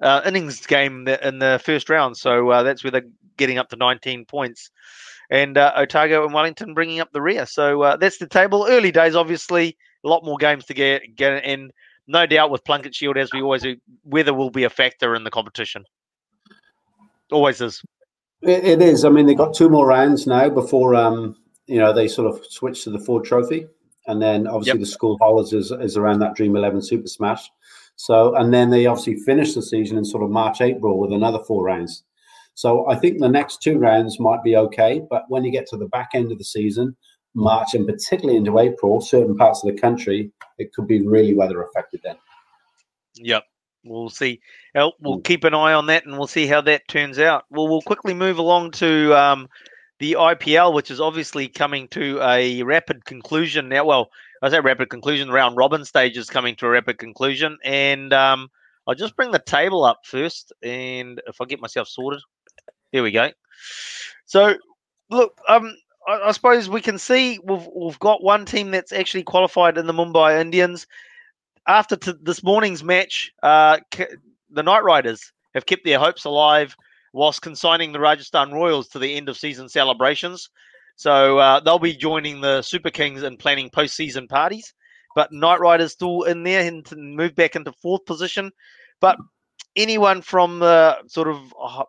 uh, 0.01 0.21
innings 0.25 0.65
game 0.65 1.07
in 1.07 1.39
the 1.39 1.61
first 1.63 1.89
round. 1.89 2.17
So 2.17 2.49
uh, 2.49 2.63
that's 2.63 2.83
where 2.83 2.91
they're 2.91 3.07
getting 3.37 3.57
up 3.57 3.69
to 3.69 3.75
19 3.75 4.25
points. 4.25 4.71
And 5.29 5.57
uh, 5.57 5.73
Otago 5.75 6.23
and 6.23 6.33
Wellington 6.33 6.73
bringing 6.73 6.99
up 6.99 7.11
the 7.11 7.21
rear. 7.21 7.45
So 7.45 7.81
uh, 7.81 7.97
that's 7.97 8.17
the 8.17 8.27
table. 8.27 8.65
Early 8.69 8.91
days, 8.91 9.15
obviously, 9.15 9.77
a 10.03 10.07
lot 10.07 10.23
more 10.23 10.37
games 10.37 10.65
to 10.65 10.73
get, 10.73 11.15
get 11.15 11.43
and 11.43 11.71
no 12.07 12.25
doubt 12.25 12.49
with 12.49 12.63
Plunket 12.63 12.95
Shield, 12.95 13.17
as 13.17 13.29
we 13.33 13.41
always 13.41 13.63
do, 13.63 13.75
weather 14.05 14.33
will 14.33 14.49
be 14.49 14.63
a 14.63 14.69
factor 14.69 15.13
in 15.15 15.23
the 15.23 15.31
competition. 15.31 15.83
Always 17.31 17.59
is. 17.59 17.81
it, 18.41 18.63
it 18.63 18.81
is. 18.81 19.03
I 19.03 19.09
mean, 19.09 19.25
they've 19.25 19.37
got 19.37 19.53
two 19.53 19.69
more 19.69 19.85
rounds 19.85 20.25
now 20.25 20.47
before 20.47 20.95
um, 20.95 21.35
you 21.65 21.77
know 21.77 21.91
they 21.91 22.07
sort 22.07 22.33
of 22.33 22.45
switch 22.45 22.85
to 22.85 22.89
the 22.89 22.99
Ford 22.99 23.25
Trophy, 23.25 23.67
and 24.07 24.21
then 24.21 24.47
obviously 24.47 24.79
yep. 24.79 24.87
the 24.87 24.91
school 24.91 25.17
holidays 25.19 25.51
is, 25.51 25.71
is 25.71 25.97
around 25.97 26.19
that 26.19 26.35
Dream 26.35 26.55
Eleven 26.55 26.81
Super 26.81 27.07
Smash. 27.07 27.49
So, 27.97 28.35
and 28.35 28.53
then 28.53 28.69
they 28.69 28.85
obviously 28.85 29.15
finish 29.15 29.53
the 29.53 29.61
season 29.61 29.97
in 29.97 30.05
sort 30.05 30.23
of 30.23 30.29
March, 30.29 30.61
April 30.61 30.99
with 30.99 31.11
another 31.11 31.39
four 31.39 31.63
rounds. 31.63 32.03
So 32.53 32.89
I 32.89 32.95
think 32.95 33.19
the 33.19 33.29
next 33.29 33.61
two 33.61 33.77
rounds 33.77 34.19
might 34.19 34.43
be 34.43 34.55
okay, 34.55 35.01
but 35.09 35.23
when 35.27 35.43
you 35.43 35.51
get 35.51 35.67
to 35.67 35.77
the 35.77 35.87
back 35.87 36.09
end 36.13 36.31
of 36.31 36.37
the 36.37 36.43
season, 36.43 36.95
March 37.35 37.73
and 37.73 37.85
particularly 37.85 38.37
into 38.37 38.57
April, 38.59 39.01
certain 39.01 39.35
parts 39.35 39.63
of 39.63 39.73
the 39.73 39.79
country, 39.79 40.31
it 40.57 40.73
could 40.73 40.87
be 40.87 41.05
really 41.05 41.33
weather 41.33 41.61
affected 41.63 42.01
then. 42.03 42.15
Yep. 43.15 43.43
We'll 43.83 44.09
see. 44.09 44.41
We'll 44.75 44.93
hmm. 44.99 45.21
keep 45.21 45.43
an 45.43 45.53
eye 45.53 45.73
on 45.73 45.87
that 45.87 46.05
and 46.05 46.17
we'll 46.17 46.27
see 46.27 46.47
how 46.47 46.61
that 46.61 46.87
turns 46.87 47.19
out. 47.19 47.45
Well, 47.49 47.67
we'll 47.67 47.81
quickly 47.81 48.13
move 48.13 48.37
along 48.37 48.71
to 48.71 49.13
um, 49.15 49.47
the 49.99 50.13
IPL, 50.13 50.73
which 50.73 50.91
is 50.91 50.99
obviously 50.99 51.47
coming 51.47 51.87
to 51.89 52.19
a 52.21 52.63
rapid 52.63 53.05
conclusion 53.05 53.69
now. 53.69 53.85
Well, 53.85 54.09
I 54.41 54.49
say 54.49 54.59
rapid 54.59 54.89
conclusion. 54.89 55.27
The 55.27 55.33
Round 55.33 55.57
robin 55.57 55.85
stage 55.85 56.17
is 56.17 56.29
coming 56.29 56.55
to 56.57 56.67
a 56.67 56.69
rapid 56.69 56.97
conclusion, 56.97 57.57
and 57.63 58.13
um, 58.13 58.49
I'll 58.87 58.95
just 58.95 59.15
bring 59.15 59.31
the 59.31 59.39
table 59.39 59.83
up 59.83 59.99
first. 60.03 60.53
And 60.61 61.21
if 61.27 61.41
I 61.41 61.45
get 61.45 61.61
myself 61.61 61.87
sorted, 61.87 62.21
here 62.91 63.03
we 63.03 63.11
go. 63.11 63.31
So, 64.25 64.55
look, 65.09 65.37
um, 65.47 65.75
I, 66.07 66.19
I 66.27 66.31
suppose 66.31 66.69
we 66.69 66.81
can 66.81 66.97
see 66.97 67.39
we've 67.43 67.67
we've 67.75 67.99
got 67.99 68.23
one 68.23 68.45
team 68.45 68.71
that's 68.71 68.93
actually 68.93 69.23
qualified 69.23 69.77
in 69.77 69.87
the 69.87 69.93
Mumbai 69.93 70.39
Indians. 70.39 70.87
After 71.67 71.95
t- 71.97 72.13
this 72.21 72.43
morning's 72.43 72.83
match, 72.83 73.31
uh, 73.43 73.79
the 74.49 74.63
Knight 74.63 74.83
Riders 74.83 75.33
have 75.53 75.65
kept 75.65 75.83
their 75.83 75.99
hopes 75.99 76.23
alive 76.23 76.75
whilst 77.13 77.41
consigning 77.41 77.91
the 77.91 77.99
Rajasthan 77.99 78.51
Royals 78.51 78.87
to 78.89 78.99
the 78.99 79.15
end 79.15 79.27
of 79.27 79.37
season 79.37 79.67
celebrations. 79.67 80.49
So 80.97 81.37
uh, 81.37 81.59
they'll 81.59 81.79
be 81.79 81.95
joining 81.95 82.41
the 82.41 82.63
Super 82.63 82.89
Kings 82.89 83.23
and 83.23 83.37
planning 83.39 83.69
postseason 83.69 84.27
parties. 84.27 84.73
But 85.15 85.31
Knight 85.31 85.59
Riders 85.59 85.93
still 85.93 86.23
in 86.23 86.43
there 86.43 86.67
and 86.67 86.85
move 87.15 87.35
back 87.35 87.55
into 87.55 87.71
fourth 87.71 88.05
position. 88.05 88.51
But 88.99 89.17
anyone 89.75 90.21
from 90.23 90.59
the 90.59 90.97
sort 91.07 91.27
of 91.27 91.37
uh, 91.61 91.83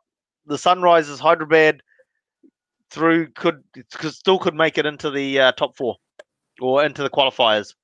the 0.46 0.56
Sunrisers, 0.56 1.18
Hyderabad 1.18 1.82
through 2.90 3.28
could, 3.32 3.64
could 3.92 4.12
still 4.12 4.38
could 4.38 4.54
make 4.54 4.78
it 4.78 4.86
into 4.86 5.10
the 5.10 5.40
uh, 5.40 5.52
top 5.52 5.76
four 5.76 5.96
or 6.60 6.84
into 6.84 7.02
the 7.02 7.10
qualifiers. 7.10 7.74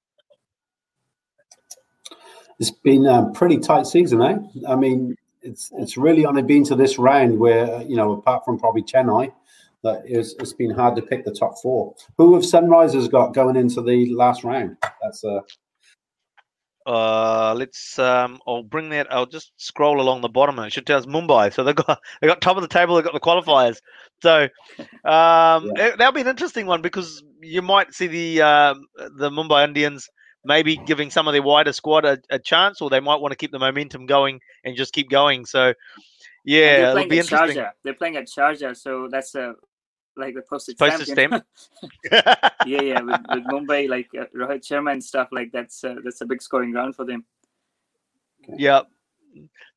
It's 2.59 2.71
been 2.71 3.07
a 3.07 3.31
pretty 3.33 3.59
tight 3.59 3.87
season, 3.87 4.23
eh? 4.23 4.37
I 4.69 4.77
mean, 4.77 5.17
it's 5.43 5.73
it's 5.77 5.97
really 5.97 6.25
only 6.25 6.43
been 6.43 6.65
to 6.65 6.75
this 6.75 6.99
round 6.99 7.39
where 7.39 7.83
you 7.83 7.97
know, 7.97 8.13
apart 8.13 8.45
from 8.45 8.59
probably 8.59 8.83
Chennai, 8.83 9.33
that 9.85 10.03
it's, 10.07 10.35
it's 10.41 10.53
been 10.53 10.71
hard 10.71 10.97
to 10.97 11.03
pick 11.03 11.25
the 11.25 11.33
top 11.33 11.55
four. 11.63 11.95
Who 12.19 12.35
have 12.35 12.43
Sunrisers 12.43 13.11
got 13.11 13.35
going 13.35 13.57
into 13.57 13.81
the 13.81 14.13
last 14.15 14.43
round? 14.43 14.77
That's 15.03 15.23
a. 15.25 15.43
Uh, 16.87 17.55
let's. 17.57 17.99
Um, 17.99 18.41
I'll 18.47 18.63
bring 18.63 18.91
that. 18.91 19.07
I'll 19.11 19.27
just 19.27 19.53
scroll 19.57 20.01
along 20.01 20.21
the 20.21 20.29
bottom. 20.29 20.59
And 20.59 20.67
it 20.67 20.73
should 20.73 20.87
tell 20.87 20.99
us 20.99 21.07
Mumbai. 21.07 21.53
So 21.53 21.63
they 21.65 21.73
got 21.73 22.01
they 22.21 22.27
got 22.27 22.41
top 22.41 22.57
of 22.57 22.63
the 22.63 22.69
table. 22.69 22.97
They've 22.97 23.05
got 23.05 23.15
the 23.15 23.21
qualifiers. 23.21 23.79
So 24.23 24.45
um, 25.05 25.73
yeah. 25.77 25.87
it, 25.87 25.99
that'll 25.99 26.13
be 26.13 26.23
an 26.23 26.27
interesting 26.27 26.67
one 26.67 26.83
because 26.83 27.23
you 27.41 27.63
might 27.63 27.95
see 27.95 28.07
the 28.07 28.43
uh, 28.43 28.75
the 29.17 29.31
Mumbai 29.31 29.65
Indians 29.65 30.09
maybe 30.45 30.77
giving 30.77 31.11
some 31.11 31.27
of 31.27 31.33
their 31.33 31.43
wider 31.43 31.73
squad 31.73 32.05
a, 32.05 32.19
a, 32.31 32.39
chance, 32.39 32.81
or 32.81 32.91
they 32.91 33.01
might 33.01 33.21
want 33.21 33.33
to 33.33 33.37
keep 33.37 33.51
the 33.51 33.59
momentum 33.59 34.07
going 34.07 34.41
and 34.65 34.77
just 34.77 34.93
keep 34.93 35.09
going. 35.09 35.47
So, 35.47 35.73
yeah, 36.45 36.91
it'll 36.91 37.09
be 37.09 37.19
interesting. 37.19 37.57
Sharjah. 37.57 37.71
They're 37.83 37.95
playing 37.95 38.17
at 38.17 38.27
Sharjah, 38.27 38.77
so 38.77 39.09
that's 39.11 39.35
a 39.35 39.55
like 40.17 40.35
the 40.35 40.43
postage, 40.43 40.79
postage 40.79 41.09
stamp. 41.09 41.45
yeah, 42.13 42.47
yeah, 42.67 43.01
with, 43.01 43.21
with 43.33 43.45
Mumbai, 43.45 43.89
like 43.89 44.09
uh, 44.19 44.25
Rohit 44.35 44.63
Sharma 44.63 44.93
and 44.93 45.03
stuff 45.03 45.29
like 45.33 45.53
that's 45.53 45.85
uh, 45.85 45.97
that's 46.05 46.21
a 46.21 46.27
big 46.27 46.43
scoring 46.43 46.73
ground 46.73 46.97
for 46.97 47.05
them. 47.05 47.25
Yeah. 48.57 48.83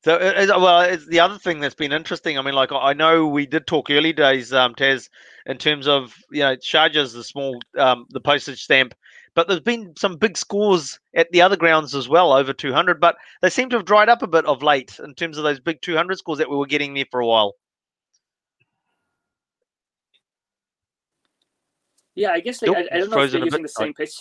So, 0.04 0.16
uh, 0.16 0.46
well, 0.60 0.82
it's 0.82 1.08
the 1.08 1.20
other 1.20 1.40
thing 1.40 1.60
that's 1.60 1.74
been 1.74 1.92
interesting. 1.92 2.38
I 2.38 2.44
mean, 2.44 2.54
like 2.54 2.72
I 2.72 2.94
know 2.94 3.28
we 3.28 3.48
did 3.48 3.66
talk 3.66 3.90
early 3.90 4.14
days, 4.14 4.54
um, 4.54 4.76
Taz, 4.76 5.10
in 5.46 5.58
terms 5.58 5.88
of 5.88 6.16
you 6.32 6.42
know 6.42 6.56
Sharjah's 6.56 7.14
the 7.14 7.24
small, 7.24 7.60
um, 7.78 8.06
the 8.12 8.22
postage 8.22 8.62
stamp 8.62 8.94
but 9.38 9.48
there's 9.48 9.60
been 9.60 9.94
some 9.96 10.18
big 10.18 10.36
scores 10.36 11.00
at 11.14 11.32
the 11.32 11.44
other 11.44 11.56
grounds 11.56 11.94
as 11.94 12.10
well, 12.10 12.34
over 12.34 12.54
200. 12.54 13.00
But 13.00 13.18
they 13.44 13.52
seem 13.52 13.70
to 13.70 13.76
have 13.76 13.86
dried 13.86 14.10
up 14.10 14.24
a 14.24 14.28
bit 14.28 14.46
of 14.46 14.64
late 14.64 15.00
in 15.04 15.14
terms 15.14 15.38
of 15.38 15.44
those 15.44 15.60
big 15.60 15.80
200 15.82 16.18
scores 16.18 16.40
that 16.40 16.50
we 16.50 16.56
were 16.56 16.66
getting 16.66 16.96
there 16.96 17.06
for 17.12 17.20
a 17.20 17.28
while. 17.28 17.54
Yeah, 22.18 22.32
I 22.32 22.40
guess 22.40 22.64
like, 22.64 22.76
I, 22.76 22.96
I, 22.96 22.98
don't 22.98 23.12
know 23.12 23.22
if 23.22 23.32
they're 23.32 23.46
using 23.46 23.62
the 23.62 23.70
same 23.70 23.94
pitch 23.94 24.16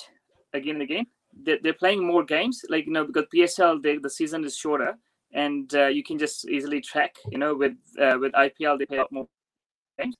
again 0.53 0.74
and 0.74 0.82
again. 0.82 1.07
they're, 1.44 1.59
they're 1.62 1.72
playing 1.72 2.07
more 2.07 2.22
games, 2.22 2.62
like 2.68 2.84
you 2.84 2.92
know, 2.92 3.07
because 3.07 3.24
PSL 3.34 3.82
they, 3.82 3.97
the 3.97 4.11
season 4.11 4.44
is 4.44 4.55
shorter, 4.55 4.99
and 5.32 5.74
uh, 5.74 5.86
you 5.86 6.05
can 6.05 6.18
just 6.18 6.47
easily 6.47 6.82
track. 6.82 7.16
You 7.30 7.38
know, 7.38 7.55
with 7.55 7.72
uh, 7.99 8.18
with 8.20 8.32
IPL 8.32 8.78
they 8.78 8.84
play 8.84 8.99
a 8.99 9.01
lot 9.01 9.12
more 9.12 9.26
games, 9.99 10.14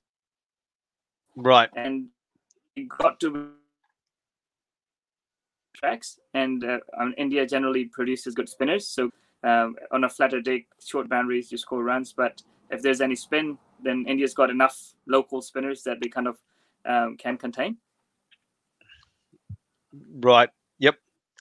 Right. 1.35 1.69
and 1.75 2.07
you 2.75 2.87
got 2.87 3.19
to 3.19 3.51
tracks. 5.75 6.17
And 6.33 6.63
uh, 6.63 6.79
um, 6.99 7.13
India 7.15 7.45
generally 7.45 7.85
produces 7.85 8.33
good 8.33 8.49
spinners, 8.49 8.87
so 8.87 9.11
um, 9.43 9.75
on 9.91 10.03
a 10.03 10.09
flatter 10.09 10.41
day, 10.41 10.65
short 10.83 11.09
boundaries, 11.09 11.51
you 11.51 11.59
score 11.59 11.83
runs. 11.83 12.11
But 12.11 12.41
if 12.71 12.81
there's 12.81 13.01
any 13.01 13.15
spin, 13.15 13.59
then 13.83 14.03
India's 14.07 14.33
got 14.33 14.49
enough 14.49 14.95
local 15.05 15.43
spinners 15.43 15.83
that 15.83 15.99
they 16.01 16.09
kind 16.09 16.27
of 16.27 16.37
um, 16.87 17.17
can 17.17 17.37
contain. 17.37 17.77
Right. 20.19 20.49
Yep. 20.79 20.95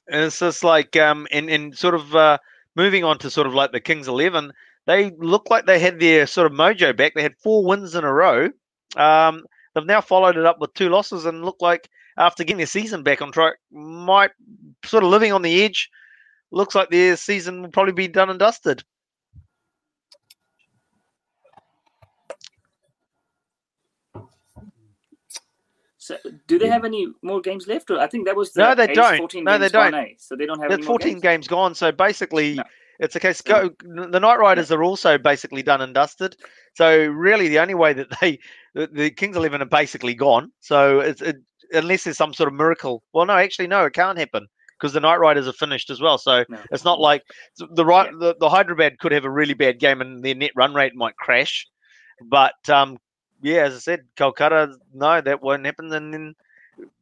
And 0.08 0.24
it's 0.24 0.38
just 0.38 0.64
like 0.64 0.96
um 0.96 1.26
and, 1.30 1.50
and 1.50 1.76
sort 1.76 1.94
of 1.94 2.14
uh 2.14 2.38
moving 2.74 3.04
on 3.04 3.18
to 3.18 3.30
sort 3.30 3.46
of 3.46 3.54
like 3.54 3.72
the 3.72 3.80
Kings 3.80 4.08
eleven, 4.08 4.52
they 4.86 5.10
look 5.18 5.50
like 5.50 5.66
they 5.66 5.78
had 5.78 6.00
their 6.00 6.26
sort 6.26 6.50
of 6.50 6.56
mojo 6.56 6.96
back. 6.96 7.14
They 7.14 7.22
had 7.22 7.36
four 7.38 7.64
wins 7.64 7.94
in 7.94 8.04
a 8.04 8.12
row. 8.12 8.50
Um 8.96 9.44
they've 9.74 9.84
now 9.84 10.00
followed 10.00 10.36
it 10.36 10.46
up 10.46 10.60
with 10.60 10.74
two 10.74 10.88
losses 10.88 11.26
and 11.26 11.44
look 11.44 11.56
like 11.60 11.88
after 12.16 12.44
getting 12.44 12.56
their 12.58 12.66
season 12.66 13.02
back 13.02 13.20
on 13.20 13.32
track, 13.32 13.56
might 13.70 14.30
sort 14.84 15.04
of 15.04 15.10
living 15.10 15.32
on 15.32 15.42
the 15.42 15.62
edge. 15.64 15.90
Looks 16.50 16.74
like 16.74 16.88
their 16.90 17.16
season 17.16 17.62
will 17.62 17.70
probably 17.70 17.92
be 17.92 18.08
done 18.08 18.30
and 18.30 18.38
dusted. 18.38 18.84
So, 26.06 26.16
do 26.46 26.56
they 26.58 26.68
have 26.68 26.84
any 26.84 27.08
more 27.22 27.40
games 27.40 27.66
left? 27.66 27.90
Or 27.90 27.98
I 27.98 28.06
think 28.06 28.26
that 28.26 28.36
was 28.36 28.52
the 28.52 28.62
No, 28.62 28.74
they 28.76 28.88
Ace 28.90 28.96
don't. 28.96 29.16
14 29.18 29.42
No, 29.44 29.52
they 29.58 29.64
games 29.64 29.72
gone, 29.72 29.90
don't. 29.92 30.04
eh? 30.04 30.14
So 30.18 30.36
they 30.36 30.46
don't 30.46 30.60
have 30.60 30.68
There's 30.68 30.78
any 30.78 30.86
more 30.86 30.92
14 30.92 31.12
games. 31.14 31.22
games 31.22 31.48
gone, 31.48 31.74
so 31.74 31.90
basically 31.90 32.54
No. 32.54 32.62
it's 33.00 33.16
a 33.16 33.20
case 33.20 33.42
go 33.42 33.70
the 33.80 34.20
Knight 34.20 34.38
Riders 34.38 34.70
are 34.70 34.84
also 34.84 35.18
basically 35.18 35.62
done 35.62 35.80
and 35.80 35.92
dusted. 35.92 36.36
So 36.74 37.06
really 37.06 37.48
the 37.48 37.58
only 37.58 37.74
way 37.74 37.92
that 37.94 38.08
they 38.20 38.38
the, 38.74 38.86
the 38.86 39.10
Kings 39.10 39.36
11 39.36 39.60
are 39.62 39.64
basically 39.64 40.14
gone. 40.14 40.52
So 40.60 41.00
it's 41.00 41.22
it, 41.22 41.36
unless 41.72 42.04
there's 42.04 42.16
some 42.16 42.32
sort 42.32 42.46
of 42.48 42.54
miracle. 42.54 43.02
Well 43.12 43.26
no, 43.26 43.32
actually 43.36 43.66
no, 43.66 43.84
it 43.84 43.92
can't 43.92 44.16
happen 44.18 44.46
because 44.78 44.92
the 44.92 45.00
Knight 45.00 45.18
Riders 45.18 45.48
are 45.48 45.52
finished 45.54 45.90
as 45.90 46.00
well. 46.00 46.18
So 46.18 46.44
No. 46.48 46.58
it's 46.70 46.84
not 46.84 47.00
like 47.00 47.22
the 47.58 47.84
right 47.84 48.12
the, 48.20 48.36
the 48.38 48.48
Hyderabad 48.48 49.00
could 49.00 49.10
have 49.10 49.24
a 49.24 49.30
really 49.30 49.54
bad 49.54 49.80
game 49.80 50.00
and 50.00 50.22
their 50.22 50.36
net 50.36 50.52
run 50.54 50.72
rate 50.72 50.94
might 50.94 51.16
crash. 51.16 51.66
But 52.30 52.54
um 52.68 52.98
yeah, 53.42 53.64
as 53.64 53.74
I 53.74 53.78
said, 53.78 54.04
Kolkata, 54.16 54.74
no, 54.94 55.20
that 55.20 55.42
won't 55.42 55.66
happen. 55.66 55.92
And 55.92 56.12
then 56.12 56.34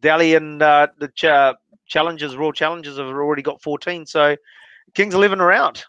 Delhi 0.01 0.35
and 0.35 0.62
uh, 0.62 0.89
the 0.99 1.09
ch- 1.09 1.57
challenges, 1.87 2.37
Raw 2.37 2.53
challenges, 2.53 2.99
have 2.99 3.07
already 3.07 3.43
got 3.43 3.62
14. 3.62 4.07
So 4.07 4.37
Kings 4.95 5.14
11 5.14 5.41
are 5.41 5.53
out. 5.53 5.85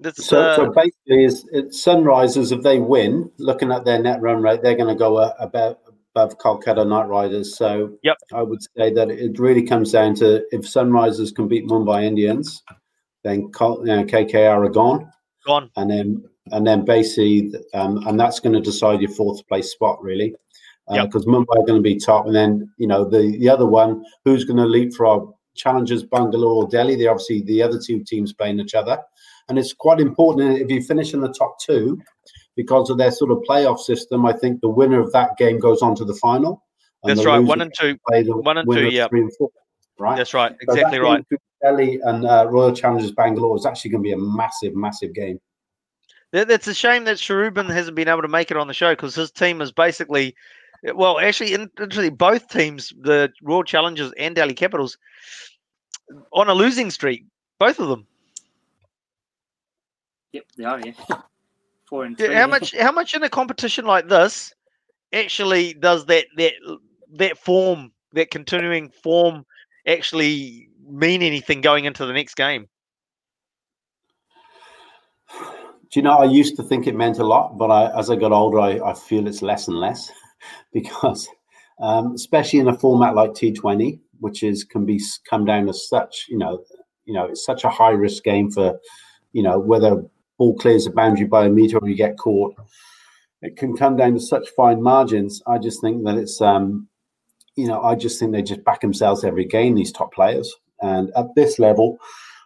That's, 0.00 0.24
So, 0.24 0.40
uh, 0.40 0.56
so 0.56 0.70
basically, 0.70 1.24
is 1.24 1.46
it's 1.52 1.84
Sunrisers 1.84 2.52
if 2.52 2.62
they 2.62 2.78
win, 2.78 3.30
looking 3.38 3.72
at 3.72 3.84
their 3.84 4.00
net 4.00 4.20
run 4.20 4.42
rate, 4.42 4.62
they're 4.62 4.76
going 4.76 4.88
to 4.88 4.98
go 4.98 5.16
uh, 5.16 5.34
about 5.38 5.80
above 6.14 6.38
Kolkata 6.38 6.86
Knight 6.86 7.08
Riders. 7.08 7.56
So, 7.56 7.96
Yep. 8.02 8.16
I 8.32 8.42
would 8.42 8.62
say 8.62 8.92
that 8.92 9.10
it 9.10 9.38
really 9.38 9.62
comes 9.62 9.92
down 9.92 10.14
to 10.16 10.44
if 10.52 10.62
Sunrisers 10.62 11.34
can 11.34 11.48
beat 11.48 11.66
Mumbai 11.66 12.04
Indians, 12.04 12.62
then 13.24 13.50
Kol- 13.50 13.80
you 13.80 13.96
know, 13.96 14.04
KKR 14.04 14.66
are 14.66 14.68
gone, 14.68 15.10
gone. 15.44 15.70
and 15.76 15.90
then 15.90 16.24
and 16.46 16.66
then 16.66 16.84
basically, 16.84 17.52
um, 17.74 18.06
and 18.06 18.18
that's 18.18 18.40
going 18.40 18.54
to 18.54 18.60
decide 18.60 19.00
your 19.00 19.10
fourth 19.10 19.46
place 19.48 19.72
spot 19.72 20.02
really, 20.02 20.34
Yep. 20.90 21.06
because 21.06 21.24
Mumbai 21.26 21.56
are 21.56 21.66
going 21.66 21.78
to 21.78 21.82
be 21.82 21.96
top, 21.96 22.26
and 22.26 22.34
then 22.34 22.72
you 22.76 22.86
know 22.86 23.08
the 23.08 23.36
the 23.38 23.48
other 23.48 23.66
one 23.66 24.04
who's 24.24 24.44
going 24.44 24.56
to 24.56 24.66
leapfrog 24.66 25.32
challengers 25.54 26.02
Bangalore 26.02 26.64
or 26.64 26.68
Delhi. 26.68 26.96
They're 26.96 27.10
obviously 27.10 27.42
the 27.42 27.62
other 27.62 27.78
two 27.78 28.02
teams 28.02 28.32
playing 28.32 28.58
each 28.58 28.74
other, 28.74 28.98
and 29.48 29.58
it's 29.58 29.72
quite 29.72 30.00
important 30.00 30.58
if 30.58 30.68
you 30.68 30.82
finish 30.82 31.14
in 31.14 31.20
the 31.20 31.32
top 31.32 31.60
two 31.60 32.00
because 32.56 32.90
of 32.90 32.98
their 32.98 33.12
sort 33.12 33.30
of 33.30 33.38
playoff 33.48 33.78
system. 33.78 34.26
I 34.26 34.32
think 34.32 34.60
the 34.60 34.68
winner 34.68 35.00
of 35.00 35.12
that 35.12 35.36
game 35.36 35.60
goes 35.60 35.80
on 35.80 35.94
to 35.96 36.04
the 36.04 36.14
final. 36.14 36.64
That's 37.04 37.20
the 37.20 37.26
right. 37.26 37.38
One 37.38 37.60
and 37.60 37.72
two. 37.78 37.96
play 38.08 38.22
the 38.22 38.36
one 38.36 38.58
and 38.58 38.70
two, 38.70 38.88
yeah. 38.88 39.08
three 39.08 39.20
and 39.20 39.32
four. 39.36 39.50
Right. 39.98 40.16
That's 40.16 40.34
right. 40.34 40.52
So 40.66 40.74
that 40.74 40.78
Exactly 40.78 40.98
right. 40.98 41.24
Delhi 41.62 42.00
and 42.02 42.24
uh, 42.24 42.48
Royal 42.50 42.74
Challengers 42.74 43.12
Bangalore 43.12 43.56
is 43.56 43.66
actually 43.66 43.90
going 43.90 44.02
to 44.02 44.08
be 44.08 44.12
a 44.12 44.18
massive, 44.18 44.74
massive 44.74 45.14
game. 45.14 45.38
That's 46.32 46.66
a 46.68 46.74
shame 46.74 47.04
that 47.04 47.16
Sharubin 47.16 47.70
hasn't 47.70 47.96
been 47.96 48.08
able 48.08 48.22
to 48.22 48.28
make 48.28 48.50
it 48.50 48.56
on 48.56 48.68
the 48.68 48.74
show 48.74 48.92
because 48.92 49.16
his 49.16 49.32
team 49.32 49.60
is 49.60 49.72
basically, 49.72 50.36
well, 50.94 51.18
actually, 51.18 51.54
interestingly, 51.54 52.10
both 52.10 52.48
teams, 52.48 52.92
the 53.00 53.32
Royal 53.42 53.64
Challengers 53.64 54.12
and 54.16 54.36
Delhi 54.36 54.54
Capitals, 54.54 54.96
on 56.32 56.48
a 56.48 56.54
losing 56.54 56.90
streak. 56.90 57.24
Both 57.58 57.80
of 57.80 57.88
them. 57.88 58.06
Yep, 60.32 60.44
they 60.56 60.64
are. 60.64 60.80
Yeah, 60.80 60.92
four 61.88 62.04
and 62.04 62.16
three. 62.16 62.32
How 62.32 62.46
much? 62.46 62.76
How 62.76 62.92
much 62.92 63.14
in 63.14 63.22
a 63.22 63.28
competition 63.28 63.84
like 63.84 64.08
this 64.08 64.54
actually 65.12 65.74
does 65.74 66.06
that 66.06 66.26
that 66.36 66.52
that 67.14 67.38
form, 67.38 67.92
that 68.12 68.30
continuing 68.30 68.90
form, 69.02 69.44
actually 69.86 70.68
mean 70.88 71.22
anything 71.22 71.60
going 71.60 71.84
into 71.84 72.06
the 72.06 72.12
next 72.12 72.34
game? 72.36 72.68
Do 75.32 75.79
you 75.96 76.02
know, 76.02 76.12
I 76.12 76.24
used 76.24 76.56
to 76.56 76.62
think 76.62 76.86
it 76.86 76.94
meant 76.94 77.18
a 77.18 77.24
lot, 77.24 77.58
but 77.58 77.70
I, 77.70 77.98
as 77.98 78.10
I 78.10 78.16
got 78.16 78.32
older, 78.32 78.60
I, 78.60 78.78
I 78.90 78.94
feel 78.94 79.26
it's 79.26 79.42
less 79.42 79.68
and 79.68 79.78
less 79.78 80.10
because, 80.72 81.28
um, 81.80 82.12
especially 82.14 82.60
in 82.60 82.68
a 82.68 82.78
format 82.78 83.14
like 83.14 83.30
T20, 83.30 83.98
which 84.20 84.42
is 84.42 84.64
can 84.64 84.84
be 84.84 85.00
come 85.28 85.44
down 85.44 85.68
as 85.68 85.88
such, 85.88 86.26
you 86.28 86.38
know, 86.38 86.62
you 87.06 87.14
know, 87.14 87.24
it's 87.26 87.44
such 87.44 87.64
a 87.64 87.70
high 87.70 87.90
risk 87.90 88.22
game 88.22 88.50
for, 88.50 88.78
you 89.32 89.42
know, 89.42 89.58
whether 89.58 90.02
ball 90.38 90.54
clears 90.56 90.86
a 90.86 90.90
boundary 90.90 91.26
by 91.26 91.46
a 91.46 91.50
meter 91.50 91.78
or 91.78 91.88
you 91.88 91.96
get 91.96 92.18
caught. 92.18 92.54
It 93.42 93.56
can 93.56 93.76
come 93.76 93.96
down 93.96 94.14
to 94.14 94.20
such 94.20 94.48
fine 94.50 94.82
margins. 94.82 95.42
I 95.46 95.58
just 95.58 95.80
think 95.80 96.04
that 96.04 96.16
it's, 96.16 96.40
um, 96.40 96.88
you 97.56 97.66
know, 97.66 97.82
I 97.82 97.94
just 97.94 98.18
think 98.18 98.32
they 98.32 98.42
just 98.42 98.64
back 98.64 98.80
themselves 98.80 99.24
every 99.24 99.44
game. 99.44 99.74
These 99.74 99.92
top 99.92 100.12
players, 100.12 100.54
and 100.80 101.10
at 101.16 101.34
this 101.34 101.58
level, 101.58 101.98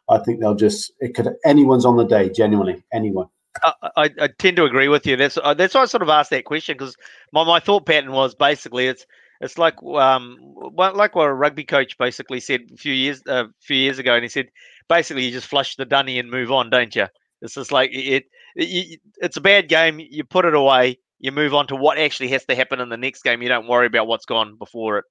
I 0.09 0.19
think 0.19 0.41
they'll 0.41 0.55
just 0.55 0.93
it 1.01 1.15
could 1.15 1.29
anyone's 1.45 1.85
on 1.85 1.97
the 1.97 2.05
day. 2.05 2.31
Genuinely, 2.31 2.85
anyone. 2.93 3.29
I, 3.63 3.73
I, 3.97 4.11
I 4.21 4.29
tend 4.39 4.57
to 4.57 4.65
agree 4.65 4.89
with 4.89 5.07
you. 5.07 5.17
That's 5.17 5.39
uh, 5.43 5.55
that's 5.55 5.75
why 5.75 5.83
I 5.83 5.87
sort 5.87 6.03
of 6.03 6.09
asked 6.09 6.31
that 6.31 6.45
question 6.45 6.75
because 6.77 6.97
my, 7.33 7.45
my 7.45 7.61
thought 7.61 7.87
pattern 7.87 8.13
was 8.13 8.35
basically 8.35 8.87
it's 8.87 9.07
it's 9.41 9.59
like 9.59 9.75
um 9.83 10.37
what- 10.41 10.97
like 10.97 11.15
what 11.15 11.29
a 11.29 11.33
rugby 11.33 11.65
coach 11.65 11.97
basically 11.99 12.41
said 12.41 12.63
a 12.73 12.77
few 12.77 12.93
years 12.93 13.23
a 13.27 13.33
uh, 13.35 13.45
few 13.61 13.77
years 13.77 13.99
ago, 13.99 14.15
and 14.15 14.23
he 14.25 14.29
said 14.29 14.49
basically 14.89 15.25
you 15.25 15.31
just 15.33 15.47
flush 15.47 15.77
the 15.77 15.85
dunny 15.85 16.19
and 16.19 16.31
move 16.31 16.51
on, 16.51 16.71
don't 16.71 16.95
you? 16.95 17.07
It's 17.43 17.55
just 17.55 17.73
like 17.73 17.91
it, 17.93 18.25
it 18.57 18.69
you, 18.69 18.99
it's 19.19 19.37
a 19.37 19.41
bad 19.43 19.69
game. 19.69 20.01
You 20.01 20.25
put 20.25 20.45
it 20.45 20.55
away. 20.55 20.99
You 21.19 21.33
move 21.33 21.55
on 21.55 21.67
to 21.69 21.77
what 21.77 21.99
actually 21.99 22.29
has 22.29 22.45
to 22.47 22.55
happen 22.55 22.81
in 22.81 22.89
the 22.89 22.97
next 22.97 23.23
game. 23.23 23.43
You 23.43 23.49
don't 23.49 23.69
worry 23.69 23.87
about 23.87 24.07
what's 24.07 24.27
gone 24.27 24.57
before 24.57 24.99
it. 24.99 25.05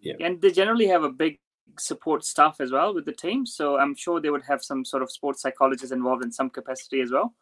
Yeah. 0.00 0.14
and 0.20 0.40
they 0.42 0.50
generally 0.50 0.86
have 0.88 1.02
a 1.02 1.10
big 1.10 1.38
support 1.78 2.24
staff 2.24 2.60
as 2.60 2.70
well 2.72 2.94
with 2.94 3.04
the 3.04 3.12
team. 3.12 3.46
So 3.46 3.78
I'm 3.78 3.94
sure 3.94 4.20
they 4.20 4.30
would 4.30 4.44
have 4.48 4.62
some 4.62 4.84
sort 4.84 5.02
of 5.02 5.10
sports 5.10 5.42
psychologists 5.42 5.92
involved 5.92 6.24
in 6.24 6.32
some 6.32 6.50
capacity 6.50 7.00
as 7.00 7.10
well. 7.10 7.34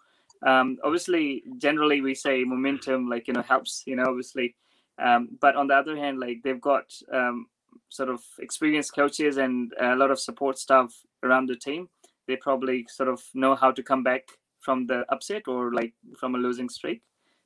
Um, 0.47 0.79
obviously, 0.83 1.45
generally 1.59 2.01
we 2.01 2.15
say 2.15 2.45
momentum, 2.45 3.09
like 3.09 3.29
you 3.29 3.35
know, 3.35 3.43
helps. 3.43 3.83
You 3.87 3.97
know, 3.97 4.07
obviously, 4.07 4.57
um, 4.99 5.29
but 5.41 5.57
on 5.57 5.69
the 5.69 5.75
other 5.75 5.97
hand, 5.97 6.19
like 6.19 6.39
they've 6.43 6.61
got 6.61 6.85
um, 7.13 7.47
sort 7.89 8.09
of 8.09 8.21
experienced 8.39 8.95
coaches 8.95 9.37
and 9.37 9.73
a 9.81 9.95
lot 9.97 10.11
of 10.11 10.19
support 10.19 10.59
staff 10.59 10.93
around 11.23 11.49
the 11.49 11.57
team. 11.57 11.89
They 12.27 12.37
probably 12.37 12.87
sort 12.89 13.09
of 13.09 13.23
know 13.35 13.55
how 13.55 13.71
to 13.73 13.83
come 13.83 14.03
back 14.03 14.23
from 14.61 14.87
the 14.87 15.05
upset 15.11 15.49
or 15.49 15.73
like 15.73 15.93
from 16.19 16.35
a 16.35 16.39
losing 16.39 16.69
streak. 16.69 17.03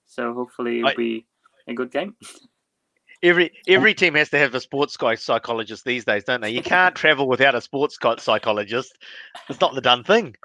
So 0.07 0.33
hopefully 0.35 0.79
it'll 0.79 0.91
I- 0.91 0.95
be 0.95 1.27
a 1.67 1.75
good 1.75 1.91
game. 1.91 2.17
Every 3.27 3.51
every 3.67 3.93
team 3.95 4.15
has 4.15 4.31
to 4.31 4.39
have 4.39 4.55
a 4.55 4.61
sports 4.61 4.97
guy 4.97 5.17
psychologist 5.17 5.85
these 5.85 6.05
days, 6.05 6.23
don't 6.25 6.41
they? 6.41 6.51
You 6.51 6.63
can't 6.63 6.95
travel 6.95 7.27
without 7.27 7.57
a 7.57 7.61
sports 7.61 7.99
guy 7.99 8.15
psychologist. 8.17 8.97
It's 9.49 9.61
not 9.61 9.75
the 9.75 9.81
done 9.81 10.05
thing. 10.05 10.37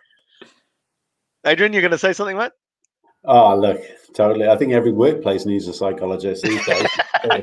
Adrian, 1.46 1.74
you're 1.74 1.84
going 1.84 1.92
to 1.92 1.98
say 1.98 2.14
something, 2.14 2.38
mate? 2.38 2.52
Oh, 3.24 3.56
look, 3.56 3.82
totally. 4.16 4.48
I 4.48 4.58
think 4.58 4.74
every 4.74 4.92
workplace 4.92 5.46
needs 5.46 5.68
a 5.68 5.74
psychologist 5.74 6.44
these 6.44 6.66
days. 6.66 6.88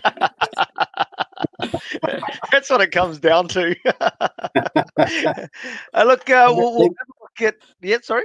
That's 2.50 2.68
what 2.68 2.80
it 2.80 2.90
comes 2.90 3.18
down 3.18 3.46
to. 3.48 3.76
uh, 5.94 6.04
look, 6.04 6.28
uh, 6.30 6.52
we'll, 6.56 6.76
we'll 6.76 6.94
get. 7.36 7.54
Yeah, 7.80 7.98
sorry. 8.02 8.24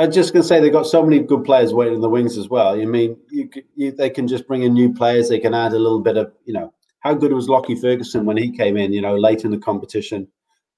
I 0.00 0.06
was 0.06 0.14
just 0.14 0.32
going 0.32 0.40
to 0.42 0.48
say 0.48 0.60
they've 0.60 0.72
got 0.72 0.86
so 0.86 1.04
many 1.04 1.18
good 1.18 1.44
players 1.44 1.74
waiting 1.74 1.96
in 1.96 2.00
the 2.00 2.08
wings 2.08 2.38
as 2.38 2.48
well. 2.48 2.80
I 2.80 2.86
mean, 2.86 3.18
you, 3.30 3.50
you, 3.76 3.92
they 3.92 4.08
can 4.08 4.26
just 4.26 4.46
bring 4.48 4.62
in 4.62 4.72
new 4.72 4.94
players. 4.94 5.28
They 5.28 5.38
can 5.38 5.52
add 5.52 5.72
a 5.72 5.78
little 5.78 6.00
bit 6.00 6.16
of, 6.16 6.32
you 6.46 6.54
know, 6.54 6.72
how 7.00 7.12
good 7.12 7.34
was 7.34 7.50
Lockie 7.50 7.74
Ferguson 7.74 8.24
when 8.24 8.38
he 8.38 8.50
came 8.50 8.78
in? 8.78 8.94
You 8.94 9.02
know, 9.02 9.14
late 9.14 9.44
in 9.44 9.50
the 9.50 9.58
competition, 9.58 10.26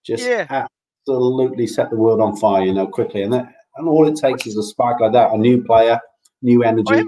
just 0.02 0.24
Yeah. 0.24 0.66
absolutely 1.06 1.68
set 1.68 1.90
the 1.90 1.96
world 1.96 2.20
on 2.20 2.36
fire. 2.36 2.64
You 2.64 2.74
know, 2.74 2.88
quickly, 2.88 3.22
and 3.22 3.32
that, 3.32 3.46
and 3.76 3.88
all 3.88 4.08
it 4.08 4.16
takes 4.16 4.44
is 4.44 4.56
a 4.56 4.62
spark 4.62 5.00
like 5.00 5.12
that, 5.12 5.30
a 5.30 5.38
new 5.38 5.62
player, 5.62 6.00
new 6.42 6.64
energy. 6.64 7.04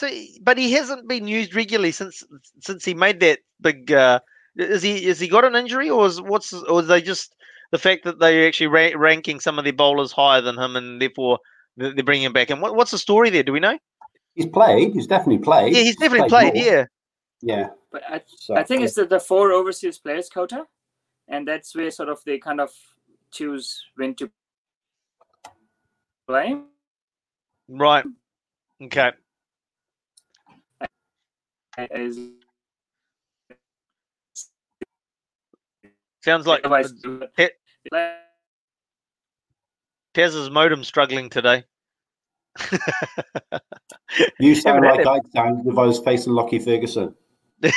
So, 0.00 0.10
but 0.42 0.58
he 0.58 0.72
hasn't 0.72 1.06
been 1.06 1.28
used 1.28 1.54
regularly 1.54 1.92
since 1.92 2.24
since 2.60 2.84
he 2.84 2.92
made 2.92 3.20
that 3.20 3.38
big 3.60 3.92
uh, 3.92 4.18
Is 4.56 4.82
he 4.82 5.06
is 5.06 5.20
he 5.20 5.28
got 5.28 5.44
an 5.44 5.54
injury, 5.54 5.90
or 5.90 6.06
is 6.06 6.20
what's 6.20 6.52
or 6.52 6.80
is 6.80 6.88
they 6.88 7.02
just 7.02 7.36
the 7.72 7.78
fact 7.78 8.04
that 8.04 8.18
they're 8.18 8.46
actually 8.46 8.68
ra- 8.68 8.90
ranking 8.96 9.40
some 9.40 9.58
of 9.58 9.64
their 9.64 9.72
bowlers 9.72 10.12
higher 10.12 10.40
than 10.40 10.58
him, 10.58 10.76
and 10.76 11.00
therefore 11.00 11.38
they're 11.76 11.94
they're 11.94 12.04
bringing 12.04 12.24
him 12.24 12.32
back? 12.32 12.50
And 12.50 12.60
what, 12.60 12.74
what's 12.74 12.90
the 12.90 12.98
story 12.98 13.30
there? 13.30 13.42
Do 13.42 13.52
we 13.52 13.60
know? 13.60 13.78
He's 14.34 14.46
played. 14.46 14.92
He's 14.92 15.06
definitely 15.06 15.38
played. 15.38 15.74
Yeah, 15.74 15.82
he's 15.82 15.96
definitely 15.96 16.28
played. 16.28 16.54
more. 16.54 16.62
Yeah, 16.62 16.84
Yeah. 17.42 17.68
But 17.90 18.02
I, 18.08 18.20
So, 18.26 18.54
I 18.54 18.62
think 18.62 18.82
it's 18.82 18.94
the, 18.94 19.06
the 19.06 19.20
four 19.20 19.52
overseas 19.52 19.98
players 19.98 20.28
quota, 20.28 20.66
and 21.28 21.48
that's 21.48 21.74
where 21.74 21.90
sort 21.90 22.10
of 22.10 22.20
they 22.26 22.38
kind 22.38 22.60
of 22.60 22.70
choose 23.30 23.82
when 23.96 24.14
to 24.16 24.30
play. 26.26 26.56
right. 27.68 28.04
Okay. 28.82 29.12
Is 31.90 32.18
Sounds 36.26 36.44
like 36.44 36.62
otherwise, 36.64 36.92
Te- 37.36 37.50
Tez's 40.12 40.50
modem 40.50 40.82
struggling 40.82 41.30
today. 41.30 41.62
You 44.38 44.54
sound 44.54 44.84
Haven't 44.84 45.04
like 45.04 45.24
I'd 45.24 45.32
sound 45.32 45.66
if 45.66 45.76
I 45.76 45.84
was 45.84 45.98
facing 45.98 46.32
Lockie 46.32 46.58
Ferguson. 46.58 47.14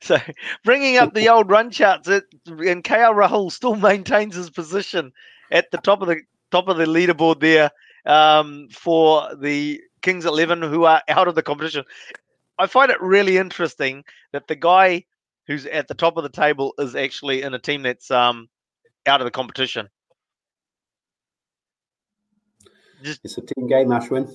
so 0.00 0.18
bringing 0.62 0.98
up 0.98 1.14
the 1.14 1.28
old 1.28 1.50
run 1.50 1.70
charts, 1.70 2.06
it, 2.06 2.24
and 2.46 2.84
KL 2.84 3.14
Rahul 3.14 3.50
still 3.50 3.74
maintains 3.90 4.36
his 4.36 4.50
position 4.50 5.12
at 5.50 5.70
the 5.70 5.78
top 5.78 6.02
of 6.02 6.08
the 6.08 6.20
top 6.50 6.68
of 6.68 6.76
the 6.76 6.84
leaderboard 6.84 7.40
there 7.40 7.70
um, 8.04 8.68
for 8.70 9.34
the 9.36 9.80
Kings 10.02 10.26
Eleven, 10.26 10.62
who 10.62 10.84
are 10.84 11.02
out 11.08 11.28
of 11.28 11.34
the 11.34 11.42
competition. 11.42 11.84
I 12.58 12.66
find 12.66 12.90
it 12.90 13.00
really 13.00 13.38
interesting 13.38 14.04
that 14.32 14.48
the 14.48 14.56
guy 14.56 15.06
who's 15.46 15.66
at 15.66 15.88
the 15.88 15.94
top 15.94 16.16
of 16.16 16.22
the 16.22 16.28
table 16.28 16.74
is 16.78 16.94
actually 16.94 17.42
in 17.42 17.54
a 17.54 17.58
team 17.58 17.82
that's 17.82 18.10
um, 18.10 18.48
out 19.06 19.20
of 19.20 19.24
the 19.24 19.30
competition. 19.30 19.88
Just 23.02 23.20
It's 23.24 23.38
a 23.38 23.42
team 23.42 23.68
game, 23.68 23.88
Ashwin. 23.88 24.32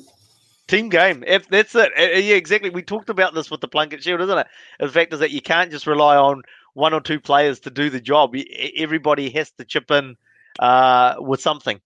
Team 0.68 0.90
game. 0.90 1.24
If 1.26 1.50
that's 1.50 1.76
it. 1.76 1.92
Uh, 1.98 2.18
Yeah, 2.18 2.36
exactly. 2.36 2.70
We 2.70 2.84
talked 2.84 3.10
about 3.10 3.34
this 3.34 3.52
with 3.52 3.60
the 3.62 3.68
Plunket 3.68 4.02
Shield, 4.02 4.22
isn't 4.22 4.38
it? 4.38 4.48
The 4.80 4.90
fact 4.90 5.14
is 5.14 5.20
that 5.20 5.32
you 5.32 5.42
can't 5.42 5.72
just 5.72 5.88
rely 5.88 6.16
on 6.16 6.44
one 6.74 6.94
or 6.94 7.02
two 7.02 7.20
players 7.20 7.60
to 7.62 7.70
do 7.70 7.90
the 7.90 8.00
job. 8.00 8.36
Everybody 8.78 9.30
has 9.32 9.52
to 9.52 9.66
chip 9.66 9.92
in 9.92 10.16
uh, 10.60 11.16
with 11.20 11.42
something. 11.42 11.82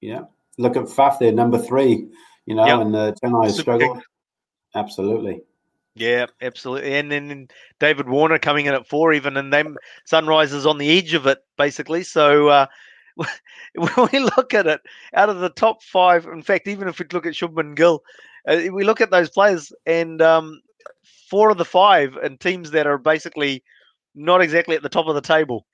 Yeah. 0.00 0.22
Look 0.58 0.76
at 0.76 0.84
Faf 0.84 1.18
there, 1.18 1.32
number 1.32 1.58
three. 1.58 2.08
You 2.46 2.54
know, 2.54 2.66
Yep. 2.66 2.80
and 2.80 2.96
uh, 2.96 3.12
Chennai 3.22 3.44
has 3.44 3.56
Super 3.56 3.78
struggled. 3.78 4.02
Absolutely. 4.74 5.42
Yeah, 5.96 6.26
absolutely. 6.42 6.94
And 6.94 7.10
then 7.10 7.48
David 7.80 8.06
Warner 8.06 8.38
coming 8.38 8.66
in 8.66 8.74
at 8.74 8.86
four, 8.86 9.14
even, 9.14 9.38
and 9.38 9.50
them 9.50 9.78
Sunrisers 10.06 10.68
on 10.68 10.76
the 10.76 10.98
edge 10.98 11.14
of 11.14 11.26
it, 11.26 11.38
basically. 11.56 12.02
So 12.02 12.48
uh, 12.48 12.66
when 13.16 14.08
we 14.12 14.18
look 14.18 14.52
at 14.52 14.66
it, 14.66 14.82
out 15.14 15.30
of 15.30 15.38
the 15.38 15.48
top 15.48 15.82
five, 15.82 16.26
in 16.26 16.42
fact, 16.42 16.68
even 16.68 16.86
if 16.86 16.98
we 16.98 17.06
look 17.10 17.24
at 17.24 17.32
Shubman 17.32 17.74
Gill, 17.74 18.02
uh, 18.46 18.60
we 18.72 18.84
look 18.84 19.00
at 19.00 19.10
those 19.10 19.30
players, 19.30 19.72
and 19.86 20.20
um, 20.20 20.60
four 21.30 21.48
of 21.50 21.56
the 21.56 21.64
five 21.64 22.14
and 22.16 22.38
teams 22.38 22.72
that 22.72 22.86
are 22.86 22.98
basically 22.98 23.64
not 24.14 24.42
exactly 24.42 24.76
at 24.76 24.82
the 24.82 24.90
top 24.90 25.06
of 25.06 25.14
the 25.14 25.22
table. 25.22 25.66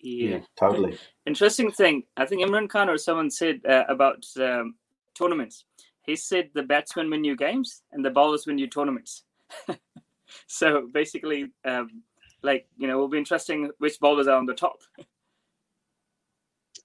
Yeah, 0.00 0.30
yeah. 0.30 0.40
totally. 0.58 0.98
Interesting 1.24 1.70
thing. 1.70 2.02
I 2.16 2.26
think 2.26 2.42
Imran 2.42 2.68
Khan 2.68 2.90
or 2.90 2.98
someone 2.98 3.30
said 3.30 3.60
uh, 3.68 3.84
about 3.88 4.24
um, 4.40 4.74
tournaments. 5.14 5.64
He 6.08 6.16
said 6.16 6.48
the 6.54 6.62
batsmen 6.62 7.10
win 7.10 7.22
you 7.22 7.36
games 7.36 7.82
and 7.92 8.02
the 8.02 8.08
bowlers 8.08 8.46
win 8.46 8.56
you 8.56 8.66
tournaments. 8.66 9.24
so 10.46 10.88
basically, 10.90 11.50
um, 11.66 12.02
like 12.40 12.66
you 12.78 12.88
know, 12.88 12.94
it'll 12.94 13.08
be 13.08 13.18
interesting 13.18 13.70
which 13.76 14.00
bowlers 14.00 14.26
are 14.26 14.38
on 14.38 14.46
the 14.46 14.54
top. 14.54 14.78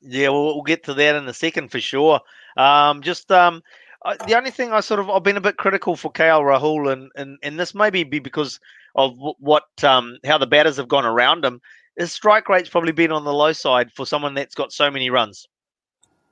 Yeah, 0.01 0.27
we'll, 0.27 0.55
we'll 0.55 0.63
get 0.63 0.83
to 0.83 0.93
that 0.95 1.15
in 1.15 1.25
a 1.25 1.33
second 1.33 1.71
for 1.71 1.79
sure. 1.79 2.19
Um, 2.57 3.01
just 3.01 3.31
um, 3.31 3.63
I, 4.03 4.17
the 4.27 4.35
only 4.35 4.51
thing 4.51 4.73
I 4.73 4.81
sort 4.81 4.99
of 4.99 5.09
I've 5.09 5.23
been 5.23 5.37
a 5.37 5.41
bit 5.41 5.55
critical 5.55 5.95
for 5.95 6.11
KL 6.11 6.41
Rahul, 6.41 6.91
and 6.91 7.09
and 7.15 7.37
and 7.43 7.57
this 7.57 7.73
maybe 7.73 8.03
be 8.03 8.19
because 8.19 8.59
of 8.95 9.15
what 9.39 9.69
um 9.85 10.17
how 10.25 10.37
the 10.37 10.47
batters 10.47 10.75
have 10.75 10.89
gone 10.89 11.05
around 11.05 11.45
him. 11.45 11.61
His 11.95 12.11
strike 12.11 12.49
rate's 12.49 12.67
probably 12.67 12.91
been 12.91 13.13
on 13.13 13.23
the 13.23 13.33
low 13.33 13.53
side 13.53 13.89
for 13.93 14.05
someone 14.05 14.33
that's 14.33 14.53
got 14.53 14.73
so 14.73 14.91
many 14.91 15.09
runs, 15.09 15.47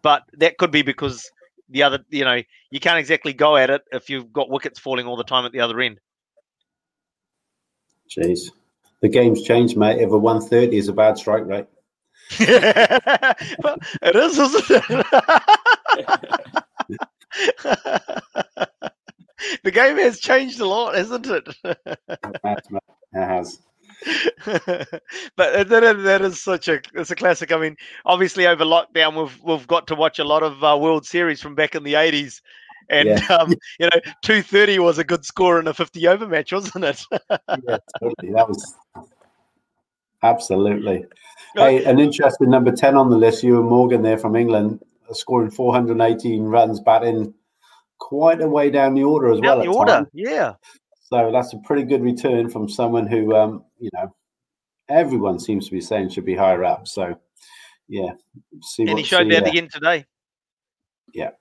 but 0.02 0.24
that 0.34 0.58
could 0.58 0.72
be 0.72 0.82
because 0.82 1.32
the 1.72 1.84
other 1.84 2.00
you 2.10 2.24
know 2.24 2.42
you 2.70 2.80
can't 2.80 3.00
exactly 3.00 3.34
go 3.34 3.58
at 3.58 3.70
it 3.70 3.82
if 3.92 4.10
you've 4.10 4.32
got 4.32 4.50
wickets 4.50 4.80
falling 4.80 5.08
all 5.08 5.16
the 5.18 5.24
time 5.24 5.46
at 5.46 5.52
the 5.52 5.62
other 5.62 5.80
end. 5.80 6.00
Jeez. 8.10 8.52
The 9.02 9.10
game's 9.10 9.42
changed, 9.42 9.78
mate. 9.78 10.00
If 10.00 10.12
a 10.12 10.18
130 10.18 10.78
is 10.78 10.88
a 10.88 10.94
bad 10.94 11.18
strike 11.18 11.46
rate. 11.46 11.66
well, 12.40 13.78
it 14.02 14.16
is, 14.16 14.38
isn't 14.38 14.66
it? 14.70 15.06
the 19.64 19.72
game 19.72 19.98
has 19.98 20.20
changed 20.20 20.60
a 20.60 20.66
lot, 20.68 20.96
hasn't 20.96 21.28
it? 21.28 21.48
That's- 21.64 22.68
It 23.14 23.28
has. 23.28 23.60
but 24.46 25.70
that, 25.70 25.84
is- 25.84 26.04
that 26.04 26.22
is 26.22 26.42
such 26.42 26.68
a 26.68 26.82
it's 26.94 27.12
a 27.12 27.16
classic. 27.16 27.52
I 27.52 27.58
mean, 27.58 27.76
obviously 28.06 28.48
over 28.48 28.64
lockdown, 28.66 29.16
we've 29.22 29.40
we've 29.44 29.68
got 29.68 29.88
to 29.88 29.96
watch 29.96 30.20
a 30.20 30.24
lot 30.24 30.44
of 30.44 30.64
uh, 30.64 30.78
World 30.80 31.06
Series 31.06 31.42
from 31.42 31.56
back 31.56 31.76
in 31.76 31.84
the 31.84 31.96
eighties, 31.96 32.42
and 32.90 33.08
Yeah. 33.10 33.26
um, 33.30 33.54
you 33.80 33.90
know, 33.94 34.00
two 34.24 34.42
thirty 34.42 34.80
was 34.80 34.98
a 34.98 35.04
good 35.04 35.24
score 35.26 35.60
in 35.60 35.68
a 35.68 35.74
fifty 35.74 36.08
over 36.08 36.28
match, 36.28 36.52
wasn't 36.52 36.86
it? 36.86 37.04
Yeah, 37.30 37.78
totally. 38.00 38.34
That 38.34 38.48
was 38.48 38.76
absolutely. 40.24 41.06
Hey, 41.54 41.84
an 41.84 42.00
interesting 42.00 42.50
number 42.50 42.72
10 42.72 42.96
on 42.96 43.10
the 43.10 43.18
list, 43.18 43.44
Eoin 43.44 43.68
Morgan 43.68 44.02
there 44.02 44.18
from 44.18 44.38
England, 44.38 44.80
scoring 45.12 45.52
418 45.52 46.44
runs, 46.44 46.80
batting 46.80 47.34
quite 47.98 48.40
a 48.40 48.48
way 48.48 48.70
down 48.70 48.94
the 48.94 49.04
order 49.04 49.34
as 49.34 49.42
well. 49.42 49.60
The 49.60 49.68
order, 49.68 49.92
times. 49.92 50.08
yeah. 50.14 50.54
So 51.12 51.30
that's 51.32 51.54
a 51.54 51.58
pretty 51.58 51.84
good 51.84 52.02
return 52.02 52.50
from 52.50 52.70
someone 52.70 53.06
who, 53.06 53.36
um, 53.36 53.66
you 53.78 53.90
know, 53.94 54.16
everyone 54.88 55.40
seems 55.40 55.66
to 55.66 55.72
be 55.72 55.82
saying 55.82 56.10
should 56.10 56.26
be 56.26 56.36
higher 56.36 56.64
up. 56.64 56.88
So, 56.88 57.16
yeah, 57.90 58.12
see 58.62 58.84
And 58.84 58.94
what 58.94 59.00
he 59.00 59.04
showed 59.04 59.30
that 59.32 59.44
uh, 59.44 59.50
again 59.50 59.68
today. 59.72 60.06
Yeah, 61.14 61.32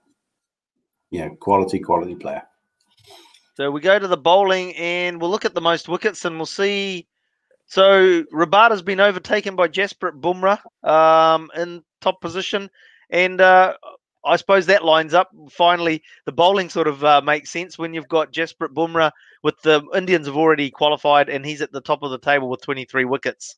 Yeah, 1.12 1.28
quality, 1.38 1.78
quality 1.78 2.16
player. 2.16 2.42
So 3.54 3.70
we 3.70 3.80
go 3.80 3.98
to 3.98 4.08
the 4.08 4.16
bowling 4.16 4.74
and 4.74 5.20
we'll 5.20 5.30
look 5.30 5.44
at 5.44 5.54
the 5.54 5.60
most 5.60 5.88
wickets 5.88 6.24
and 6.24 6.36
we'll 6.36 6.46
see. 6.46 7.06
So 7.66 8.24
Rabada's 8.32 8.82
been 8.82 8.98
overtaken 8.98 9.54
by 9.54 9.68
Jasprit 9.68 10.20
Bumrah 10.20 10.58
um, 10.88 11.48
in 11.54 11.84
top 12.00 12.20
position. 12.20 12.68
And 13.10 13.40
uh, 13.40 13.74
I 14.24 14.34
suppose 14.34 14.66
that 14.66 14.84
lines 14.84 15.14
up. 15.14 15.30
Finally, 15.50 16.02
the 16.26 16.32
bowling 16.32 16.70
sort 16.70 16.88
of 16.88 17.04
uh, 17.04 17.20
makes 17.20 17.50
sense 17.50 17.78
when 17.78 17.94
you've 17.94 18.08
got 18.08 18.32
Jasprit 18.32 18.74
Bumrah 18.74 19.12
with 19.42 19.60
the 19.62 19.82
Indians 19.94 20.26
have 20.26 20.36
already 20.36 20.70
qualified 20.70 21.28
and 21.28 21.44
he's 21.44 21.62
at 21.62 21.72
the 21.72 21.80
top 21.80 22.02
of 22.02 22.10
the 22.10 22.18
table 22.18 22.48
with 22.50 22.60
23 22.62 23.04
wickets. 23.04 23.56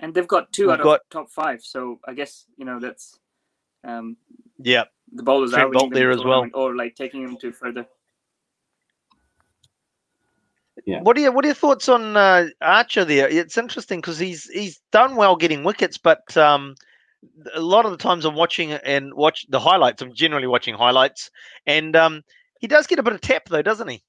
and 0.00 0.12
they've 0.12 0.28
got 0.28 0.52
2 0.52 0.64
We've 0.64 0.72
out 0.74 0.80
of 0.80 0.84
got- 0.84 1.00
top 1.10 1.30
five. 1.30 1.62
So 1.62 1.98
I 2.06 2.12
guess 2.14 2.44
you 2.56 2.64
know 2.64 2.78
that's 2.78 3.18
um, 3.84 4.16
Yeah. 4.58 4.84
the 5.12 5.22
bowlers 5.22 5.52
Trent 5.52 5.68
are 5.68 5.72
Boult 5.72 5.94
there 5.94 6.10
as 6.10 6.22
well. 6.22 6.46
or 6.52 6.74
like 6.76 6.94
taking 6.94 7.22
him 7.22 7.36
to 7.38 7.52
further. 7.52 7.86
Yeah. 10.84 11.00
What 11.00 11.16
are 11.16 11.20
your 11.20 11.32
what 11.32 11.44
are 11.44 11.48
your 11.48 11.54
thoughts 11.54 11.88
on 11.88 12.16
uh, 12.16 12.48
Archer 12.60 13.04
there? 13.06 13.28
It's 13.28 13.56
interesting 13.56 14.00
because 14.00 14.18
he's 14.18 14.44
he's 14.50 14.80
done 14.92 15.16
well 15.16 15.36
getting 15.36 15.64
wickets, 15.64 15.96
but 15.96 16.36
um, 16.36 16.74
a 17.54 17.60
lot 17.60 17.84
of 17.84 17.90
the 17.90 17.96
times 17.98 18.24
I'm 18.24 18.34
watching 18.34 18.72
and 18.72 19.12
watch 19.14 19.46
the 19.48 19.60
highlights. 19.60 20.02
I'm 20.02 20.14
generally 20.14 20.46
watching 20.46 20.74
highlights, 20.74 21.30
and 21.66 21.94
um, 21.96 22.22
he 22.60 22.66
does 22.66 22.86
get 22.86 22.98
a 22.98 23.02
bit 23.02 23.12
of 23.12 23.20
tap 23.20 23.44
though, 23.48 23.62
doesn't 23.62 23.88
he? 23.88 24.02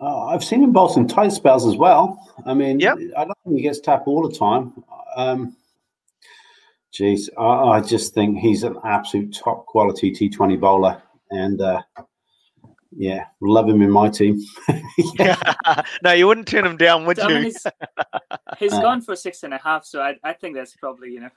Uh, 0.00 0.26
I've 0.26 0.42
seen 0.42 0.62
him 0.62 0.72
bowl 0.72 0.88
some 0.88 1.06
tight 1.06 1.30
spells 1.30 1.64
as 1.66 1.76
well. 1.76 2.18
I 2.44 2.54
mean, 2.54 2.80
Yep. 2.80 2.98
I 3.16 3.24
don't 3.24 3.38
think 3.44 3.56
he 3.56 3.62
gets 3.62 3.78
tap 3.78 4.02
all 4.06 4.28
the 4.28 4.36
time. 4.36 4.72
Um, 5.16 5.56
geez, 6.92 7.30
I, 7.38 7.44
I 7.44 7.80
just 7.80 8.12
think 8.12 8.38
he's 8.38 8.64
an 8.64 8.76
absolute 8.84 9.32
top 9.32 9.66
quality 9.66 10.10
T20 10.10 10.58
bowler. 10.58 11.00
And 11.30 11.60
uh, 11.60 11.82
yeah, 12.96 13.26
love 13.40 13.68
him 13.68 13.82
in 13.82 13.90
my 13.90 14.08
team. 14.08 14.38
no, 16.02 16.12
you 16.12 16.26
wouldn't 16.26 16.46
turn 16.48 16.66
him 16.66 16.76
down, 16.76 17.04
would 17.06 17.16
So, 17.18 17.24
I 17.24 17.28
mean, 17.28 17.36
you? 17.38 17.42
he's, 17.44 17.66
he's 18.58 18.72
Uh, 18.78 18.80
gone 18.80 19.00
for 19.00 19.16
six 19.16 19.42
and 19.42 19.54
a 19.54 19.58
half, 19.58 19.84
so 19.84 20.00
I, 20.00 20.16
I 20.24 20.32
think 20.32 20.54
that's 20.56 20.74
probably 20.76 21.10
you 21.12 21.20
know 21.20 21.30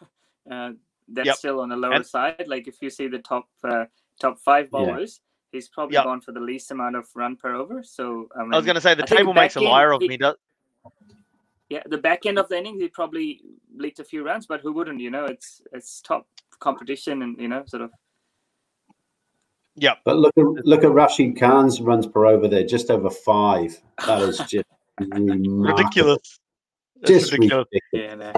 uh, 0.51 0.71
that's 1.07 1.27
Yep. 1.27 1.35
still 1.37 1.59
on 1.61 1.69
the 1.69 1.75
lower 1.77 1.93
And- 1.93 2.05
side. 2.05 2.45
Like 2.47 2.67
if 2.67 2.81
you 2.81 2.89
see 2.89 3.07
the 3.07 3.19
top 3.19 3.47
uh, 3.63 3.85
top 4.19 4.39
five 4.39 4.65
Yeah. 4.65 4.79
bowlers, 4.79 5.21
he's 5.51 5.67
probably 5.69 5.95
Yep. 5.95 6.03
gone 6.03 6.21
for 6.21 6.31
the 6.31 6.39
least 6.39 6.71
amount 6.71 6.95
of 6.95 7.07
run 7.15 7.35
per 7.35 7.53
over. 7.55 7.83
So 7.83 8.27
I, 8.35 8.43
mean, 8.43 8.53
I 8.53 8.57
was 8.57 8.65
going 8.65 8.75
to 8.75 8.81
say 8.81 8.93
the 8.95 9.03
I 9.03 9.05
table 9.17 9.33
makes 9.33 9.55
a 9.55 9.61
liar 9.61 9.91
of 9.93 10.01
he- 10.01 10.07
me. 10.09 10.17
Does 10.17 10.35
yeah, 11.69 11.81
the 11.87 11.97
back 11.97 12.25
end 12.27 12.37
of 12.37 12.47
the 12.47 12.57
innings 12.57 12.79
he 12.79 12.87
probably 12.89 13.41
leaked 13.75 13.99
a 13.99 14.03
few 14.03 14.23
runs, 14.23 14.45
but 14.45 14.61
who 14.61 14.71
wouldn't? 14.71 14.99
You 14.99 15.09
know, 15.09 15.25
it's 15.25 15.61
it's 15.71 15.99
top 16.01 16.27
competition, 16.59 17.23
and 17.23 17.39
you 17.41 17.47
know, 17.47 17.63
sort 17.65 17.81
of 17.81 17.91
Yeah. 19.75 19.95
But 20.05 20.17
look 20.17 20.37
at 20.37 20.45
look 20.65 20.83
at 20.83 20.91
Rashid 20.91 21.37
Khan's 21.37 21.81
runs 21.81 22.07
per 22.07 22.25
over 22.25 22.47
there, 22.47 22.63
just 22.63 22.89
over 22.89 23.09
five. 23.09 23.79
That 24.05 24.21
is 24.21 24.37
just. 24.49 24.65
Ridiculous. 24.97 26.39
Just 27.05 27.33
ridiculous. 27.33 27.67
ridiculous. 27.71 27.81
Yeah, 27.91 28.15
no. 28.15 28.33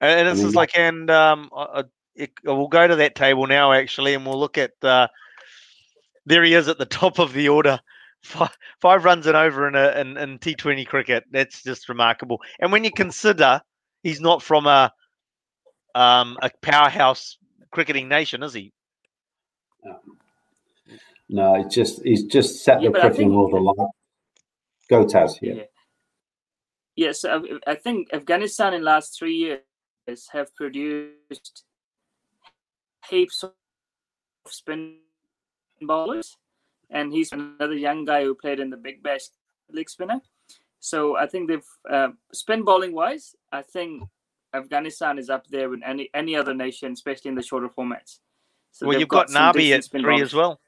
And 0.00 0.28
this 0.28 0.38
I 0.38 0.42
mean, 0.42 0.48
is 0.48 0.54
like, 0.54 0.76
and 0.76 1.10
um, 1.10 1.50
I, 1.56 1.84
I, 2.18 2.28
we'll 2.44 2.68
go 2.68 2.86
to 2.86 2.96
that 2.96 3.14
table 3.14 3.46
now 3.46 3.72
actually, 3.72 4.14
and 4.14 4.26
we'll 4.26 4.38
look 4.38 4.58
at. 4.58 4.72
Uh, 4.82 5.08
there 6.26 6.44
he 6.44 6.54
is 6.54 6.68
at 6.68 6.78
the 6.78 6.84
top 6.84 7.18
of 7.18 7.32
the 7.32 7.48
order, 7.48 7.80
five, 8.22 8.56
five 8.80 9.04
runs 9.04 9.26
and 9.26 9.36
over 9.36 9.66
in 9.66 9.74
a 9.74 10.00
in, 10.00 10.16
in 10.16 10.38
T 10.38 10.54
Twenty 10.54 10.84
cricket. 10.84 11.24
That's 11.30 11.62
just 11.62 11.88
remarkable. 11.88 12.40
And 12.60 12.70
when 12.72 12.84
you 12.84 12.90
consider 12.90 13.62
he's 14.02 14.20
not 14.20 14.42
from 14.42 14.66
a 14.66 14.92
um 15.94 16.36
a 16.42 16.50
powerhouse 16.62 17.38
cricketing 17.70 18.08
nation, 18.08 18.42
is 18.42 18.52
he? 18.52 18.72
No, 21.28 21.54
it's 21.56 21.74
just 21.74 22.02
he's 22.04 22.24
just 22.24 22.64
set 22.64 22.80
Yeah, 22.80 22.88
the 22.88 22.92
but 22.92 22.98
I 22.98 23.02
cricketing 23.08 23.28
think- 23.28 23.36
world 23.38 23.52
alight. 23.52 23.90
Go 24.88 25.04
Taz, 25.04 25.38
yeah. 25.42 25.52
Yeah. 25.54 25.62
Yes, 26.96 27.24
I, 27.24 27.38
I 27.66 27.74
think 27.74 28.08
Afghanistan 28.12 28.74
in 28.74 28.82
last 28.82 29.16
three 29.18 29.36
years 29.36 30.28
have 30.32 30.54
produced 30.56 31.64
heaps 33.08 33.42
of 33.44 33.52
spin 34.48 34.96
bowlers, 35.82 36.36
and 36.90 37.12
he's 37.12 37.32
another 37.32 37.74
young 37.74 38.04
guy 38.04 38.24
who 38.24 38.34
played 38.34 38.58
in 38.60 38.70
the 38.70 38.76
Big 38.76 39.02
Bash 39.02 39.26
League 39.70 39.90
spinner. 39.90 40.20
So 40.80 41.16
I 41.16 41.26
think 41.26 41.48
they've 41.48 41.66
uh, 41.88 42.08
spin 42.32 42.64
bowling 42.64 42.94
wise, 42.94 43.34
I 43.52 43.62
think 43.62 44.04
Afghanistan 44.54 45.18
is 45.18 45.28
up 45.28 45.46
there 45.48 45.68
with 45.68 45.80
any 45.84 46.08
any 46.14 46.34
other 46.34 46.54
nation, 46.54 46.92
especially 46.92 47.28
in 47.28 47.34
the 47.34 47.42
shorter 47.42 47.68
formats. 47.68 48.18
So 48.72 48.86
well, 48.86 48.98
you've 48.98 49.08
got, 49.08 49.28
some 49.30 49.42
Nabi 49.42 49.54
decent 49.58 49.84
at 49.84 49.90
three 49.90 50.02
bowlers. 50.02 50.22
as 50.22 50.34
well. 50.34 50.60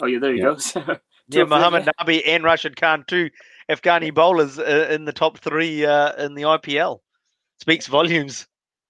Oh, 0.00 0.06
yeah, 0.06 0.18
there 0.18 0.34
you 0.34 0.42
Yeah. 0.42 0.54
go. 0.54 0.56
So, 1.30 1.38
Yeah, 1.38 1.42
of 1.44 1.48
them, 1.48 1.58
Mohammed 1.58 1.86
yeah. 1.86 1.92
Nabi 2.00 2.22
and 2.26 2.44
Rashid 2.44 2.76
Khan, 2.76 3.04
two 3.08 3.30
Afghani 3.70 4.12
bowlers 4.12 4.58
uh, 4.58 4.88
in 4.90 5.06
the 5.06 5.12
top 5.12 5.38
three 5.38 5.86
uh, 5.86 6.12
in 6.22 6.34
the 6.34 6.42
IPL. 6.42 7.00
Speaks 7.60 7.86
volumes 7.86 8.46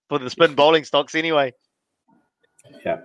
for 0.09 0.19
the 0.19 0.29
spin 0.31 0.55
bowling 0.57 0.83
stocks, 0.85 1.15
anyway. 1.15 1.53
Yeah. 2.85 3.03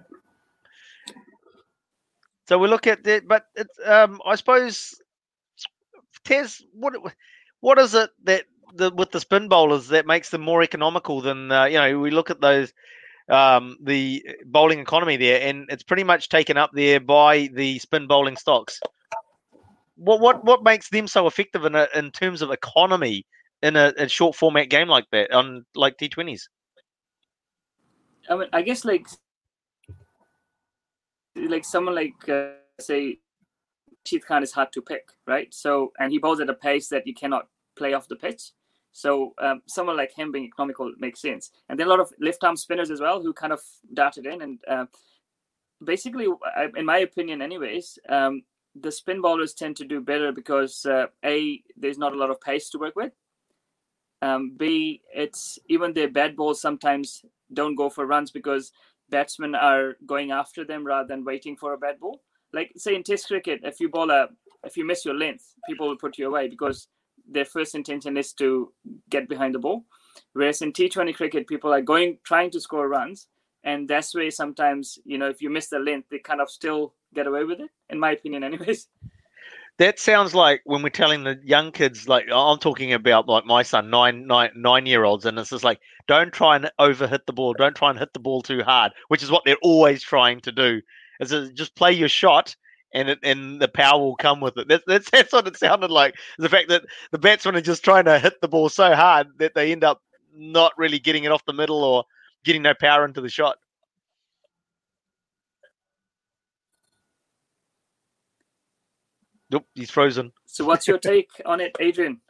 So 2.48 2.58
we 2.58 2.68
look 2.68 2.88
at 2.88 3.06
it, 3.06 3.28
but 3.28 3.46
it's 3.56 3.78
um, 3.86 4.20
I 4.26 4.34
suppose, 4.34 5.00
Tez, 6.24 6.64
what 6.74 6.96
what 7.60 7.78
is 7.78 7.94
it 7.94 8.10
that 8.24 8.46
the 8.74 8.90
with 8.90 9.12
the 9.12 9.20
spin 9.20 9.48
bowlers 9.48 9.90
that 9.90 10.08
makes 10.08 10.30
them 10.30 10.42
more 10.42 10.64
economical 10.64 11.22
than 11.22 11.52
uh, 11.52 11.66
you 11.66 11.78
know? 11.78 12.00
We 12.00 12.10
look 12.10 12.32
at 12.32 12.42
those 12.42 12.74
um, 13.30 13.78
the 13.82 14.26
bowling 14.46 14.80
economy 14.80 15.18
there, 15.18 15.42
and 15.42 15.66
it's 15.70 15.84
pretty 15.84 16.04
much 16.04 16.30
taken 16.30 16.58
up 16.58 16.72
there 16.74 17.00
by 17.00 17.50
the 17.54 17.80
spin 17.80 18.08
bowling 18.08 18.38
stocks. 18.38 18.80
What 19.96 20.20
what 20.22 20.44
what 20.44 20.64
makes 20.64 20.90
them 20.90 21.08
so 21.08 21.28
effective 21.28 21.66
in 21.66 21.76
a, 21.76 21.88
in 21.96 22.12
terms 22.12 22.42
of 22.42 22.52
economy 22.52 23.26
in 23.62 23.76
a, 23.76 23.94
a 23.98 24.08
short 24.08 24.36
format 24.36 24.70
game 24.70 24.88
like 24.88 25.06
that 25.12 25.32
on 25.32 25.66
like 25.76 25.98
T 25.98 26.10
twenties? 26.10 26.50
I 28.30 28.36
mean, 28.36 28.48
I 28.54 28.62
guess 28.62 28.86
like 28.86 29.08
like 31.36 31.66
someone 31.66 31.96
like 31.96 32.30
uh, 32.30 32.52
say 32.80 33.20
Rashid 34.06 34.26
Khan 34.26 34.44
is 34.44 34.52
hard 34.52 34.72
to 34.74 34.82
pick, 34.82 35.10
right? 35.28 35.54
So 35.54 35.92
and 36.00 36.12
he 36.12 36.18
bowls 36.18 36.40
at 36.40 36.50
a 36.50 36.54
pace 36.54 36.88
that 36.90 37.06
you 37.06 37.14
cannot 37.14 37.48
play 37.76 37.94
off 37.94 38.08
the 38.08 38.16
pitch. 38.16 38.52
So 38.92 39.34
um, 39.42 39.62
someone 39.68 39.98
like 39.98 40.14
him 40.14 40.32
being 40.32 40.46
economical 40.46 40.92
makes 40.98 41.22
sense. 41.22 41.52
And 41.70 41.80
then 41.80 41.88
a 41.88 41.90
lot 41.90 42.00
of 42.00 42.12
left 42.20 42.44
arm 42.44 42.58
spinners 42.58 42.92
as 42.92 43.00
well 43.00 43.22
who 43.22 43.34
kind 43.34 43.54
of 43.54 43.62
darted 43.94 44.26
in 44.26 44.42
and 44.42 44.60
uh, 44.68 44.86
basically, 45.84 46.28
in 46.76 46.86
my 46.86 47.00
opinion, 47.00 47.42
anyways, 47.42 48.00
um, 48.10 48.44
the 48.80 48.92
spin 48.92 49.22
bowlers 49.22 49.54
tend 49.54 49.76
to 49.78 49.86
do 49.86 50.02
better 50.02 50.32
because 50.32 50.86
uh, 50.86 51.08
a 51.26 51.62
there's 51.78 51.98
not 51.98 52.14
a 52.14 52.18
lot 52.18 52.30
of 52.30 52.42
pace 52.42 52.70
to 52.70 52.78
work 52.78 52.96
with. 52.96 53.14
Um, 54.22 54.56
B 54.58 55.02
it's 55.14 55.60
even 55.70 55.94
their 55.94 56.10
bad 56.10 56.36
balls 56.36 56.62
sometimes 56.62 57.24
don't 57.54 57.76
go 57.76 57.90
for 57.90 58.06
runs 58.06 58.32
because 58.32 58.72
batsmen 59.10 59.56
are 59.56 59.96
going 60.06 60.32
after 60.32 60.66
them 60.66 60.86
rather 60.86 61.08
than 61.08 61.24
waiting 61.24 61.56
for 61.56 61.74
a 61.74 61.78
bad 61.78 62.00
ball. 62.00 62.22
Like 62.54 62.72
say 62.76 62.96
in 62.96 63.04
Test 63.04 63.28
cricket, 63.28 63.62
if 63.64 63.80
you 63.80 63.90
bowl 63.90 64.12
a 64.12 64.28
if 64.64 64.76
you 64.76 64.86
miss 64.86 65.06
your 65.06 65.16
length, 65.16 65.56
people 65.68 65.88
will 65.88 65.98
put 65.98 66.18
you 66.18 66.28
away 66.28 66.48
because 66.50 66.88
their 67.32 67.46
first 67.46 67.76
intention 67.76 68.18
is 68.18 68.34
to 68.34 68.72
get 69.10 69.30
behind 69.30 69.56
the 69.56 69.60
ball. 69.60 69.86
Whereas 70.34 70.62
in 70.62 70.74
T20 70.74 71.16
cricket, 71.16 71.48
people 71.48 71.74
are 71.74 71.82
going 71.82 72.20
trying 72.24 72.52
to 72.52 72.62
score 72.62 72.88
runs, 72.88 73.28
and 73.64 73.88
that's 73.88 74.14
where 74.14 74.30
sometimes 74.32 75.00
you 75.06 75.18
know 75.18 75.30
if 75.30 75.42
you 75.42 75.50
miss 75.50 75.70
the 75.70 75.80
length, 75.80 76.10
they 76.10 76.20
kind 76.20 76.42
of 76.42 76.50
still 76.50 76.94
get 77.14 77.28
away 77.28 77.44
with 77.44 77.60
it. 77.60 77.70
In 77.90 78.00
my 78.00 78.12
opinion, 78.12 78.44
anyways. 78.44 78.88
That 79.80 79.98
sounds 79.98 80.36
like 80.36 80.60
when 80.66 80.84
we're 80.84 80.90
telling 80.90 81.24
the 81.24 81.40
young 81.42 81.72
kids, 81.72 82.10
like 82.10 82.26
I'm 82.30 82.60
talking 82.60 82.92
about, 82.92 83.30
like 83.30 83.46
my 83.46 83.64
son, 83.64 83.90
nine, 83.90 84.28
nine, 84.28 84.50
nine 84.54 84.86
year 84.86 85.06
olds, 85.06 85.26
and 85.26 85.40
it's 85.40 85.52
just 85.52 85.64
like, 85.64 85.80
don't 86.06 86.34
try 86.34 86.58
and 86.58 86.70
over 86.80 87.08
hit 87.08 87.26
the 87.26 87.32
ball, 87.32 87.54
don't 87.54 87.78
try 87.78 87.90
and 87.90 87.98
hit 87.98 88.12
the 88.12 88.20
ball 88.20 88.42
too 88.42 88.62
hard, 88.62 88.92
which 89.08 89.24
is 89.24 89.32
what 89.32 89.44
they're 89.46 89.56
always 89.62 90.04
trying 90.04 90.42
to 90.42 90.52
do. 90.52 90.82
Is 91.22 91.32
just 91.54 91.76
play 91.76 91.94
your 91.94 92.10
shot, 92.10 92.58
and 92.94 93.10
it, 93.10 93.20
and 93.24 93.62
the 93.62 93.68
power 93.68 94.00
will 94.00 94.16
come 94.16 94.40
with 94.40 94.58
it. 94.58 94.68
That's, 94.68 94.84
that's 94.88 95.10
that's 95.10 95.34
what 95.34 95.48
it 95.48 95.58
sounded 95.58 95.92
like. 95.92 96.16
The 96.38 96.50
fact 96.50 96.70
that 96.70 96.84
the 97.12 97.20
batsmen 97.20 97.56
are 97.56 97.62
just 97.62 97.84
trying 97.84 98.06
to 98.06 98.20
hit 98.20 98.42
the 98.42 98.48
ball 98.48 98.70
so 98.70 98.96
hard 98.96 99.28
that 99.38 99.54
they 99.54 99.72
end 99.72 99.84
up 99.84 100.02
not 100.36 100.74
really 100.78 101.00
getting 101.00 101.24
it 101.24 101.32
off 101.32 101.46
the 101.46 101.54
middle 101.54 101.84
or 101.84 102.04
getting 102.44 102.62
no 102.62 102.74
power 102.74 103.06
into 103.06 103.22
the 103.22 103.30
shot. 103.30 103.58
Nope, 109.52 109.66
he's 109.74 109.90
frozen. 109.90 110.32
So, 110.46 110.64
what's 110.64 110.88
your 110.88 111.00
take 111.00 111.30
on 111.46 111.60
it, 111.60 111.76
Adrian? 111.80 112.22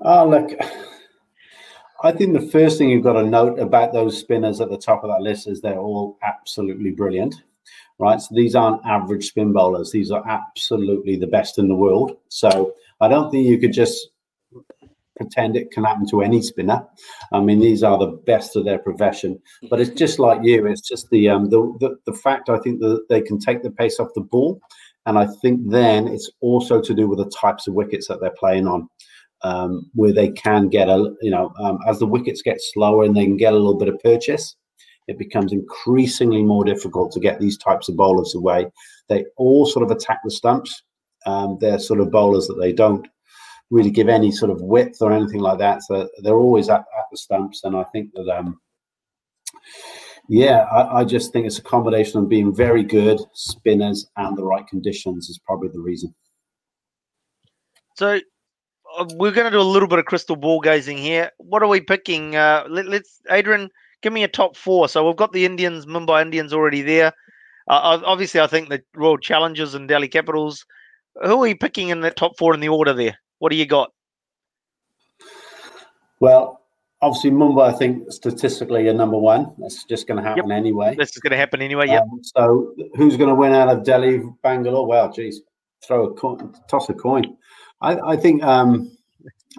Oh, 0.00 0.26
look, 0.28 0.58
I 2.02 2.12
think 2.12 2.32
the 2.32 2.48
first 2.48 2.78
thing 2.78 2.88
you've 2.88 3.04
got 3.04 3.14
to 3.14 3.24
note 3.24 3.58
about 3.58 3.92
those 3.92 4.18
spinners 4.18 4.60
at 4.60 4.70
the 4.70 4.78
top 4.78 5.04
of 5.04 5.10
that 5.10 5.20
list 5.20 5.46
is 5.46 5.60
they're 5.60 5.78
all 5.78 6.16
absolutely 6.22 6.92
brilliant, 6.92 7.42
right? 7.98 8.20
So 8.20 8.34
these 8.34 8.54
aren't 8.54 8.84
average 8.86 9.28
spin 9.28 9.52
bowlers. 9.52 9.92
These 9.92 10.10
are 10.10 10.26
absolutely 10.28 11.16
the 11.16 11.26
best 11.26 11.58
in 11.58 11.68
the 11.68 11.74
world. 11.74 12.16
So 12.28 12.74
I 13.00 13.08
don't 13.08 13.30
think 13.30 13.46
you 13.46 13.58
could 13.58 13.72
just 13.72 14.08
pretend 15.16 15.56
it 15.56 15.70
can 15.72 15.84
happen 15.84 16.06
to 16.08 16.22
any 16.22 16.40
spinner. 16.40 16.86
I 17.32 17.40
mean, 17.40 17.58
these 17.58 17.82
are 17.82 17.98
the 17.98 18.18
best 18.26 18.56
of 18.56 18.64
their 18.64 18.78
profession. 18.78 19.40
But 19.68 19.80
it's 19.80 19.90
just 19.90 20.18
like 20.18 20.40
you. 20.42 20.66
It's 20.66 20.86
just 20.86 21.10
the 21.10 21.28
um 21.28 21.50
the 21.50 21.60
the, 21.80 21.96
the 22.06 22.18
fact 22.18 22.48
I 22.48 22.58
think 22.58 22.80
that 22.80 23.06
they 23.08 23.20
can 23.20 23.38
take 23.38 23.62
the 23.62 23.70
pace 23.70 24.00
off 24.00 24.14
the 24.14 24.20
ball, 24.20 24.60
and 25.06 25.18
I 25.18 25.26
think 25.42 25.70
then 25.70 26.08
it's 26.08 26.30
also 26.40 26.80
to 26.80 26.94
do 26.94 27.08
with 27.08 27.18
the 27.18 27.30
types 27.30 27.66
of 27.66 27.74
wickets 27.74 28.08
that 28.08 28.20
they're 28.20 28.30
playing 28.38 28.66
on 28.66 28.88
um, 29.42 29.90
where 29.94 30.12
they 30.12 30.30
can 30.30 30.68
get 30.68 30.88
a 30.88 31.14
you 31.20 31.30
know 31.30 31.52
um, 31.60 31.78
as 31.86 31.98
the 31.98 32.06
wickets 32.06 32.42
get 32.42 32.58
slower 32.60 33.04
and 33.04 33.16
they 33.16 33.24
can 33.24 33.36
get 33.36 33.52
a 33.52 33.56
little 33.56 33.78
bit 33.78 33.88
of 33.88 33.98
purchase 34.00 34.56
it 35.08 35.18
becomes 35.18 35.52
increasingly 35.52 36.42
more 36.42 36.64
difficult 36.64 37.10
to 37.12 37.20
get 37.20 37.40
these 37.40 37.58
types 37.58 37.88
of 37.88 37.96
bowlers 37.96 38.34
away. 38.34 38.70
They 39.08 39.24
all 39.36 39.66
sort 39.66 39.84
of 39.84 39.90
attack 39.90 40.20
the 40.22 40.30
stumps. 40.30 40.82
Um, 41.26 41.58
they're 41.60 41.78
sort 41.78 42.00
of 42.00 42.10
bowlers 42.10 42.46
that 42.46 42.58
they 42.60 42.72
don't 42.72 43.08
really 43.70 43.90
give 43.90 44.08
any 44.08 44.30
sort 44.30 44.50
of 44.50 44.62
width 44.62 45.00
or 45.00 45.12
anything 45.12 45.40
like 45.40 45.58
that. 45.58 45.82
So 45.82 46.08
they're 46.22 46.36
always 46.36 46.68
at, 46.68 46.80
at 46.80 47.04
the 47.10 47.16
stumps. 47.16 47.64
And 47.64 47.76
i 47.76 47.84
think 47.84 48.12
that 48.14 48.28
um 48.28 48.60
yeah 50.28 50.60
I, 50.70 51.00
I 51.00 51.04
just 51.04 51.32
think 51.32 51.46
it's 51.46 51.58
a 51.58 51.62
combination 51.62 52.20
of 52.20 52.28
being 52.28 52.54
very 52.54 52.82
good 52.82 53.20
spinners 53.32 54.06
and 54.16 54.36
the 54.36 54.44
right 54.44 54.66
conditions 54.66 55.28
is 55.28 55.38
probably 55.38 55.68
the 55.68 55.80
reason. 55.80 56.14
So 57.96 58.20
uh, 58.98 59.06
we're 59.14 59.32
going 59.32 59.46
to 59.46 59.50
do 59.50 59.60
a 59.60 59.62
little 59.62 59.88
bit 59.88 59.98
of 59.98 60.04
crystal 60.04 60.36
ball 60.36 60.60
gazing 60.60 60.98
here. 60.98 61.30
What 61.38 61.62
are 61.62 61.68
we 61.68 61.80
picking? 61.80 62.36
Uh, 62.36 62.64
let, 62.68 62.86
us 62.86 63.20
Adrian, 63.30 63.70
give 64.02 64.12
me 64.12 64.24
a 64.24 64.28
top 64.28 64.56
four. 64.56 64.88
So 64.88 65.06
we've 65.06 65.16
got 65.16 65.32
the 65.32 65.44
Indians, 65.44 65.86
Mumbai 65.86 66.22
Indians 66.22 66.52
already 66.52 66.82
there. 66.82 67.12
Uh, 67.68 68.00
obviously, 68.04 68.40
I 68.40 68.46
think 68.46 68.68
the 68.68 68.82
Royal 68.94 69.18
Challengers 69.18 69.74
and 69.74 69.88
Delhi 69.88 70.08
Capitals. 70.08 70.64
Who 71.22 71.42
are 71.42 71.48
you 71.48 71.56
picking 71.56 71.88
in 71.88 72.00
that 72.02 72.16
top 72.16 72.38
four 72.38 72.54
in 72.54 72.60
the 72.60 72.68
order 72.68 72.92
there? 72.92 73.18
What 73.38 73.50
do 73.50 73.56
you 73.56 73.66
got? 73.66 73.92
Well, 76.20 76.62
obviously 77.00 77.30
Mumbai, 77.30 77.74
I 77.74 77.76
think 77.76 78.10
statistically 78.12 78.88
are 78.88 78.94
number 78.94 79.18
one. 79.18 79.54
That's 79.58 79.84
just 79.84 80.06
going 80.06 80.22
to 80.22 80.28
happen 80.28 80.50
anyway. 80.50 80.94
This 80.96 81.10
is 81.10 81.18
going 81.18 81.32
to 81.32 81.36
happen 81.36 81.62
anyway. 81.62 81.86
Yeah. 81.88 82.00
Um, 82.00 82.20
so 82.22 82.74
who's 82.96 83.16
going 83.16 83.28
to 83.28 83.34
win 83.34 83.52
out 83.52 83.68
of 83.68 83.84
Delhi, 83.84 84.22
Bangalore? 84.42 84.86
Well, 84.86 85.12
geez, 85.12 85.40
throw 85.84 86.06
a 86.06 86.14
coin, 86.14 86.54
toss 86.68 86.88
a 86.88 86.94
coin. 86.94 87.36
I, 87.80 87.98
I 88.00 88.16
think 88.16 88.42
um, 88.42 88.96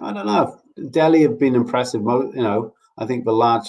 I 0.00 0.12
don't 0.12 0.26
know. 0.26 0.58
Delhi 0.90 1.22
have 1.22 1.38
been 1.38 1.54
impressive. 1.54 2.02
You 2.02 2.32
know, 2.34 2.74
I 2.98 3.06
think 3.06 3.24
the 3.24 3.32
large. 3.32 3.68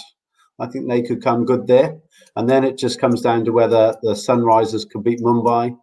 I 0.62 0.68
think 0.68 0.88
they 0.88 1.01
could 1.01 1.24
come 1.24 1.43
good 1.43 1.66
there, 1.66 1.97
and 2.36 2.47
then 2.47 2.64
it 2.64 2.78
just 2.78 2.99
comes 2.99 3.22
down 3.22 3.43
to 3.45 3.51
whether 3.51 3.97
the 4.03 4.12
Sunrisers 4.12 4.88
could 4.88 5.03
beat 5.03 5.20
Mumbai. 5.20 5.76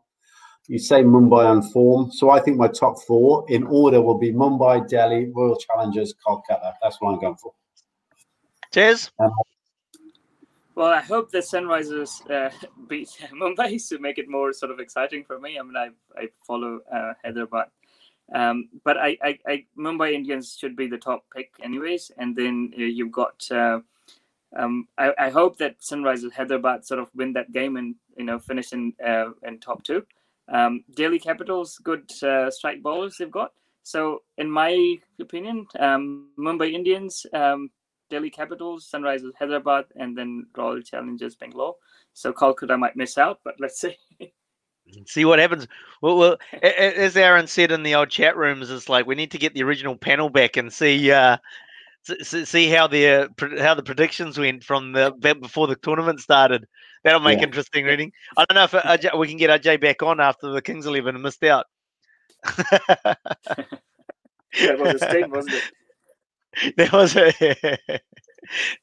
You 0.69 0.79
say 0.79 1.03
Mumbai 1.03 1.47
on 1.47 1.63
form, 1.63 2.13
so 2.13 2.31
I 2.31 2.39
think 2.39 2.59
my 2.59 2.69
top 2.69 3.03
four 3.03 3.45
in 3.49 3.65
order 3.65 4.01
will 4.01 4.19
be 4.19 4.33
Mumbai, 4.33 4.89
Delhi, 4.89 5.33
Royal 5.35 5.57
Challengers, 5.57 6.15
Kolkata. 6.25 6.75
That's 6.81 7.01
what 7.01 7.13
I'm 7.13 7.21
going 7.21 7.37
for. 7.37 7.53
Cheers. 8.73 9.11
Um, 9.19 9.33
Well, 10.77 10.93
I 10.93 11.01
hope 11.01 11.33
the 11.33 11.39
Sunrisers 11.39 12.13
uh, 12.31 12.51
beat 12.89 13.11
Mumbai 13.33 13.89
to 13.89 13.99
make 13.99 14.19
it 14.19 14.29
more 14.29 14.53
sort 14.53 14.71
of 14.71 14.79
exciting 14.79 15.25
for 15.25 15.41
me. 15.41 15.59
I 15.59 15.63
mean, 15.63 15.77
I 15.77 15.89
I 16.17 16.29
follow 16.47 16.81
uh, 16.95 17.15
but 17.51 17.73
um, 18.33 18.69
but 18.85 18.97
I, 18.97 19.17
I, 19.23 19.39
I 19.47 19.65
Mumbai 19.77 20.13
Indians 20.13 20.57
should 20.57 20.77
be 20.77 20.87
the 20.87 20.99
top 20.99 21.25
pick 21.35 21.51
anyways. 21.65 22.13
And 22.17 22.37
then 22.37 22.73
uh, 22.79 22.83
you've 22.83 23.11
got. 23.11 23.43
Um, 24.57 24.89
I, 24.97 25.13
I 25.19 25.31
hope 25.31 25.59
that 25.59 25.81
Sunrisers 25.81 26.33
Hyderabad 26.33 26.87
sort 26.87 27.01
of 27.01 27.09
win 27.15 27.33
that 27.35 27.53
game 27.53 27.77
and 27.77 27.95
you 28.17 28.25
know 28.25 28.39
finish 28.39 28.73
in 28.73 28.95
uh, 29.05 29.31
in 29.43 29.59
top 29.61 29.83
two. 29.83 30.05
Um, 30.51 30.85
Delhi 30.95 31.19
Capitals, 31.19 31.79
good 31.85 32.11
uh, 32.23 32.51
strike 32.51 32.83
bowlers 32.83 33.17
they've 33.19 33.31
got. 33.31 33.53
So, 33.83 34.23
in 34.39 34.51
my 34.51 34.97
opinion, 35.21 35.67
um, 35.79 36.31
Mumbai 36.39 36.73
Indians, 36.73 37.27
um, 37.33 37.71
Delhi 38.11 38.31
Capitals, 38.31 38.89
Sunrisers 38.91 39.33
Hyderabad, 39.39 39.87
and 39.97 40.17
then 40.17 40.47
Royal 40.57 40.81
Challengers 40.83 41.37
Bangalore. 41.37 41.75
So 42.15 42.33
Kolkata 42.33 42.79
might 42.79 42.97
miss 42.97 43.19
out, 43.19 43.41
but 43.45 43.55
let's 43.59 43.81
see. 43.81 43.97
see 45.07 45.25
what 45.25 45.39
happens. 45.39 45.67
Well, 46.03 46.17
well, 46.17 46.37
as 46.63 47.17
Aaron 47.17 47.47
said 47.47 47.71
in 47.71 47.83
the 47.83 47.95
old 47.95 48.11
chat 48.11 48.37
rooms, 48.37 48.71
it's 48.71 48.89
like 48.89 49.07
we 49.07 49.15
need 49.15 49.31
to 49.33 49.39
get 49.39 49.55
the 49.55 49.63
original 49.63 49.97
panel 49.97 50.29
back 50.29 50.57
and 50.57 50.73
see 50.73 51.11
uh, 51.13 51.37
see 52.03 52.69
how 52.69 52.87
the 52.87 53.07
uh, 53.07 53.29
how 53.59 53.75
the 53.75 53.83
predictions 53.83 54.39
went 54.39 54.65
from 54.65 54.93
the 54.93 55.13
before 55.41 55.67
the 55.67 55.77
tournament 55.77 56.21
started. 56.21 56.67
That'll 57.05 57.21
make 57.21 57.39
yeah. 57.39 57.45
interesting 57.45 57.85
reading. 57.85 58.13
I 58.37 58.45
don't 58.45 58.57
know 58.57 58.65
if 58.65 58.75
uh, 58.75 59.17
we 59.17 59.29
can 59.29 59.37
get 59.37 59.51
Ajay 59.63 59.81
back 59.81 60.03
on 60.03 60.21
after 60.21 60.51
the 60.51 60.63
Kings 60.63 60.87
Eleven 60.87 61.21
missed 61.21 61.45
out. 61.45 61.67
that 62.45 63.19
was 64.79 64.95
a 64.95 64.99
sting, 64.99 65.31
wasn't 65.31 65.55
it? 65.55 65.73
there 66.77 66.91
was 66.93 67.17
a 67.17 67.89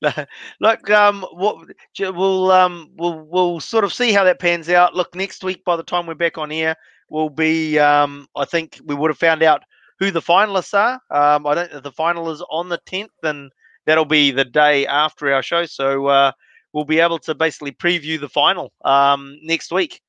look. 0.60 0.90
Um, 0.90 1.26
what 1.34 1.68
we'll 2.00 2.52
um 2.52 2.92
we'll 2.96 3.20
we'll 3.20 3.60
sort 3.60 3.84
of 3.84 3.94
see 3.94 4.12
how 4.12 4.24
that 4.24 4.40
pans 4.40 4.70
out. 4.70 4.96
Look, 4.96 5.16
next 5.16 5.44
week 5.44 5.64
by 5.66 5.76
the 5.76 5.84
time 5.84 6.06
we're 6.06 6.16
back 6.16 6.38
on 6.38 6.52
air, 6.52 6.76
will 7.10 7.30
be 7.30 7.80
um 7.80 8.28
I 8.36 8.46
think 8.46 8.80
we 8.86 8.96
would 8.96 9.10
have 9.10 9.18
found 9.18 9.44
out 9.44 9.64
who 10.00 10.12
the 10.12 10.22
finalists 10.22 10.74
are. 10.74 11.00
Um, 11.10 11.48
I 11.48 11.56
don't. 11.56 11.84
The 11.84 11.92
final 11.92 12.30
is 12.32 12.44
on 12.50 12.70
the 12.70 12.80
tenth, 12.86 13.12
and 13.24 13.52
that'll 13.86 14.06
be 14.06 14.32
the 14.32 14.46
day 14.46 14.86
after 14.88 15.32
our 15.34 15.44
show. 15.44 15.66
So 15.66 16.08
uh, 16.08 16.32
we'll 16.74 16.86
be 16.86 17.00
able 17.00 17.20
to 17.20 17.36
basically 17.36 17.72
preview 17.72 18.20
the 18.20 18.30
final 18.30 18.72
um 18.84 19.38
next 19.42 19.72
week 19.72 20.02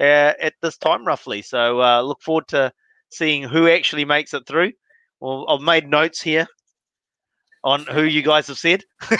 uh, 0.00 0.32
at 0.40 0.54
this 0.62 0.76
time 0.76 1.06
roughly. 1.06 1.42
So 1.42 1.80
uh, 1.82 2.02
look 2.02 2.22
forward 2.22 2.48
to 2.48 2.72
seeing 3.10 3.42
who 3.42 3.68
actually 3.68 4.04
makes 4.04 4.34
it 4.34 4.46
through. 4.46 4.72
Well, 5.20 5.46
I've 5.48 5.60
made 5.60 5.88
notes 5.88 6.22
here 6.22 6.46
on 7.64 7.84
who 7.86 8.04
you 8.04 8.22
guys 8.22 8.46
have 8.48 8.58
said. 8.58 8.84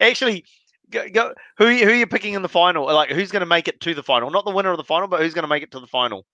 Actually, 0.00 0.44
go, 0.90 1.08
go, 1.08 1.34
who 1.56 1.66
who 1.66 1.90
are 1.90 1.94
you 1.94 2.06
picking 2.06 2.34
in 2.34 2.42
the 2.42 2.48
final? 2.48 2.84
Like, 2.84 3.10
who's 3.10 3.30
going 3.30 3.40
to 3.40 3.46
make 3.46 3.68
it 3.68 3.80
to 3.80 3.94
the 3.94 4.02
final? 4.02 4.30
Not 4.30 4.44
the 4.44 4.50
winner 4.50 4.70
of 4.70 4.76
the 4.76 4.84
final, 4.84 5.08
but 5.08 5.20
who's 5.20 5.34
going 5.34 5.44
to 5.44 5.48
make 5.48 5.62
it 5.62 5.70
to 5.72 5.80
the 5.80 5.86
final? 5.86 6.26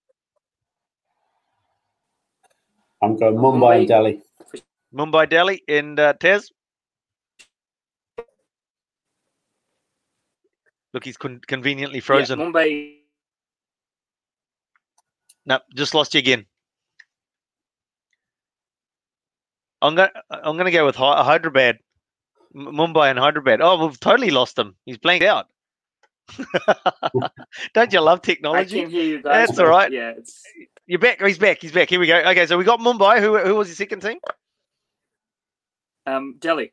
I'm 3.03 3.17
going 3.17 3.35
Mumbai, 3.35 3.61
Mumbai. 3.61 3.79
and 3.79 3.89
Delhi. 3.89 4.23
Mumbai, 4.95 5.29
Delhi, 5.29 5.63
and 5.69 6.01
uh, 6.01 6.13
Tez. 6.15 6.51
Look, 10.95 11.05
he's 11.05 11.17
con- 11.17 11.43
conveniently 11.47 12.01
frozen. 12.01 12.39
Yeah, 12.39 12.47
Mumbai. 12.47 12.93
No, 15.45 15.61
just 15.75 15.95
lost 15.95 16.15
you 16.15 16.19
again. 16.19 16.47
I'm 19.83 19.95
gonna 19.95 20.11
I'm 20.31 20.57
gonna 20.57 20.71
go 20.71 20.87
with 20.87 20.97
Hyderabad, 20.97 21.79
Mumbai 22.55 23.11
and 23.11 23.19
Hyderabad. 23.19 23.61
Oh, 23.61 23.87
we've 23.87 24.01
totally 24.01 24.31
lost 24.31 24.59
him. 24.59 24.75
He's 24.87 24.99
blanked 24.99 25.25
out. 25.25 25.47
Don't 27.75 27.93
you 27.93 28.01
love 28.01 28.23
technology? 28.23 28.81
I 28.81 28.83
can 28.83 28.91
hear 28.91 29.05
you 29.05 29.23
guys. 29.23 29.49
That's 29.49 29.59
all 29.59 29.69
right. 29.69 29.93
Yeah, 29.93 30.15
it's... 30.17 30.43
you're 30.87 30.99
back. 30.99 31.21
He's 31.21 31.39
back. 31.39 31.59
He's 31.61 31.73
back. 31.73 31.89
Here 31.91 32.01
we 32.01 32.07
go. 32.07 32.19
Okay, 32.19 32.47
so 32.47 32.57
we 32.57 32.65
got 32.65 32.81
Mumbai. 32.81 33.21
Who 33.21 33.39
who 33.39 33.55
was 33.55 33.69
the 33.69 33.75
second 33.75 34.01
team? 34.01 34.19
Um, 36.07 36.37
Delhi. 36.39 36.73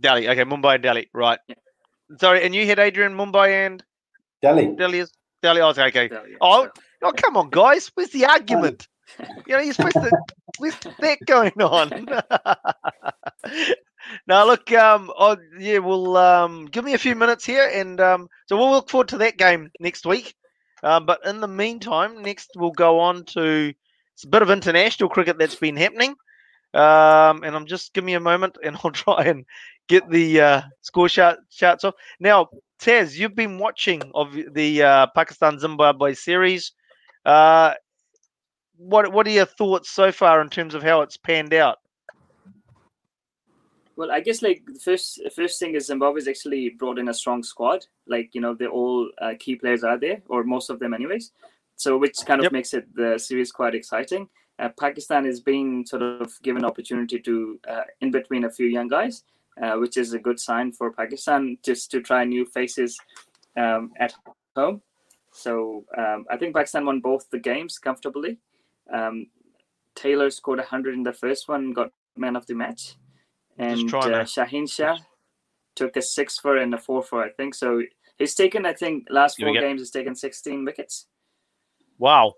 Delhi. 0.00 0.28
Okay, 0.28 0.44
Mumbai 0.44 0.74
and 0.74 0.82
Delhi. 0.82 1.08
Right. 1.14 1.38
Yeah. 1.48 1.54
Sorry, 2.18 2.44
and 2.44 2.54
you 2.54 2.66
had 2.66 2.78
Adrian 2.78 3.14
Mumbai 3.14 3.66
and 3.66 3.82
Delhi. 4.42 4.74
Delhi 4.76 4.98
is 5.00 5.12
Delhi. 5.42 5.60
Oh, 5.60 5.70
okay. 5.70 6.08
Delhi, 6.08 6.30
yeah, 6.30 6.36
oh, 6.40 6.68
oh, 7.02 7.12
come 7.16 7.36
on, 7.36 7.50
guys. 7.50 7.90
Where's 7.94 8.10
the 8.10 8.26
argument? 8.26 8.88
you 9.46 9.56
know, 9.56 9.60
you're 9.60 9.74
supposed 9.74 9.94
to. 9.94 10.10
What's 10.58 10.78
that 11.00 11.18
going 11.26 11.52
on? 11.60 12.08
now, 14.26 14.46
look, 14.46 14.72
um, 14.72 15.10
oh, 15.18 15.36
yeah, 15.58 15.78
well, 15.78 16.16
um, 16.16 16.66
give 16.66 16.84
me 16.84 16.94
a 16.94 16.98
few 16.98 17.14
minutes 17.14 17.44
here, 17.44 17.68
and 17.72 18.00
um, 18.00 18.28
so 18.46 18.56
we'll 18.56 18.70
look 18.70 18.88
forward 18.88 19.08
to 19.08 19.18
that 19.18 19.36
game 19.36 19.70
next 19.80 20.06
week. 20.06 20.34
Um, 20.82 21.06
but 21.06 21.24
in 21.26 21.40
the 21.40 21.48
meantime, 21.48 22.22
next 22.22 22.50
we'll 22.56 22.70
go 22.70 23.00
on 23.00 23.24
to 23.26 23.72
it's 24.14 24.24
a 24.24 24.28
bit 24.28 24.42
of 24.42 24.50
international 24.50 25.10
cricket 25.10 25.38
that's 25.38 25.54
been 25.54 25.76
happening. 25.76 26.14
Um, 26.74 27.42
and 27.42 27.56
I'm 27.56 27.66
just 27.66 27.94
give 27.94 28.04
me 28.04 28.14
a 28.14 28.20
moment, 28.20 28.56
and 28.64 28.76
I'll 28.82 28.90
try 28.90 29.24
and 29.24 29.44
get 29.88 30.08
the 30.10 30.40
uh, 30.40 30.62
score 30.82 31.08
chart, 31.08 31.38
charts 31.50 31.84
off. 31.84 31.94
Now, 32.20 32.48
Taz, 32.80 33.16
you've 33.16 33.34
been 33.34 33.58
watching 33.58 34.02
of 34.14 34.36
the 34.52 34.82
uh, 34.82 35.06
Pakistan 35.14 35.58
Zimbabwe 35.58 36.14
series. 36.14 36.72
Uh, 37.24 37.74
what 38.76 39.10
what 39.12 39.26
are 39.26 39.30
your 39.30 39.46
thoughts 39.46 39.90
so 39.90 40.12
far 40.12 40.40
in 40.42 40.50
terms 40.50 40.74
of 40.74 40.82
how 40.82 41.00
it's 41.00 41.16
panned 41.16 41.54
out? 41.54 41.78
Well, 43.96 44.12
I 44.12 44.20
guess 44.20 44.42
like 44.42 44.62
the 44.66 44.78
first 44.78 45.20
first 45.34 45.58
thing 45.58 45.74
is 45.74 45.86
Zimbabwe's 45.86 46.28
actually 46.28 46.68
brought 46.68 46.98
in 46.98 47.08
a 47.08 47.14
strong 47.14 47.42
squad. 47.42 47.86
Like 48.06 48.34
you 48.34 48.42
know, 48.42 48.54
they're 48.54 48.68
all 48.68 49.10
uh, 49.20 49.32
key 49.38 49.56
players 49.56 49.84
are 49.84 49.98
there, 49.98 50.22
or 50.28 50.44
most 50.44 50.68
of 50.68 50.78
them, 50.78 50.92
anyways. 50.92 51.32
So 51.76 51.96
which 51.96 52.16
kind 52.26 52.40
of 52.40 52.44
yep. 52.44 52.52
makes 52.52 52.74
it 52.74 52.94
the 52.94 53.18
series 53.18 53.52
quite 53.52 53.74
exciting. 53.74 54.28
Uh, 54.58 54.68
Pakistan 54.78 55.26
is 55.26 55.40
being 55.40 55.84
sort 55.86 56.02
of 56.02 56.32
given 56.42 56.64
opportunity 56.64 57.18
to 57.20 57.58
uh, 57.68 57.82
in 58.00 58.10
between 58.10 58.44
a 58.44 58.50
few 58.50 58.66
young 58.66 58.88
guys, 58.88 59.24
uh, 59.62 59.76
which 59.76 59.96
is 59.96 60.12
a 60.12 60.18
good 60.18 60.38
sign 60.38 60.72
for 60.72 60.92
Pakistan 60.92 61.56
just 61.62 61.90
to 61.90 62.00
try 62.00 62.24
new 62.24 62.44
faces 62.44 62.98
um, 63.56 63.92
at 63.98 64.14
home. 64.54 64.82
So 65.32 65.84
um, 65.96 66.24
I 66.30 66.36
think 66.36 66.54
Pakistan 66.54 66.86
won 66.86 67.00
both 67.00 67.28
the 67.30 67.38
games 67.38 67.78
comfortably. 67.78 68.38
Um, 68.92 69.26
Taylor 69.94 70.30
scored 70.30 70.58
100 70.58 70.94
in 70.94 71.02
the 71.02 71.12
first 71.12 71.48
one, 71.48 71.72
got 71.72 71.92
man 72.16 72.36
of 72.36 72.46
the 72.46 72.54
match. 72.54 72.96
And 73.58 73.92
uh, 73.94 74.24
Shaheen 74.24 74.70
Shah 74.70 74.98
took 75.74 75.96
a 75.96 76.02
6 76.02 76.38
for 76.38 76.56
and 76.56 76.74
a 76.74 76.78
4 76.78 77.02
for, 77.02 77.22
I 77.22 77.30
think. 77.30 77.54
So 77.54 77.82
he's 78.18 78.34
taken, 78.34 78.66
I 78.66 78.72
think, 78.72 79.06
last 79.10 79.38
four 79.40 79.52
games, 79.52 79.80
he's 79.80 79.90
taken 79.90 80.14
16 80.14 80.64
wickets. 80.64 81.06
Wow. 81.98 82.34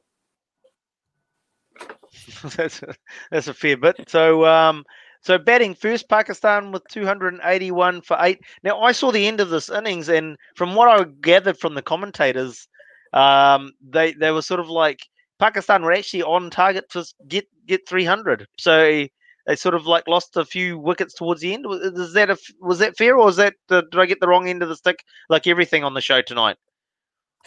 that's, 2.56 2.82
a, 2.82 2.94
that's 3.30 3.48
a 3.48 3.54
fair 3.54 3.76
bit. 3.76 3.96
So, 4.08 4.44
um, 4.44 4.84
so 5.22 5.38
batting 5.38 5.74
first, 5.74 6.08
Pakistan 6.08 6.72
with 6.72 6.86
281 6.88 8.02
for 8.02 8.16
eight. 8.20 8.40
Now 8.62 8.80
I 8.80 8.92
saw 8.92 9.10
the 9.10 9.26
end 9.26 9.40
of 9.40 9.50
this 9.50 9.68
innings, 9.68 10.08
and 10.08 10.36
from 10.54 10.74
what 10.74 10.88
I 10.88 11.04
gathered 11.20 11.58
from 11.58 11.74
the 11.74 11.82
commentators, 11.82 12.68
um, 13.12 13.72
they 13.80 14.12
they 14.12 14.30
were 14.30 14.42
sort 14.42 14.60
of 14.60 14.68
like 14.68 15.00
Pakistan 15.38 15.82
were 15.82 15.92
actually 15.92 16.22
on 16.22 16.50
target 16.50 16.88
to 16.90 17.04
get 17.26 17.46
get 17.66 17.88
300. 17.88 18.46
So 18.58 19.06
they 19.48 19.56
sort 19.56 19.74
of 19.74 19.86
like 19.86 20.06
lost 20.06 20.36
a 20.36 20.44
few 20.44 20.78
wickets 20.78 21.14
towards 21.14 21.40
the 21.40 21.54
end. 21.54 21.64
Was 21.66 22.12
that 22.12 22.28
a, 22.28 22.36
was 22.60 22.78
that 22.80 22.98
fair, 22.98 23.16
or 23.16 23.24
was 23.24 23.36
that 23.36 23.54
uh, 23.70 23.80
did 23.90 23.98
I 23.98 24.04
get 24.04 24.20
the 24.20 24.28
wrong 24.28 24.46
end 24.46 24.62
of 24.62 24.68
the 24.68 24.76
stick? 24.76 25.02
Like 25.30 25.46
everything 25.46 25.84
on 25.84 25.94
the 25.94 26.02
show 26.02 26.20
tonight. 26.20 26.56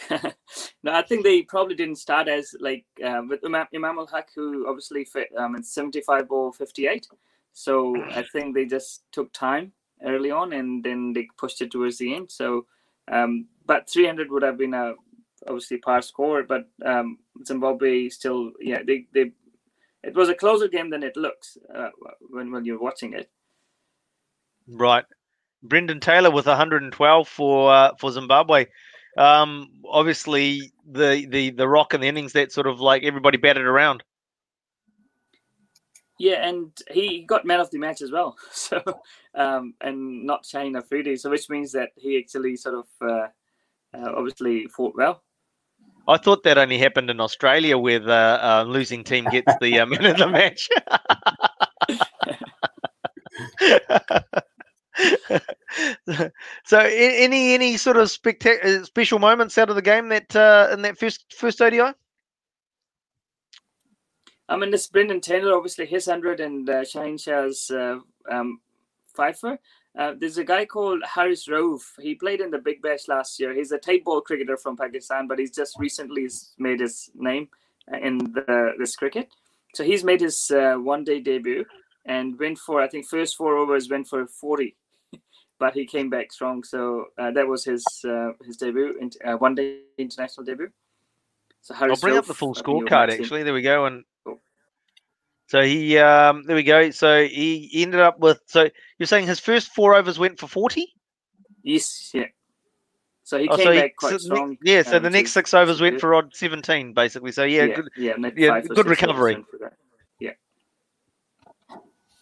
no, 0.10 0.92
I 0.92 1.02
think 1.02 1.22
they 1.22 1.42
probably 1.42 1.76
didn't 1.76 1.96
start 1.96 2.26
as 2.26 2.56
like 2.58 2.84
uh, 3.04 3.22
with 3.28 3.44
Imam, 3.44 3.68
Imam 3.72 4.00
Ul 4.00 4.08
Haq, 4.08 4.30
who 4.34 4.68
obviously 4.68 5.04
fit, 5.04 5.28
um, 5.38 5.54
in 5.54 5.62
75 5.62 6.28
or 6.30 6.52
58. 6.52 7.06
So 7.52 7.94
I 8.10 8.24
think 8.32 8.56
they 8.56 8.66
just 8.66 9.04
took 9.12 9.32
time 9.32 9.70
early 10.04 10.32
on, 10.32 10.54
and 10.54 10.82
then 10.82 11.12
they 11.12 11.28
pushed 11.38 11.62
it 11.62 11.70
towards 11.70 11.98
the 11.98 12.16
end. 12.16 12.32
So, 12.32 12.66
um, 13.12 13.46
but 13.64 13.88
300 13.88 14.28
would 14.32 14.42
have 14.42 14.58
been 14.58 14.74
a 14.74 14.94
obviously 15.46 15.76
par 15.76 16.02
score, 16.02 16.42
but 16.42 16.68
um, 16.84 17.18
Zimbabwe 17.46 18.08
still, 18.08 18.50
yeah, 18.60 18.82
they, 18.84 19.06
they, 19.14 19.30
it 20.02 20.14
was 20.14 20.28
a 20.28 20.34
closer 20.34 20.68
game 20.68 20.90
than 20.90 21.02
it 21.02 21.16
looks 21.16 21.56
uh, 21.74 21.90
when 22.30 22.50
when 22.50 22.64
you're 22.64 22.80
watching 22.80 23.14
it. 23.14 23.30
Right, 24.68 25.04
Brendan 25.62 26.00
Taylor 26.00 26.30
with 26.30 26.46
112 26.46 27.28
for 27.28 27.72
uh, 27.72 27.94
for 27.98 28.10
Zimbabwe. 28.10 28.66
Um, 29.16 29.70
obviously, 29.88 30.72
the 30.90 31.26
the 31.28 31.50
the 31.50 31.68
rock 31.68 31.94
and 31.94 32.02
the 32.02 32.08
innings 32.08 32.32
that 32.32 32.52
sort 32.52 32.66
of 32.66 32.80
like 32.80 33.02
everybody 33.02 33.38
batted 33.38 33.64
around. 33.64 34.02
Yeah, 36.18 36.46
and 36.46 36.70
he 36.90 37.24
got 37.24 37.44
man 37.44 37.60
of 37.60 37.70
the 37.70 37.78
match 37.78 38.00
as 38.02 38.12
well. 38.12 38.36
So, 38.52 38.80
um, 39.34 39.74
and 39.80 40.24
not 40.24 40.44
Shaheen 40.44 40.76
Afridi, 40.76 41.16
so 41.16 41.30
which 41.30 41.50
means 41.50 41.72
that 41.72 41.90
he 41.96 42.18
actually 42.18 42.56
sort 42.56 42.76
of 42.76 42.86
uh, 43.00 43.26
uh, 43.94 44.12
obviously 44.16 44.66
fought 44.66 44.94
well. 44.96 45.22
I 46.08 46.16
thought 46.16 46.42
that 46.44 46.58
only 46.58 46.78
happened 46.78 47.10
in 47.10 47.20
Australia 47.20 47.78
where 47.78 47.98
the 47.98 48.12
uh, 48.12 48.64
losing 48.66 49.04
team 49.04 49.24
gets 49.26 49.52
the 49.60 49.80
uh, 49.80 49.86
man 49.92 50.06
of 50.06 50.16
the 50.16 50.26
match. 50.26 50.68
so, 56.64 56.78
any 56.78 57.54
any 57.54 57.76
sort 57.76 57.96
of 57.96 58.08
spectac- 58.08 58.84
special 58.84 59.18
moments 59.18 59.56
out 59.58 59.70
of 59.70 59.76
the 59.76 59.82
game 59.82 60.08
that 60.08 60.34
uh, 60.34 60.68
in 60.72 60.82
that 60.82 60.98
first 60.98 61.32
first 61.36 61.60
ODI? 61.62 61.92
I 64.48 64.56
mean, 64.56 64.74
it's 64.74 64.86
Brendan 64.88 65.20
Taylor, 65.20 65.56
obviously 65.56 65.86
his 65.86 66.06
hundred, 66.06 66.40
and 66.40 66.68
uh, 66.68 66.82
Shaheen 66.82 67.20
Shah's 67.20 67.70
uh, 67.70 67.98
um, 68.30 68.60
fifer. 69.14 69.58
Uh, 69.98 70.14
there's 70.18 70.38
a 70.38 70.44
guy 70.44 70.64
called 70.64 71.02
Haris 71.04 71.46
Rauf. 71.48 71.82
He 72.00 72.14
played 72.14 72.40
in 72.40 72.50
the 72.50 72.58
Big 72.58 72.80
Bash 72.80 73.08
last 73.08 73.38
year. 73.38 73.54
He's 73.54 73.72
a 73.72 73.78
tape 73.78 74.04
ball 74.04 74.22
cricketer 74.22 74.56
from 74.56 74.76
Pakistan, 74.76 75.26
but 75.26 75.38
he's 75.38 75.50
just 75.50 75.78
recently 75.78 76.28
made 76.58 76.80
his 76.80 77.10
name 77.14 77.48
uh, 77.92 77.98
in 77.98 78.18
the, 78.18 78.72
this 78.78 78.96
cricket. 78.96 79.28
So 79.74 79.84
he's 79.84 80.02
made 80.02 80.20
his 80.20 80.50
uh, 80.50 80.74
one-day 80.76 81.20
debut 81.20 81.64
and 82.06 82.38
went 82.38 82.58
for 82.58 82.80
I 82.80 82.88
think 82.88 83.06
first 83.06 83.36
four 83.36 83.56
overs 83.56 83.88
went 83.88 84.08
for 84.08 84.26
40, 84.26 84.74
but 85.58 85.74
he 85.74 85.86
came 85.86 86.08
back 86.08 86.32
strong. 86.32 86.64
So 86.64 87.06
uh, 87.18 87.30
that 87.32 87.46
was 87.46 87.64
his 87.64 87.84
uh, 88.04 88.32
his 88.44 88.56
debut, 88.56 88.98
in, 88.98 89.10
uh, 89.24 89.36
one-day 89.36 89.80
international 89.98 90.44
debut. 90.44 90.70
So 91.60 91.74
Haris 91.74 91.98
I'll 91.98 92.00
bring 92.00 92.14
Rauf, 92.14 92.20
up 92.20 92.26
the 92.26 92.34
full 92.34 92.54
scorecard 92.54 93.10
actually. 93.10 93.42
There 93.42 93.54
we 93.54 93.62
go, 93.62 93.84
and 93.86 94.04
so 95.52 95.60
he, 95.60 95.98
um, 95.98 96.44
there 96.46 96.56
we 96.56 96.62
go. 96.62 96.90
So 96.92 97.26
he 97.26 97.70
ended 97.74 98.00
up 98.00 98.18
with. 98.18 98.40
So 98.46 98.70
you're 98.96 99.06
saying 99.06 99.26
his 99.26 99.38
first 99.38 99.74
four 99.74 99.94
overs 99.94 100.18
went 100.18 100.38
for 100.38 100.46
forty? 100.46 100.94
Yes. 101.62 102.10
Yeah. 102.14 102.24
So 103.22 103.38
he 103.38 103.50
oh, 103.50 103.56
came 103.58 103.66
so 103.66 103.74
back 103.74 103.84
he, 103.84 103.90
quite 103.90 104.10
so 104.12 104.16
strong. 104.16 104.56
Yeah. 104.62 104.80
So 104.80 104.96
um, 104.96 105.02
the 105.02 105.10
next 105.10 105.32
six 105.32 105.52
overs 105.52 105.78
went 105.78 106.00
for 106.00 106.14
odd 106.14 106.34
seventeen, 106.34 106.94
basically. 106.94 107.32
So 107.32 107.44
yeah, 107.44 107.64
yeah, 107.64 107.74
good, 107.74 107.88
yeah, 107.98 108.14
yeah 108.34 108.60
good 108.62 108.86
recovery. 108.86 109.44
Yeah. 110.20 110.30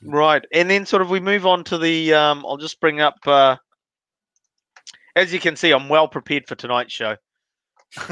Right, 0.02 0.44
and 0.52 0.68
then 0.68 0.84
sort 0.84 1.00
of 1.00 1.08
we 1.08 1.20
move 1.20 1.46
on 1.46 1.62
to 1.62 1.78
the. 1.78 2.12
Um, 2.12 2.44
I'll 2.44 2.56
just 2.56 2.80
bring 2.80 3.00
up. 3.00 3.18
Uh, 3.24 3.58
as 5.14 5.32
you 5.32 5.38
can 5.38 5.54
see, 5.54 5.70
I'm 5.70 5.88
well 5.88 6.08
prepared 6.08 6.48
for 6.48 6.56
tonight's 6.56 6.92
show. 6.92 7.14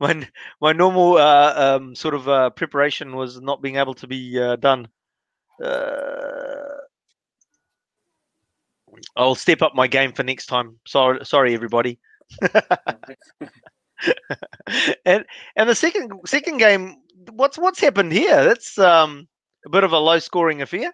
my 0.00 0.28
my 0.60 0.72
normal 0.72 1.16
uh, 1.16 1.52
um, 1.56 1.94
sort 1.94 2.14
of 2.14 2.28
uh, 2.28 2.50
preparation 2.50 3.16
was 3.16 3.40
not 3.40 3.62
being 3.62 3.76
able 3.76 3.94
to 3.94 4.06
be 4.06 4.38
uh, 4.38 4.56
done. 4.56 4.86
Uh, 5.62 6.54
I'll 9.16 9.34
step 9.34 9.62
up 9.62 9.74
my 9.74 9.86
game 9.86 10.12
for 10.12 10.22
next 10.22 10.46
time. 10.46 10.78
Sorry, 10.86 11.24
sorry, 11.24 11.54
everybody. 11.54 11.98
and 15.04 15.24
and 15.56 15.68
the 15.68 15.74
second 15.74 16.12
second 16.26 16.58
game, 16.58 16.96
what's 17.32 17.58
what's 17.58 17.80
happened 17.80 18.12
here? 18.12 18.44
That's 18.44 18.78
um, 18.78 19.26
a 19.66 19.70
bit 19.70 19.84
of 19.84 19.92
a 19.92 19.98
low 19.98 20.18
scoring 20.18 20.62
affair. 20.62 20.92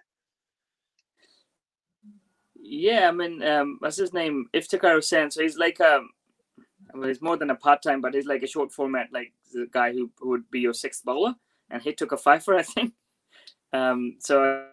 Yeah, 2.73 3.09
I 3.09 3.11
mean, 3.11 3.43
um, 3.43 3.75
what's 3.79 3.97
his 3.97 4.13
name? 4.13 4.47
Iftikhar 4.53 4.93
Hussain. 4.95 5.29
So 5.29 5.41
he's 5.41 5.57
like 5.57 5.81
a, 5.81 5.99
well, 6.93 7.09
he's 7.09 7.21
more 7.21 7.35
than 7.35 7.49
a 7.49 7.55
part 7.55 7.83
time, 7.83 7.99
but 7.99 8.13
he's 8.13 8.25
like 8.25 8.43
a 8.43 8.47
short 8.47 8.71
format, 8.71 9.09
like 9.11 9.33
the 9.51 9.67
guy 9.73 9.91
who, 9.91 10.09
who 10.19 10.29
would 10.29 10.49
be 10.49 10.61
your 10.61 10.73
sixth 10.73 11.03
bowler, 11.03 11.35
and 11.69 11.83
he 11.83 11.91
took 11.91 12.13
a 12.13 12.17
fifer, 12.17 12.55
I 12.57 12.63
think. 12.63 12.93
Um, 13.73 14.15
so 14.19 14.65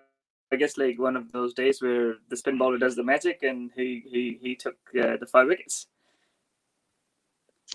I 0.53 0.57
guess 0.57 0.79
like 0.79 0.97
one 1.01 1.17
of 1.17 1.33
those 1.33 1.55
days 1.55 1.83
where 1.83 2.15
the 2.29 2.37
spin 2.37 2.57
bowler 2.57 2.79
does 2.79 2.95
the 2.95 3.03
magic, 3.03 3.43
and 3.43 3.73
he 3.75 4.05
he 4.09 4.39
he 4.41 4.55
took 4.55 4.77
uh, 4.97 5.17
the 5.17 5.27
five 5.27 5.49
wickets. 5.49 5.89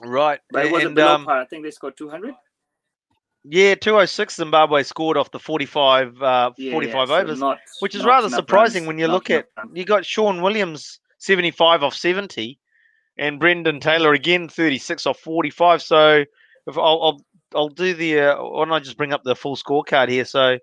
Right, 0.01 0.39
but 0.51 0.67
it 0.67 0.71
was 0.71 0.83
and, 0.83 0.93
a 0.93 0.95
below 0.95 1.15
um, 1.15 1.25
par. 1.25 1.41
I 1.41 1.45
think 1.45 1.65
they 1.65 1.71
scored 1.71 1.97
two 1.97 2.09
hundred. 2.09 2.35
Yeah, 3.45 3.75
206 3.75 4.35
Zimbabwe 4.35 4.83
scored 4.83 5.17
off 5.17 5.31
the 5.31 5.39
45, 5.39 6.21
uh, 6.21 6.51
yeah, 6.57 6.71
45 6.71 7.09
yeah, 7.09 7.15
overs, 7.15 7.39
not, 7.39 7.59
which 7.81 7.93
is 7.93 8.05
rather 8.05 8.29
surprising 8.29 8.83
runs, 8.83 8.87
when 8.87 8.99
you 8.99 9.07
look 9.07 9.29
at 9.29 9.47
you 9.73 9.83
got 9.83 10.05
Sean 10.05 10.41
Williams 10.41 10.99
75 11.17 11.83
off 11.83 11.93
70 11.93 12.57
and 13.17 13.39
Brendan 13.39 13.81
Taylor 13.81 14.13
again 14.13 14.47
36 14.47 15.05
off 15.05 15.19
45. 15.19 15.81
So 15.81 16.23
if 16.67 16.77
I'll 16.77 17.01
I'll, 17.03 17.21
I'll 17.53 17.69
do 17.69 17.93
the 17.93 18.19
uh, 18.19 18.43
why 18.43 18.65
don't 18.65 18.73
I 18.73 18.79
just 18.79 18.97
bring 18.97 19.11
up 19.13 19.23
the 19.23 19.35
full 19.35 19.57
scorecard 19.57 20.07
here? 20.07 20.25
So 20.25 20.57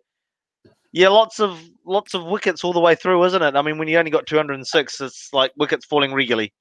yeah, 0.92 1.08
lots 1.08 1.38
of 1.38 1.62
lots 1.84 2.14
of 2.14 2.24
wickets 2.24 2.64
all 2.64 2.72
the 2.72 2.80
way 2.80 2.94
through, 2.94 3.22
isn't 3.24 3.42
it? 3.42 3.56
I 3.56 3.62
mean, 3.62 3.78
when 3.78 3.88
you 3.88 3.98
only 3.98 4.10
got 4.10 4.26
206, 4.26 5.00
it's 5.00 5.28
like 5.32 5.52
wickets 5.56 5.84
falling 5.84 6.12
regularly. 6.12 6.52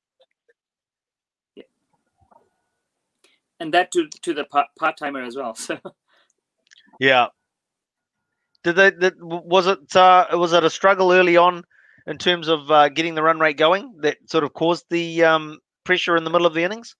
Yeah. 1.55 1.63
And 3.59 3.73
that 3.73 3.91
to 3.93 4.07
to 4.21 4.33
the 4.33 4.43
part 4.43 4.97
timer 4.97 5.23
as 5.23 5.35
well. 5.35 5.55
So 5.69 5.79
yeah. 6.99 7.27
Did 8.63 8.75
they? 8.75 8.91
Did, 8.91 9.13
was 9.21 9.67
it? 9.67 9.95
Uh, 9.95 10.27
was 10.33 10.53
it 10.53 10.63
a 10.63 10.69
struggle 10.69 11.11
early 11.11 11.37
on 11.37 11.63
in 12.05 12.17
terms 12.17 12.47
of 12.47 12.69
uh, 12.69 12.89
getting 12.89 13.15
the 13.15 13.23
run 13.23 13.39
rate 13.39 13.57
going 13.57 13.95
that 14.01 14.17
sort 14.29 14.43
of 14.43 14.53
caused 14.53 14.85
the 14.89 15.23
um, 15.23 15.59
pressure 15.85 16.17
in 16.17 16.23
the 16.23 16.29
middle 16.29 16.45
of 16.45 16.53
the 16.53 16.63
innings? 16.63 16.95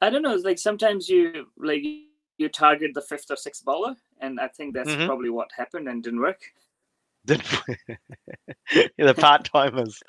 I 0.00 0.10
don't 0.10 0.22
know. 0.22 0.34
It's 0.34 0.44
like 0.44 0.58
sometimes 0.58 1.08
you 1.08 1.46
like 1.58 1.82
you 2.38 2.48
target 2.48 2.92
the 2.94 3.02
fifth 3.02 3.30
or 3.30 3.36
sixth 3.36 3.64
bowler, 3.64 3.96
and 4.20 4.38
I 4.38 4.48
think 4.48 4.74
that's 4.74 4.90
mm-hmm. 4.90 5.06
probably 5.06 5.30
what 5.30 5.48
happened 5.56 5.88
and 5.88 6.02
didn't 6.02 6.20
work. 6.20 6.40
the 7.26 9.14
part 9.18 9.50
timers. 9.52 10.00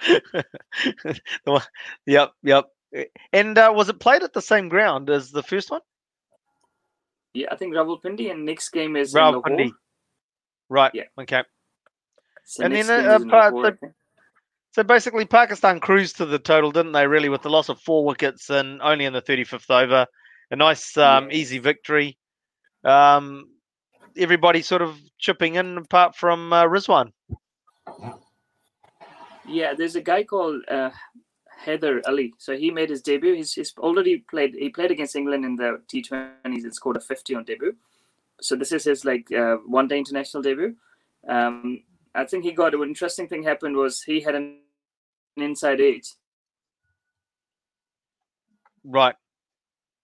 yep, 2.06 2.32
yep. 2.44 2.66
And 3.34 3.58
uh, 3.58 3.74
was 3.76 3.90
it 3.90 4.00
played 4.00 4.22
at 4.22 4.34
the 4.34 4.42
same 4.42 4.70
ground 4.70 5.10
as 5.10 5.32
the 5.32 5.42
first 5.42 5.72
one? 5.72 5.82
Yeah, 7.38 7.48
I 7.52 7.56
think 7.56 7.76
Rawalpindi 7.76 8.32
and 8.32 8.46
next 8.46 8.70
game 8.70 8.96
is 8.96 9.14
Rawalpindi. 9.14 9.72
Right. 10.70 10.92
Yeah. 10.96 11.04
Okay. 11.20 11.44
So 12.46 12.64
and 12.64 12.74
then 12.74 12.90
uh, 12.90 13.20
the, 13.20 13.78
so 14.72 14.84
basically, 14.84 15.26
Pakistan 15.26 15.80
cruised 15.80 16.18
to 16.18 16.26
the 16.26 16.40
total, 16.40 16.72
didn't 16.72 16.94
they? 16.94 17.06
Really, 17.06 17.30
with 17.30 17.44
the 17.44 17.50
loss 17.50 17.70
of 17.70 17.80
four 17.80 18.06
wickets 18.06 18.50
and 18.50 18.82
only 18.82 19.06
in 19.06 19.14
the 19.14 19.22
35th 19.22 19.70
over, 19.70 20.08
a 20.50 20.56
nice, 20.56 20.98
um, 20.98 21.30
yeah. 21.30 21.38
easy 21.38 21.60
victory. 21.60 22.18
Um, 22.84 23.50
everybody 24.18 24.64
sort 24.64 24.82
of 24.82 24.98
chipping 25.20 25.56
in, 25.56 25.78
apart 25.78 26.16
from 26.16 26.52
uh, 26.52 26.64
Rizwan. 26.66 27.12
Yeah, 29.48 29.74
there's 29.78 29.96
a 29.96 30.02
guy 30.02 30.24
called 30.24 30.64
uh, 30.70 30.90
Haider 31.66 32.02
Ali. 32.06 32.34
So 32.38 32.56
he 32.56 32.72
made 32.72 32.90
his 32.90 33.02
debut. 33.02 33.34
He's, 33.36 33.54
he's 33.54 33.74
already 33.78 34.20
played. 34.30 34.56
He 34.56 34.70
played 34.70 34.92
against 34.92 35.16
England 35.16 35.46
in 35.46 35.56
the 35.56 35.82
T20s 35.88 36.30
and 36.44 36.74
scored 36.74 36.98
a 36.98 37.02
50 37.02 37.36
on 37.36 37.44
debut. 37.44 37.76
So 38.42 38.56
this 38.56 38.72
is 38.72 38.84
his 38.84 39.06
like 39.06 39.32
uh, 39.32 39.58
one-day 39.66 39.98
international 39.98 40.44
debut. 40.44 40.76
Um, 41.28 41.84
I 42.14 42.26
think 42.26 42.44
he 42.44 42.52
got 42.52 42.74
an 42.74 42.84
interesting 42.84 43.28
thing 43.28 43.44
happened 43.44 43.76
was 43.76 44.02
he 44.02 44.22
had 44.22 44.36
an, 44.36 44.60
an 45.36 45.44
inside 45.44 45.82
edge. 45.82 46.14
Right. 48.84 49.16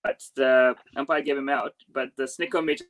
But 0.03 0.21
the 0.35 0.75
umpire 0.95 1.21
gave 1.21 1.37
him 1.37 1.49
out. 1.49 1.73
But 1.91 2.09
the 2.17 2.27
meter. 2.63 2.85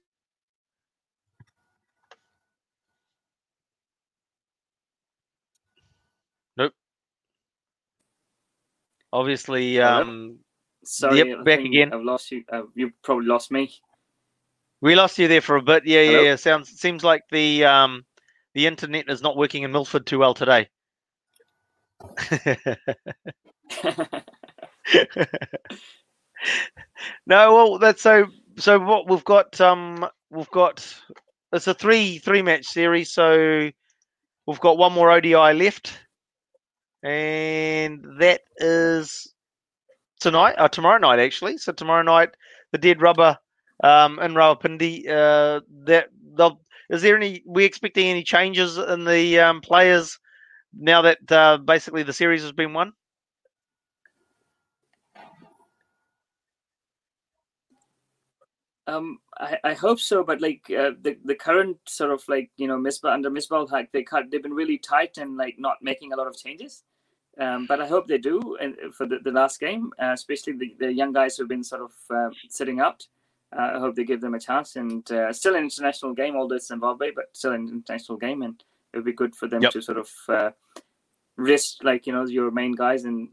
Obviously, 9.14 9.80
um, 9.80 10.40
sorry, 10.84 11.20
yep, 11.20 11.46
back 11.46 11.60
again. 11.60 11.94
I've 11.94 12.02
lost 12.02 12.32
you. 12.32 12.44
Uh, 12.52 12.64
you 12.74 12.92
probably 13.04 13.28
lost 13.28 13.52
me. 13.52 13.72
We 14.82 14.96
lost 14.96 15.20
you 15.20 15.28
there 15.28 15.40
for 15.40 15.56
a 15.56 15.62
bit. 15.62 15.86
Yeah, 15.86 16.02
Hello? 16.02 16.22
yeah, 16.22 16.30
yeah. 16.30 16.36
Sounds 16.36 16.70
seems 16.70 17.04
like 17.04 17.22
the 17.32 17.64
um, 17.64 18.06
the 18.56 18.66
internet 18.66 19.08
is 19.10 19.22
not 19.22 19.38
working 19.38 19.62
in 19.62 19.72
Milford 19.72 20.08
too 20.08 20.18
well 20.18 20.34
today. 20.34 20.68
no, 27.28 27.54
well, 27.54 27.78
that's 27.78 28.02
so. 28.02 28.26
So 28.58 28.80
what 28.80 29.08
we've 29.08 29.24
got, 29.24 29.62
um, 29.62 30.10
we've 30.32 30.50
got. 30.50 30.92
It's 31.52 31.68
a 31.68 31.76
three 31.76 32.18
three 32.18 32.42
match 32.42 32.66
series, 32.66 33.12
so 33.12 33.70
we've 34.48 34.60
got 34.60 34.80
one 34.80 34.94
more 34.94 35.12
ODI 35.12 35.54
left 35.54 36.00
and 37.04 38.04
that 38.20 38.42
is 38.58 39.34
tonight, 40.20 40.56
uh, 40.58 40.70
tomorrow 40.70 40.98
night 41.00 41.20
actually. 41.20 41.58
So 41.58 41.72
tomorrow 41.72 42.04
night, 42.04 42.30
the 42.72 42.78
Dead 42.78 43.02
Rubber 43.02 43.38
um, 43.84 44.20
in 44.20 44.34
Rawalpindi. 44.34 45.08
Uh, 45.08 45.62
that 45.86 46.08
they'll, 46.36 46.62
is 46.90 47.02
there 47.02 47.16
any? 47.16 47.44
We 47.46 47.66
expecting 47.66 48.08
any 48.08 48.24
changes 48.24 48.78
in 48.78 49.06
the 49.06 49.40
um, 49.40 49.62
players 49.62 50.20
now 50.74 51.02
that 51.04 51.32
uh, 51.32 51.58
basically 51.58 52.04
the 52.04 52.14
series 52.14 52.42
has 52.42 52.52
been 52.52 52.74
won? 52.74 52.94
Um, 58.86 59.20
I, 59.38 59.58
I 59.64 59.74
hope 59.74 60.00
so, 60.00 60.24
but 60.24 60.42
like 60.42 60.64
uh, 60.70 60.92
the 61.02 61.18
the 61.24 61.36
current 61.36 61.78
sort 61.88 62.12
of 62.12 62.22
like 62.28 62.52
you 62.58 62.68
know 62.68 62.78
Misbah 62.78 63.14
under 63.14 63.30
Misbah 63.32 63.70
hack, 63.70 63.90
they 63.94 64.04
cut 64.04 64.30
they've 64.30 64.44
been 64.44 64.54
really 64.54 64.78
tight 64.78 65.18
and 65.18 65.38
like 65.38 65.56
not 65.58 65.78
making 65.82 66.12
a 66.12 66.18
lot 66.18 66.28
of 66.28 66.36
changes. 66.38 66.84
Um, 67.40 67.66
but 67.66 67.82
I 67.82 67.88
hope 67.88 68.08
they 68.08 68.20
do 68.20 68.58
and 68.62 68.76
for 68.94 69.08
the, 69.08 69.18
the 69.24 69.32
last 69.32 69.60
game, 69.60 69.92
uh, 70.02 70.12
especially 70.14 70.54
the, 70.54 70.76
the 70.80 70.94
young 70.94 71.14
guys 71.14 71.36
who've 71.36 71.48
been 71.48 71.64
sort 71.64 71.82
of 71.82 71.92
uh, 72.10 72.30
sitting 72.50 72.80
out. 72.80 73.08
Uh, 73.56 73.72
I 73.76 73.80
hope 73.80 73.96
they 73.96 74.04
give 74.04 74.22
them 74.22 74.36
a 74.36 74.40
chance. 74.40 74.76
And 74.76 75.10
uh, 75.12 75.34
still 75.34 75.56
an 75.56 75.64
international 75.64 76.14
game, 76.14 76.36
although 76.36 76.56
it's 76.56 76.68
Zimbabwe, 76.68 77.12
but 77.16 77.26
still 77.34 77.54
an 77.54 77.68
international 77.70 78.18
game. 78.18 78.42
And 78.44 78.64
it 78.94 78.98
would 78.98 79.06
be 79.06 79.14
good 79.14 79.36
for 79.36 79.48
them 79.48 79.62
Yep. 79.64 79.72
to 79.74 79.82
sort 79.82 79.98
of 79.98 80.10
uh, 80.30 80.52
risk 81.38 81.84
like 81.84 82.06
you 82.06 82.14
know 82.14 82.26
your 82.28 82.52
main 82.52 82.74
guys 82.74 83.06
and 83.06 83.30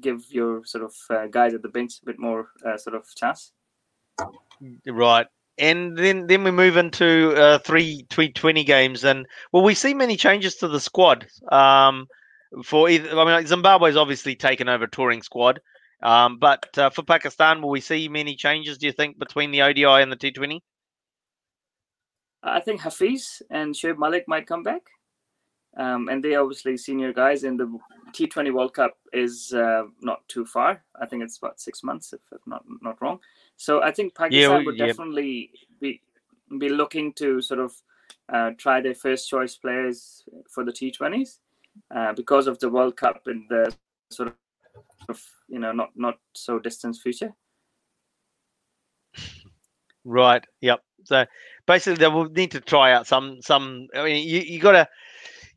give 0.00 0.24
your 0.30 0.64
sort 0.64 0.84
of 0.84 0.94
uh, 1.10 1.26
guys 1.26 1.54
at 1.54 1.62
the 1.62 1.68
bench 1.68 2.00
a 2.02 2.04
bit 2.04 2.18
more 2.18 2.48
uh, 2.64 2.76
sort 2.76 2.96
of 2.96 3.06
chance. 3.14 3.52
Right. 4.86 5.26
And 5.58 5.96
then, 5.96 6.26
then 6.26 6.44
we 6.44 6.50
move 6.50 6.76
into 6.76 7.34
uh, 7.34 7.58
three 7.60 8.04
T20 8.10 8.66
games, 8.66 9.04
and 9.04 9.26
well, 9.52 9.62
we 9.62 9.74
see 9.74 9.94
many 9.94 10.16
changes 10.16 10.56
to 10.56 10.68
the 10.68 10.80
squad? 10.80 11.26
Um, 11.50 12.06
for 12.64 12.88
either, 12.88 13.10
I 13.10 13.24
mean, 13.24 13.34
like 13.34 13.46
Zimbabwe's 13.46 13.96
obviously 13.96 14.36
taken 14.36 14.68
over 14.68 14.86
touring 14.86 15.22
squad, 15.22 15.60
um, 16.02 16.38
but 16.38 16.76
uh, 16.78 16.90
for 16.90 17.02
Pakistan, 17.02 17.62
will 17.62 17.70
we 17.70 17.80
see 17.80 18.08
many 18.08 18.36
changes? 18.36 18.78
Do 18.78 18.86
you 18.86 18.92
think 18.92 19.18
between 19.18 19.50
the 19.50 19.62
ODI 19.62 20.02
and 20.02 20.12
the 20.12 20.16
T20? 20.16 20.60
I 22.42 22.60
think 22.60 22.80
Hafiz 22.80 23.42
and 23.50 23.74
Shoaib 23.74 23.98
Malik 23.98 24.24
might 24.28 24.46
come 24.46 24.62
back. 24.62 24.82
Um, 25.76 26.08
and 26.08 26.24
they 26.24 26.36
obviously 26.36 26.78
senior 26.78 27.12
guys, 27.12 27.44
and 27.44 27.60
the 27.60 27.78
T20 28.12 28.50
World 28.54 28.72
Cup 28.72 28.96
is 29.12 29.52
uh, 29.52 29.82
not 30.00 30.26
too 30.26 30.46
far. 30.46 30.82
I 30.98 31.04
think 31.04 31.22
it's 31.22 31.36
about 31.36 31.60
six 31.60 31.82
months, 31.82 32.14
if 32.14 32.20
I'm 32.32 32.38
not 32.46 32.64
not 32.80 33.02
wrong. 33.02 33.18
So 33.58 33.82
I 33.82 33.90
think 33.90 34.14
Pakistan 34.14 34.60
we- 34.60 34.66
would 34.66 34.78
yeah. 34.78 34.86
definitely 34.86 35.50
be 35.78 36.00
be 36.58 36.70
looking 36.70 37.12
to 37.14 37.42
sort 37.42 37.60
of 37.60 37.74
uh, 38.30 38.52
try 38.56 38.80
their 38.80 38.94
first 38.94 39.28
choice 39.28 39.54
players 39.56 40.24
for 40.48 40.64
the 40.64 40.72
T20s 40.72 41.40
uh, 41.94 42.12
because 42.12 42.46
of 42.46 42.58
the 42.58 42.68
World 42.68 42.96
Cup 42.96 43.22
in 43.26 43.46
the 43.48 43.74
sort 44.10 44.34
of 45.08 45.22
you 45.48 45.58
know 45.58 45.72
not 45.72 45.90
not 45.96 46.18
so 46.34 46.58
distant 46.58 46.96
future. 46.96 47.32
Right. 50.04 50.46
Yep. 50.60 50.80
So 51.04 51.26
basically, 51.66 51.98
they 51.98 52.08
will 52.08 52.28
need 52.28 52.52
to 52.52 52.60
try 52.60 52.92
out 52.92 53.06
some 53.06 53.42
some. 53.42 53.88
I 53.94 54.04
mean, 54.04 54.26
you 54.26 54.40
you 54.40 54.60
got 54.60 54.72
to. 54.72 54.88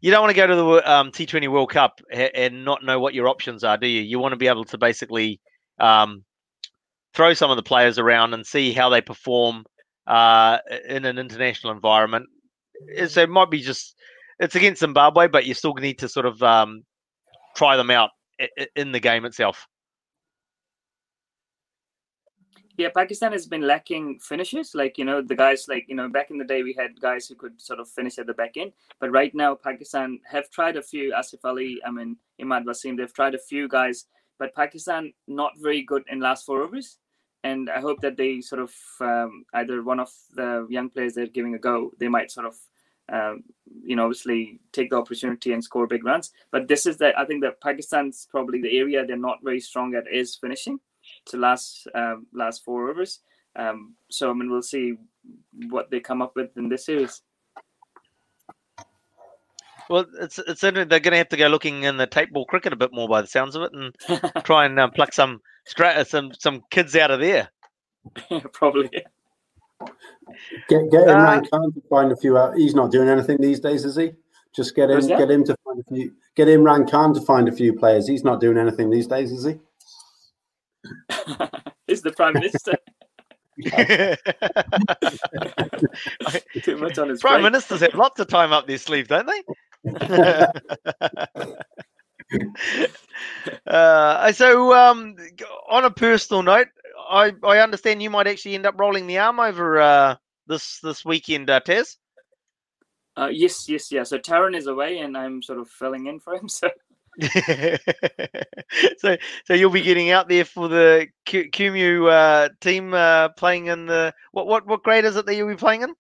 You 0.02 0.12
don't 0.12 0.22
want 0.22 0.32
to 0.32 0.36
go 0.36 0.48
to 0.48 0.56
the 0.56 0.90
um, 0.90 1.12
T20 1.12 1.52
World 1.52 1.72
Cup 1.72 2.00
and 2.10 2.64
not 2.64 2.86
know 2.86 3.02
what 3.02 3.14
your 3.14 3.28
options 3.28 3.66
are, 3.66 3.76
do 3.76 3.86
you? 3.86 4.00
You 4.00 4.18
want 4.18 4.32
to 4.32 4.38
be 4.38 4.48
able 4.48 4.64
to 4.64 4.78
basically 4.78 5.42
um, 5.78 6.24
throw 7.14 7.34
some 7.34 7.52
of 7.52 7.58
the 7.58 7.64
players 7.64 8.00
around 8.00 8.34
and 8.34 8.46
see 8.46 8.72
how 8.72 8.88
they 8.88 9.02
perform 9.02 9.66
uh, 10.08 10.60
in 10.88 11.04
an 11.04 11.18
international 11.18 11.74
environment. 11.74 12.28
So 13.08 13.22
it 13.22 13.30
might 13.30 13.52
be 13.52 13.60
just 13.60 13.94
it's 14.40 14.56
against 14.56 14.80
Zimbabwe, 14.80 15.28
but 15.28 15.46
you 15.46 15.54
still 15.54 15.74
need 15.74 16.00
to 16.00 16.10
sort 16.10 16.26
of 16.26 16.42
um, 16.42 16.84
try 17.56 17.76
them 17.78 17.92
out 17.92 18.12
in 18.76 18.92
the 18.92 19.00
game 19.00 19.26
itself. 19.26 19.68
Yeah, 22.78 22.88
Pakistan 22.96 23.34
has 23.34 23.46
been 23.46 23.68
lacking 23.68 24.20
finishes. 24.20 24.74
Like, 24.74 24.98
you 24.98 25.04
know, 25.04 25.22
the 25.22 25.36
guys, 25.36 25.68
like, 25.68 25.84
you 25.90 25.96
know, 25.96 26.08
back 26.08 26.32
in 26.32 26.38
the 26.38 26.46
day, 26.46 26.64
we 26.64 26.72
had 26.72 27.02
guys 27.02 27.28
who 27.28 27.36
could 27.36 27.60
sort 27.60 27.82
of 27.82 27.90
finish 27.90 28.18
at 28.18 28.26
the 28.26 28.34
back 28.34 28.56
end. 28.56 28.72
But 29.02 29.12
right 29.12 29.36
now, 29.36 29.54
Pakistan 29.56 30.22
have 30.26 30.50
tried 30.50 30.78
a 30.78 30.82
few, 30.82 31.12
Asif 31.12 31.44
Ali, 31.44 31.82
I 31.86 31.92
mean, 31.92 32.16
Imad 32.42 32.64
Wasim, 32.64 32.96
they've 32.96 33.14
tried 33.14 33.36
a 33.36 33.40
few 33.40 33.68
guys, 33.68 34.06
but 34.38 34.56
Pakistan 34.56 35.12
not 35.28 35.52
very 35.58 35.82
good 35.82 36.04
in 36.10 36.22
last 36.22 36.46
four 36.46 36.64
overs. 36.64 36.98
And 37.44 37.70
I 37.70 37.82
hope 37.82 38.00
that 38.00 38.16
they 38.16 38.40
sort 38.40 38.62
of, 38.62 38.74
um, 39.02 39.44
either 39.54 39.84
one 39.84 40.00
of 40.00 40.10
the 40.34 40.66
young 40.70 40.90
players 40.90 41.16
they're 41.16 41.28
giving 41.28 41.56
a 41.56 41.60
go, 41.60 41.92
they 42.00 42.08
might 42.08 42.32
sort 42.32 42.46
of, 42.46 42.56
um, 43.12 43.44
you 43.84 43.96
know, 43.96 44.04
obviously 44.04 44.60
take 44.72 44.90
the 44.90 44.98
opportunity 44.98 45.54
and 45.54 45.64
score 45.64 45.88
big 45.88 46.04
runs. 46.04 46.32
But 46.52 46.68
this 46.68 46.86
is 46.86 46.98
the, 46.98 47.18
I 47.18 47.26
think 47.26 47.44
that 47.44 47.62
Pakistan's 47.62 48.28
probably 48.30 48.62
the 48.62 48.78
area 48.78 49.06
they're 49.06 49.18
not 49.18 49.40
very 49.44 49.60
strong 49.60 49.96
at 49.96 50.06
is 50.12 50.36
finishing 50.36 50.80
to 51.26 51.38
last 51.38 51.88
um, 51.96 52.28
last 52.34 52.64
four 52.64 52.90
overs. 52.90 53.20
Um, 53.56 53.96
so 54.10 54.30
I 54.30 54.34
mean, 54.34 54.50
we'll 54.50 54.62
see 54.62 54.96
what 55.70 55.90
they 55.90 56.00
come 56.00 56.22
up 56.22 56.36
with 56.36 56.56
in 56.58 56.70
this 56.70 56.86
series. 56.86 57.22
Well, 59.90 60.06
it's 60.22 60.38
it's 60.38 60.62
certainly 60.62 60.86
they're 60.86 61.00
going 61.00 61.14
to 61.14 61.18
have 61.18 61.30
to 61.30 61.38
go 61.38 61.48
looking 61.48 61.84
in 61.84 61.98
the 61.98 62.06
tape 62.06 62.32
ball 62.32 62.46
cricket 62.46 62.74
a 62.74 62.78
bit 62.78 62.94
more 62.94 63.10
by 63.10 63.22
the 63.22 63.28
sounds 63.28 63.56
of 63.56 63.64
it, 63.64 63.72
and 63.74 63.96
try 64.46 64.66
and 64.66 64.80
uh, 64.80 64.90
pluck 64.90 65.14
some 65.14 65.42
stra- 65.66 66.06
some 66.06 66.32
some 66.38 66.62
kids 66.70 66.96
out 66.96 67.12
of 67.12 67.20
there. 67.20 67.50
Probably. 68.54 68.90
Get 70.68 70.92
get 70.92 71.08
Uh, 71.08 71.16
Imran 71.16 71.50
Khan 71.50 71.74
to 71.74 71.82
find 71.90 72.12
a 72.12 72.16
few 72.16 72.38
out. 72.38 72.58
He's 72.58 72.76
not 72.76 72.92
doing 72.92 73.10
anything 73.10 73.38
these 73.40 73.60
days, 73.60 73.86
is 73.86 73.96
he? 73.96 74.12
Just 74.56 74.76
get 74.76 74.90
him 74.90 75.06
get 75.08 75.30
him 75.30 75.44
to 75.46 75.56
find 75.64 75.80
a 75.80 75.84
few 75.94 76.12
get 76.36 76.48
him 76.48 76.62
Imran 76.62 76.90
Khan 76.90 77.14
to 77.14 77.22
find 77.22 77.48
a 77.48 77.52
few 77.52 77.74
players. 77.74 78.08
He's 78.08 78.24
not 78.24 78.40
doing 78.40 78.58
anything 78.58 78.90
these 78.90 79.08
days, 79.08 79.32
is 79.32 79.46
he? 79.46 79.60
Is 81.88 82.04
the 82.04 82.12
prime 82.12 82.34
minister 82.34 82.74
too 86.64 86.78
much 86.78 86.98
on 86.98 87.10
his 87.10 87.20
Prime 87.20 87.42
plate? 87.42 87.44
ministers 87.44 87.82
have 87.82 87.96
lots 87.96 88.20
of 88.20 88.28
time 88.28 88.54
up 88.54 88.68
their 88.68 88.78
sleeve, 88.78 89.08
don't 89.08 89.28
they? 89.28 89.44
uh, 93.68 94.32
so, 94.32 94.74
um, 94.74 95.16
on 95.70 95.84
a 95.84 95.92
personal 95.92 96.44
note, 96.44 96.68
I, 97.10 97.34
I 97.44 97.58
understand 97.60 98.02
you 98.04 98.10
might 98.10 98.28
actually 98.28 98.56
end 98.56 98.66
up 98.66 98.80
rolling 98.80 99.08
the 99.08 99.18
arm 99.18 99.40
over 99.40 99.82
uh, 99.82 100.16
this 100.48 100.80
this 100.82 101.04
weekend, 101.04 101.50
uh, 101.50 101.60
Taz. 101.60 101.98
Uh, 103.18 103.30
yes, 103.32 103.68
yes, 103.68 103.92
yeah. 103.92 104.04
So 104.04 104.18
Taran 104.18 104.56
is 104.56 104.68
away, 104.68 105.00
and 105.00 105.18
I'm 105.18 105.42
sort 105.42 105.60
of 105.60 105.70
filling 105.70 106.06
in 106.08 106.20
for 106.20 106.36
him. 106.36 106.48
So 106.60 106.70
so, 108.98 109.18
so 109.44 109.54
you'll 109.54 109.72
be 109.72 109.82
getting 109.82 110.12
out 110.12 110.30
there 110.30 110.46
for 110.46 110.70
the 110.70 111.08
Q- 111.26 111.50
QMU 111.52 112.10
uh, 112.10 112.50
team 112.62 112.94
uh, 112.94 113.30
playing 113.30 113.66
in 113.66 113.88
the 113.88 114.14
what 114.32 114.48
what 114.48 114.66
what 114.68 114.84
grade 114.84 115.04
is 115.04 115.18
it 115.18 115.26
that 115.26 115.36
you'll 115.36 115.50
be 115.50 115.56
playing 115.56 115.82
in? 115.82 115.94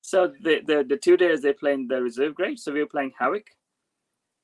So 0.00 0.32
the 0.42 0.60
the, 0.66 0.84
the 0.88 0.96
two 0.96 1.16
days 1.16 1.42
they're 1.42 1.52
playing 1.52 1.88
the 1.88 2.00
reserve 2.00 2.34
grade. 2.34 2.58
So 2.58 2.72
we're 2.72 2.86
playing 2.86 3.12
Howick. 3.18 3.48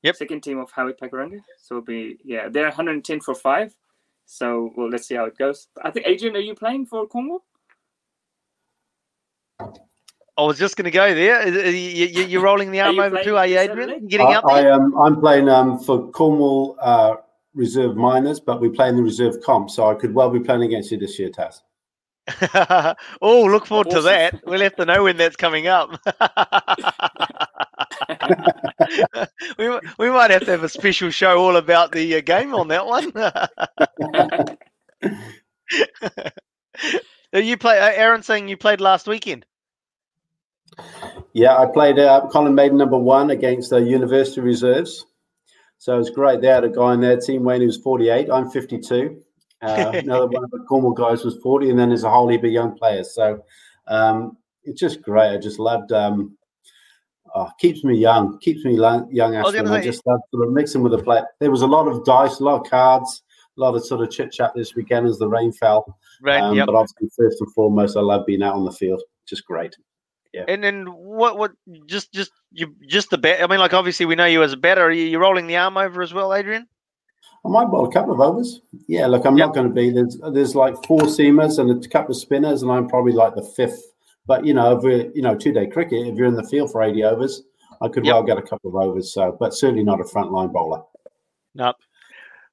Yep. 0.03 0.17
Second 0.17 0.43
team 0.43 0.59
of 0.59 0.71
Howick 0.71 0.99
Pakuranga. 1.01 1.41
So 1.63 1.77
it'll 1.77 1.85
be 1.85 2.19
yeah, 2.25 2.49
they're 2.51 2.65
110 2.65 3.21
for 3.21 3.35
five. 3.35 3.75
So 4.31 4.71
well, 4.77 4.91
let's 4.91 5.09
see 5.09 5.15
how 5.15 5.25
it 5.25 5.39
goes. 5.39 5.69
I 5.83 5.91
think 5.91 6.07
Adrian, 6.07 6.37
are 6.37 6.41
you 6.41 6.55
playing 6.55 6.85
for 6.85 7.07
Cornwall? 7.07 7.47
I 9.59 10.43
was 10.43 10.59
just 10.59 10.77
going 10.77 10.85
to 10.85 10.91
go 10.91 11.15
there. 11.15 11.49
Is- 11.49 11.57
is- 11.57 11.75
You, 11.75 12.07
you, 12.07 12.23
you're 12.25 12.43
rolling 12.43 12.71
the 12.71 12.81
Are 12.81 12.89
arm 12.89 13.01
over 13.01 13.11
playing 13.11 13.25
too, 13.25 13.37
are 13.39 13.47
you, 13.47 13.59
Adrian? 13.59 14.07
Getting 14.07 14.27
I, 14.27 14.35
out 14.35 14.45
I 14.47 14.63
there? 14.63 14.73
am 14.75 14.95
I'm 14.99 15.19
playing 15.19 15.49
um, 15.49 15.79
for 15.79 16.11
Cornwall 16.11 16.77
uh, 16.83 17.15
Reserve 17.55 17.97
Miners, 17.97 18.39
but 18.39 18.61
we 18.61 18.69
play 18.69 18.91
in 18.91 18.97
the 18.97 19.03
reserve 19.03 19.41
comp, 19.43 19.71
so 19.71 19.91
I 19.91 19.95
could 19.95 20.15
well 20.15 20.29
be 20.29 20.41
playing 20.41 20.63
against 20.63 20.93
you 20.93 20.99
this 20.99 21.19
year, 21.19 21.31
Taz. 21.31 21.63
oh, 23.23 23.45
look 23.47 23.65
forward 23.65 23.89
to 23.91 24.03
that. 24.03 24.43
We'll 24.47 24.61
have 24.61 24.77
to 24.77 24.85
know 24.85 25.05
when 25.05 25.17
that's 25.17 25.37
coming 25.37 25.69
up. 25.69 25.99
we, 29.59 29.81
we 29.99 30.11
might 30.11 30.31
have 30.31 30.45
to 30.45 30.51
have 30.51 30.65
a 30.65 30.69
special 30.69 31.11
show 31.11 31.39
all 31.39 31.57
about 31.57 31.93
the 31.93 32.17
uh, 32.17 32.21
game 32.21 32.55
on 32.55 32.69
that 32.69 32.87
one. 32.87 33.13
You 37.33 37.59
play, 37.59 37.79
uh, 37.79 37.93
Aaron 37.95 38.23
saying 38.23 38.49
you 38.49 38.57
played 38.57 38.81
last 38.81 39.07
weekend. 39.07 39.45
Yeah, 41.35 41.57
I 41.57 41.67
played 41.67 41.99
uh, 41.99 42.27
Colin 42.33 42.55
Maiden 42.55 42.79
number 42.79 42.99
one 42.99 43.31
against 43.31 43.71
the 43.71 43.83
University 43.83 44.41
Reserves. 44.41 45.05
So 45.77 45.99
it's 45.99 46.11
great. 46.11 46.41
They 46.41 46.49
had 46.49 46.65
a 46.65 46.71
guy 46.71 46.95
in 46.95 47.01
their 47.01 47.19
team, 47.19 47.45
Wayne, 47.45 47.61
who 47.61 47.67
was 47.67 47.77
48. 47.77 48.31
I'm 48.31 48.51
52. 48.51 49.23
Uh, 49.61 49.93
another 49.95 50.27
one 50.27 50.45
of 50.45 50.51
the 50.51 50.65
Cornwall 50.69 50.93
guys 50.93 51.25
was 51.25 51.37
40, 51.43 51.71
and 51.71 51.79
then 51.79 51.91
there's 51.91 52.05
a 52.05 52.11
whole 52.11 52.29
heap 52.29 52.45
of 52.45 52.51
young 52.51 52.77
players. 52.77 53.15
So 53.15 53.45
um, 53.87 54.39
it's 54.65 54.81
just 54.81 55.03
great. 55.03 55.35
I 55.35 55.37
just 55.37 55.59
loved. 55.59 55.93
Um, 55.93 56.38
oh, 57.39 57.51
keeps 57.59 57.85
me 57.85 57.97
young, 57.97 58.39
keeps 58.39 58.65
me 58.65 58.75
young. 58.75 59.09
was 59.11 59.35
Ashton. 59.35 59.65
gonna 59.65 59.77
I 59.77 59.83
just 59.83 60.07
love 60.07 60.21
sort 60.33 60.47
of 60.47 60.53
mixing 60.53 60.83
with 60.83 60.93
the 60.93 61.03
play. 61.03 61.23
There 61.41 61.51
was 61.51 61.63
a 61.63 61.67
lot 61.67 61.87
of 61.89 62.05
dice, 62.05 62.41
a 62.41 62.45
lot 62.45 62.61
of 62.65 62.71
cards, 62.71 63.23
a 63.57 63.61
lot 63.61 63.75
of 63.75 63.85
sort 63.85 64.03
of 64.03 64.11
chit 64.11 64.33
chat 64.33 64.53
this 64.55 64.75
weekend 64.75 65.07
as 65.07 65.19
the 65.19 65.29
rain 65.29 65.53
fell. 65.53 65.99
Right. 66.23 66.41
Um, 66.41 66.57
yep. 66.57 66.67
But 66.67 66.75
obviously, 66.75 67.09
first 67.17 67.41
and 67.41 67.53
foremost, 67.55 67.97
I 67.97 68.01
love 68.01 68.27
being 68.27 68.43
out 68.43 68.55
on 68.55 68.65
the 68.65 68.73
field. 68.73 69.03
Just 69.27 69.45
great. 69.45 69.77
Yeah. 70.33 70.45
And 70.49 70.63
then 70.63 70.87
what? 70.87 71.39
What? 71.39 71.53
Just, 71.87 72.13
just 72.13 72.33
you, 72.53 72.75
just 72.87 73.11
the 73.11 73.19
bat. 73.19 73.43
I 73.43 73.47
mean, 73.47 73.61
like 73.61 73.75
obviously 73.75 74.07
we 74.07 74.15
know 74.15 74.27
you 74.27 74.43
as 74.43 74.53
a 74.53 74.57
batter. 74.59 74.83
Are 74.83 74.91
you, 74.91 75.05
you 75.05 75.19
rolling 75.19 75.47
the 75.47 75.57
arm 75.57 75.77
over 75.77 76.03
as 76.03 76.13
well, 76.13 76.35
Adrian? 76.35 76.67
I 77.47 77.49
might 77.49 77.67
bowl 77.67 77.89
a 77.89 77.93
couple 77.93 78.13
of 78.13 78.21
overs. 78.21 78.61
Yeah, 78.89 79.07
look, 79.07 79.25
I'm 79.25 79.39
Yep. 79.39 79.47
not 79.47 79.55
going 79.55 79.69
to 79.69 79.75
be 79.75 79.91
there's 79.91 80.19
there's 80.33 80.55
like 80.55 80.75
four 80.87 81.03
seamers 81.03 81.59
and 81.59 81.85
a 81.85 81.89
couple 81.89 82.11
of 82.11 82.21
spinners, 82.21 82.63
and 82.63 82.71
I'm 82.71 82.89
probably 82.89 83.13
like 83.13 83.35
the 83.35 83.43
fifth. 83.43 83.81
But 84.29 84.45
you 84.45 84.55
know, 84.55 84.69
over 84.69 84.91
you 84.91 85.23
know 85.23 85.35
two 85.35 85.53
day 85.53 85.67
cricket, 85.67 86.07
if 86.07 86.15
you're 86.15 86.27
in 86.27 86.35
the 86.35 86.45
field 86.45 86.71
for 86.71 86.83
80 86.83 87.03
overs, 87.03 87.43
I 87.81 87.89
could 87.89 88.05
Yep. 88.05 88.13
well 88.13 88.23
get 88.23 88.39
a 88.39 88.43
couple 88.43 88.71
of 88.71 88.77
overs. 88.77 89.13
So, 89.13 89.37
but 89.41 89.55
certainly 89.55 89.83
not 89.83 90.01
a 90.01 90.05
frontline 90.05 90.53
bowler. 90.53 90.83
No. 91.55 91.73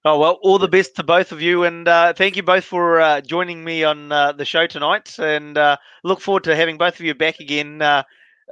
Oh 0.05 0.17
well, 0.19 0.39
all 0.43 0.57
the 0.57 0.67
best 0.67 0.95
to 0.95 1.03
both 1.03 1.31
of 1.31 1.41
you, 1.41 1.63
and 1.63 1.87
uh, 1.87 2.13
thank 2.13 2.35
you 2.37 2.43
both 2.43 2.63
for 2.63 3.01
uh, 3.01 3.21
joining 3.21 3.63
me 3.63 3.83
on 3.83 4.11
uh, 4.11 4.31
the 4.31 4.45
show 4.45 4.67
tonight. 4.67 5.17
And 5.19 5.57
uh, 5.57 5.77
look 6.03 6.21
forward 6.21 6.43
to 6.45 6.55
having 6.55 6.77
both 6.77 6.99
of 6.99 7.05
you 7.05 7.13
back 7.15 7.39
again 7.39 7.81
uh, 7.81 8.03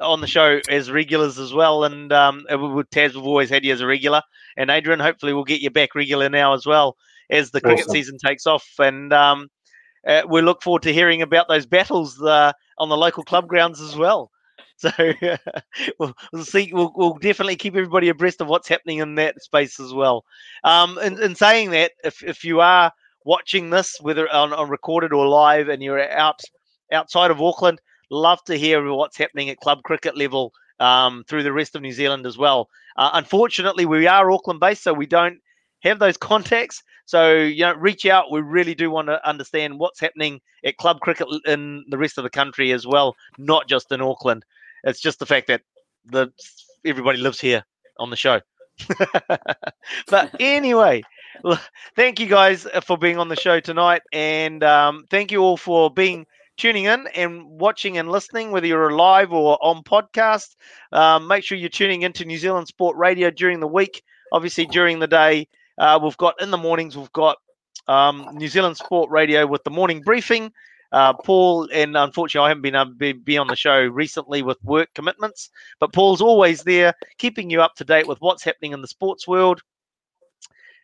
on 0.02 0.20
the 0.20 0.28
show 0.28 0.60
as 0.70 0.92
regulars 0.92 1.38
as 1.40 1.54
well. 1.54 1.84
And 1.86 2.12
um, 2.12 2.46
with 2.50 2.90
Taz, 2.90 3.14
we've 3.14 3.24
always 3.24 3.52
had 3.52 3.64
you 3.64 3.72
as 3.72 3.82
a 3.82 3.88
regular, 3.88 4.22
and 4.58 4.70
Adrian, 4.72 5.00
hopefully, 5.00 5.34
we'll 5.34 5.44
get 5.44 5.62
you 5.62 5.70
back 5.70 5.96
regular 5.96 6.28
now 6.28 6.54
as 6.54 6.66
well 6.66 6.98
as 7.30 7.52
the 7.52 7.62
cricket 7.62 7.86
Awesome. 7.86 7.94
season 7.94 8.18
takes 8.18 8.46
off. 8.48 8.68
And 8.80 9.14
um, 9.14 9.48
uh, 10.08 10.24
we 10.28 10.42
look 10.42 10.62
forward 10.62 10.84
to 10.84 10.94
hearing 10.94 11.22
about 11.22 11.48
those 11.48 11.66
battles 11.66 12.22
uh, 12.22 12.54
on 12.78 12.90
the 12.90 12.98
local 12.98 13.24
club 13.24 13.48
grounds 13.48 13.82
as 13.82 13.96
well. 13.96 14.32
So 14.78 14.90
we'll, 16.00 16.14
we'll, 16.34 16.44
see. 16.44 16.72
We'll, 16.74 16.92
we'll, 16.96 17.14
definitely 17.14 17.56
keep 17.56 17.76
everybody 17.76 18.10
abreast 18.10 18.42
of 18.42 18.48
what's 18.48 18.68
happening 18.68 18.98
in 18.98 19.16
that 19.16 19.42
space 19.42 19.80
as 19.80 19.94
well. 19.94 20.26
Um, 20.64 20.98
in, 20.98 21.22
in 21.22 21.36
saying 21.36 21.70
that, 21.70 21.92
if, 22.04 22.22
if 22.24 22.44
you 22.44 22.60
are 22.60 22.92
watching 23.24 23.70
this, 23.70 23.98
whether 24.02 24.30
on, 24.30 24.52
on 24.52 24.70
recorded 24.70 25.14
or 25.14 25.28
live, 25.28 25.70
and 25.70 25.82
you're 25.82 26.12
out 26.12 26.42
outside 26.92 27.32
of 27.32 27.42
Auckland, 27.42 27.80
love 28.10 28.44
to 28.46 28.58
hear 28.58 28.92
what's 28.92 29.18
happening 29.18 29.50
at 29.50 29.58
club 29.58 29.84
cricket 29.84 30.18
level 30.18 30.52
um, 30.80 31.24
through 31.28 31.44
the 31.44 31.54
rest 31.54 31.76
of 31.76 31.82
New 31.82 31.94
Zealand 31.94 32.26
as 32.26 32.38
well. 32.38 32.70
Uh, 32.98 33.12
unfortunately, 33.14 33.86
we 33.86 34.08
are 34.08 34.32
Auckland 34.32 34.60
based, 34.60 34.84
so 34.84 34.94
we 34.94 35.06
don't 35.06 35.40
have 35.82 36.00
those 36.00 36.18
contacts. 36.32 36.84
So 37.06 37.36
you 37.36 37.64
know, 37.64 37.74
reach 37.74 38.06
out. 38.06 38.32
We 38.32 38.42
really 38.42 38.76
do 38.76 38.90
want 38.90 39.08
to 39.08 39.28
understand 39.28 39.80
what's 39.80 40.00
happening 40.00 40.42
at 40.64 40.78
club 40.78 41.00
cricket 41.00 41.28
in 41.46 41.86
the 41.90 41.98
rest 41.98 42.18
of 42.18 42.24
the 42.24 42.30
country 42.30 42.72
as 42.72 42.88
well, 42.88 43.16
not 43.38 43.68
just 43.68 43.92
in 43.92 44.02
Auckland. 44.02 44.46
It's 44.84 45.02
just 45.02 45.20
the 45.20 45.26
fact 45.26 45.48
that 45.48 45.62
the 46.06 46.30
everybody 46.86 47.20
lives 47.20 47.40
here 47.40 47.64
on 48.00 48.10
the 48.10 48.16
show. 48.16 48.42
but 50.08 50.36
anyway, 50.40 51.04
thank 51.96 52.20
you 52.20 52.28
guys 52.28 52.68
for 52.84 52.98
being 52.98 53.18
on 53.18 53.30
the 53.30 53.36
show 53.36 53.60
tonight, 53.60 54.02
and 54.12 54.64
um, 54.64 55.06
thank 55.10 55.32
you 55.32 55.42
all 55.42 55.58
for 55.58 55.92
being 55.92 56.26
tuning 56.58 56.86
in 56.86 57.08
and 57.16 57.44
watching 57.46 57.98
and 57.98 58.10
listening, 58.10 58.52
whether 58.52 58.68
you're 58.68 58.92
live 58.92 59.32
or 59.32 59.58
on 59.62 59.84
podcast. 59.84 60.56
Um, 60.92 61.28
make 61.28 61.44
sure 61.44 61.58
you're 61.58 61.70
tuning 61.70 62.04
into 62.04 62.26
New 62.26 62.38
Zealand 62.38 62.68
Sport 62.68 62.98
Radio 62.98 63.30
during 63.32 63.60
the 63.60 63.68
week. 63.68 64.04
Obviously, 64.32 64.66
during 64.66 65.00
the 65.00 65.08
day, 65.08 65.48
uh, 65.78 66.00
we've 66.02 66.18
got 66.18 66.42
in 66.42 66.52
the 66.52 66.58
mornings, 66.58 66.98
we've 66.98 67.12
got 67.14 67.38
um, 67.88 68.30
New 68.34 68.48
Zealand 68.48 68.78
Sport 68.78 69.10
Radio 69.10 69.46
with 69.48 69.64
the 69.64 69.72
morning 69.72 70.02
briefing. 70.02 70.52
Uh, 70.92 71.12
Paul, 71.12 71.68
and 71.74 71.98
unfortunately, 71.98 72.46
I 72.46 72.50
haven't 72.50 72.62
been 72.62 72.76
able 72.76 72.92
to 72.92 72.96
be, 72.96 73.14
be 73.14 73.38
on 73.38 73.48
the 73.48 73.56
show 73.56 73.82
recently 73.82 74.44
with 74.44 74.64
work 74.64 74.90
commitments, 74.94 75.50
but 75.80 75.92
Paul's 75.92 76.22
always 76.22 76.64
there, 76.64 76.94
keeping 77.18 77.50
you 77.50 77.64
up 77.64 77.74
to 77.76 77.84
date 77.84 78.08
with 78.08 78.22
what's 78.22 78.44
happening 78.44 78.74
in 78.74 78.82
the 78.82 78.88
sports 78.88 79.28
world. 79.28 79.62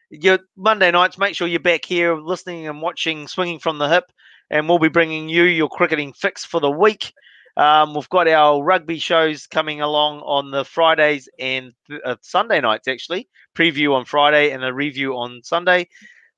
Your 0.09 0.39
Monday 0.57 0.89
nights, 0.89 1.19
make 1.19 1.35
sure 1.35 1.47
you're 1.47 1.59
back 1.59 1.85
here 1.85 2.15
listening 2.15 2.67
and 2.67 2.81
watching 2.81 3.27
Swinging 3.27 3.59
from 3.59 3.77
the 3.77 3.87
Hip 3.87 4.05
and 4.49 4.67
we'll 4.67 4.79
be 4.79 4.89
bringing 4.89 5.29
you 5.29 5.43
your 5.43 5.69
cricketing 5.69 6.13
fix 6.13 6.45
for 6.45 6.59
the 6.59 6.71
week. 6.71 7.13
Um, 7.59 7.93
we've 7.93 8.07
got 8.07 8.29
our 8.29 8.63
rugby 8.63 8.99
shows 8.99 9.45
coming 9.45 9.81
along 9.81 10.21
on 10.21 10.49
the 10.49 10.63
Fridays 10.63 11.27
and 11.39 11.73
uh, 12.05 12.15
Sunday 12.21 12.61
nights, 12.61 12.87
actually. 12.87 13.27
Preview 13.53 13.93
on 13.95 14.05
Friday 14.05 14.51
and 14.51 14.63
a 14.63 14.73
review 14.73 15.17
on 15.17 15.41
Sunday. 15.43 15.89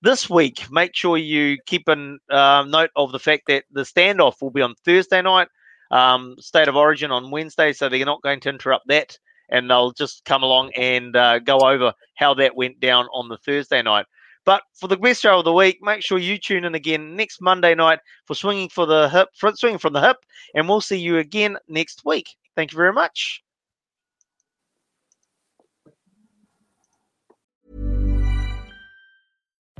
This 0.02 0.32
week, 0.32 0.66
make 0.72 0.96
sure 0.96 1.20
you 1.20 1.60
keep 1.68 1.88
a 1.88 2.18
um, 2.36 2.72
note 2.72 2.90
of 2.96 3.12
the 3.12 3.20
fact 3.20 3.44
that 3.50 3.66
the 3.72 3.84
standoff 3.84 4.42
will 4.42 4.50
be 4.50 4.64
on 4.64 4.74
Thursday 4.84 5.22
night, 5.22 5.48
um, 5.92 6.38
State 6.40 6.68
of 6.68 6.76
Origin 6.76 7.12
on 7.12 7.30
Wednesday, 7.30 7.72
so 7.72 7.88
they're 7.88 8.04
not 8.04 8.24
going 8.24 8.40
to 8.40 8.50
interrupt 8.50 8.88
that. 8.88 9.16
And 9.50 9.70
they'll 9.70 9.92
just 9.92 10.26
come 10.26 10.42
along 10.42 10.72
and 10.76 11.16
uh, 11.16 11.38
go 11.38 11.60
over 11.60 11.94
how 12.16 12.34
that 12.34 12.56
went 12.56 12.80
down 12.80 13.06
on 13.14 13.30
the 13.30 13.38
Thursday 13.38 13.84
night. 13.84 14.08
But 14.46 14.64
for 14.74 14.88
the 14.88 14.98
best 14.98 15.22
show 15.22 15.40
of 15.40 15.46
the 15.46 15.54
week, 15.54 15.80
make 15.82 16.04
sure 16.04 16.18
you 16.18 16.38
tune 16.38 16.66
in 16.66 16.76
again 16.76 17.16
next 17.16 17.42
Monday 17.42 17.76
night 17.76 18.00
for 18.26 18.36
swinging 18.36 18.70
for 18.70 18.86
the 18.86 19.10
hip, 19.10 19.30
for 19.36 19.54
swinging 19.56 19.78
from 19.78 19.94
the 19.94 20.02
hip, 20.02 20.18
and 20.56 20.68
we'll 20.68 20.82
see 20.82 20.98
you 20.98 21.18
again 21.18 21.58
next 21.68 22.02
week. 22.06 22.28
Thank 22.56 22.72
you 22.72 22.78
very 22.78 22.94
much. 22.94 23.44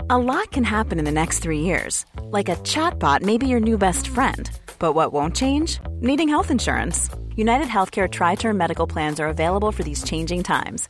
A 0.10 0.18
lot 0.18 0.52
can 0.52 0.66
happen 0.66 1.00
in 1.00 1.06
the 1.06 1.12
next 1.12 1.40
three 1.40 1.62
years, 1.62 2.06
like 2.26 2.50
a 2.50 2.58
chatbot 2.58 3.22
may 3.22 3.38
be 3.38 3.48
your 3.48 3.62
new 3.62 3.78
best 3.78 4.08
friend. 4.10 4.50
But 4.78 4.94
what 4.94 5.14
won't 5.14 5.36
change? 5.36 5.80
Needing 6.02 6.28
health 6.28 6.52
insurance. 6.52 7.10
United 7.36 7.68
Healthcare 7.68 8.12
Tri 8.12 8.36
Term 8.36 8.58
Medical 8.58 8.86
Plans 8.86 9.20
are 9.22 9.28
available 9.28 9.72
for 9.72 9.84
these 9.84 10.04
changing 10.04 10.44
times 10.44 10.90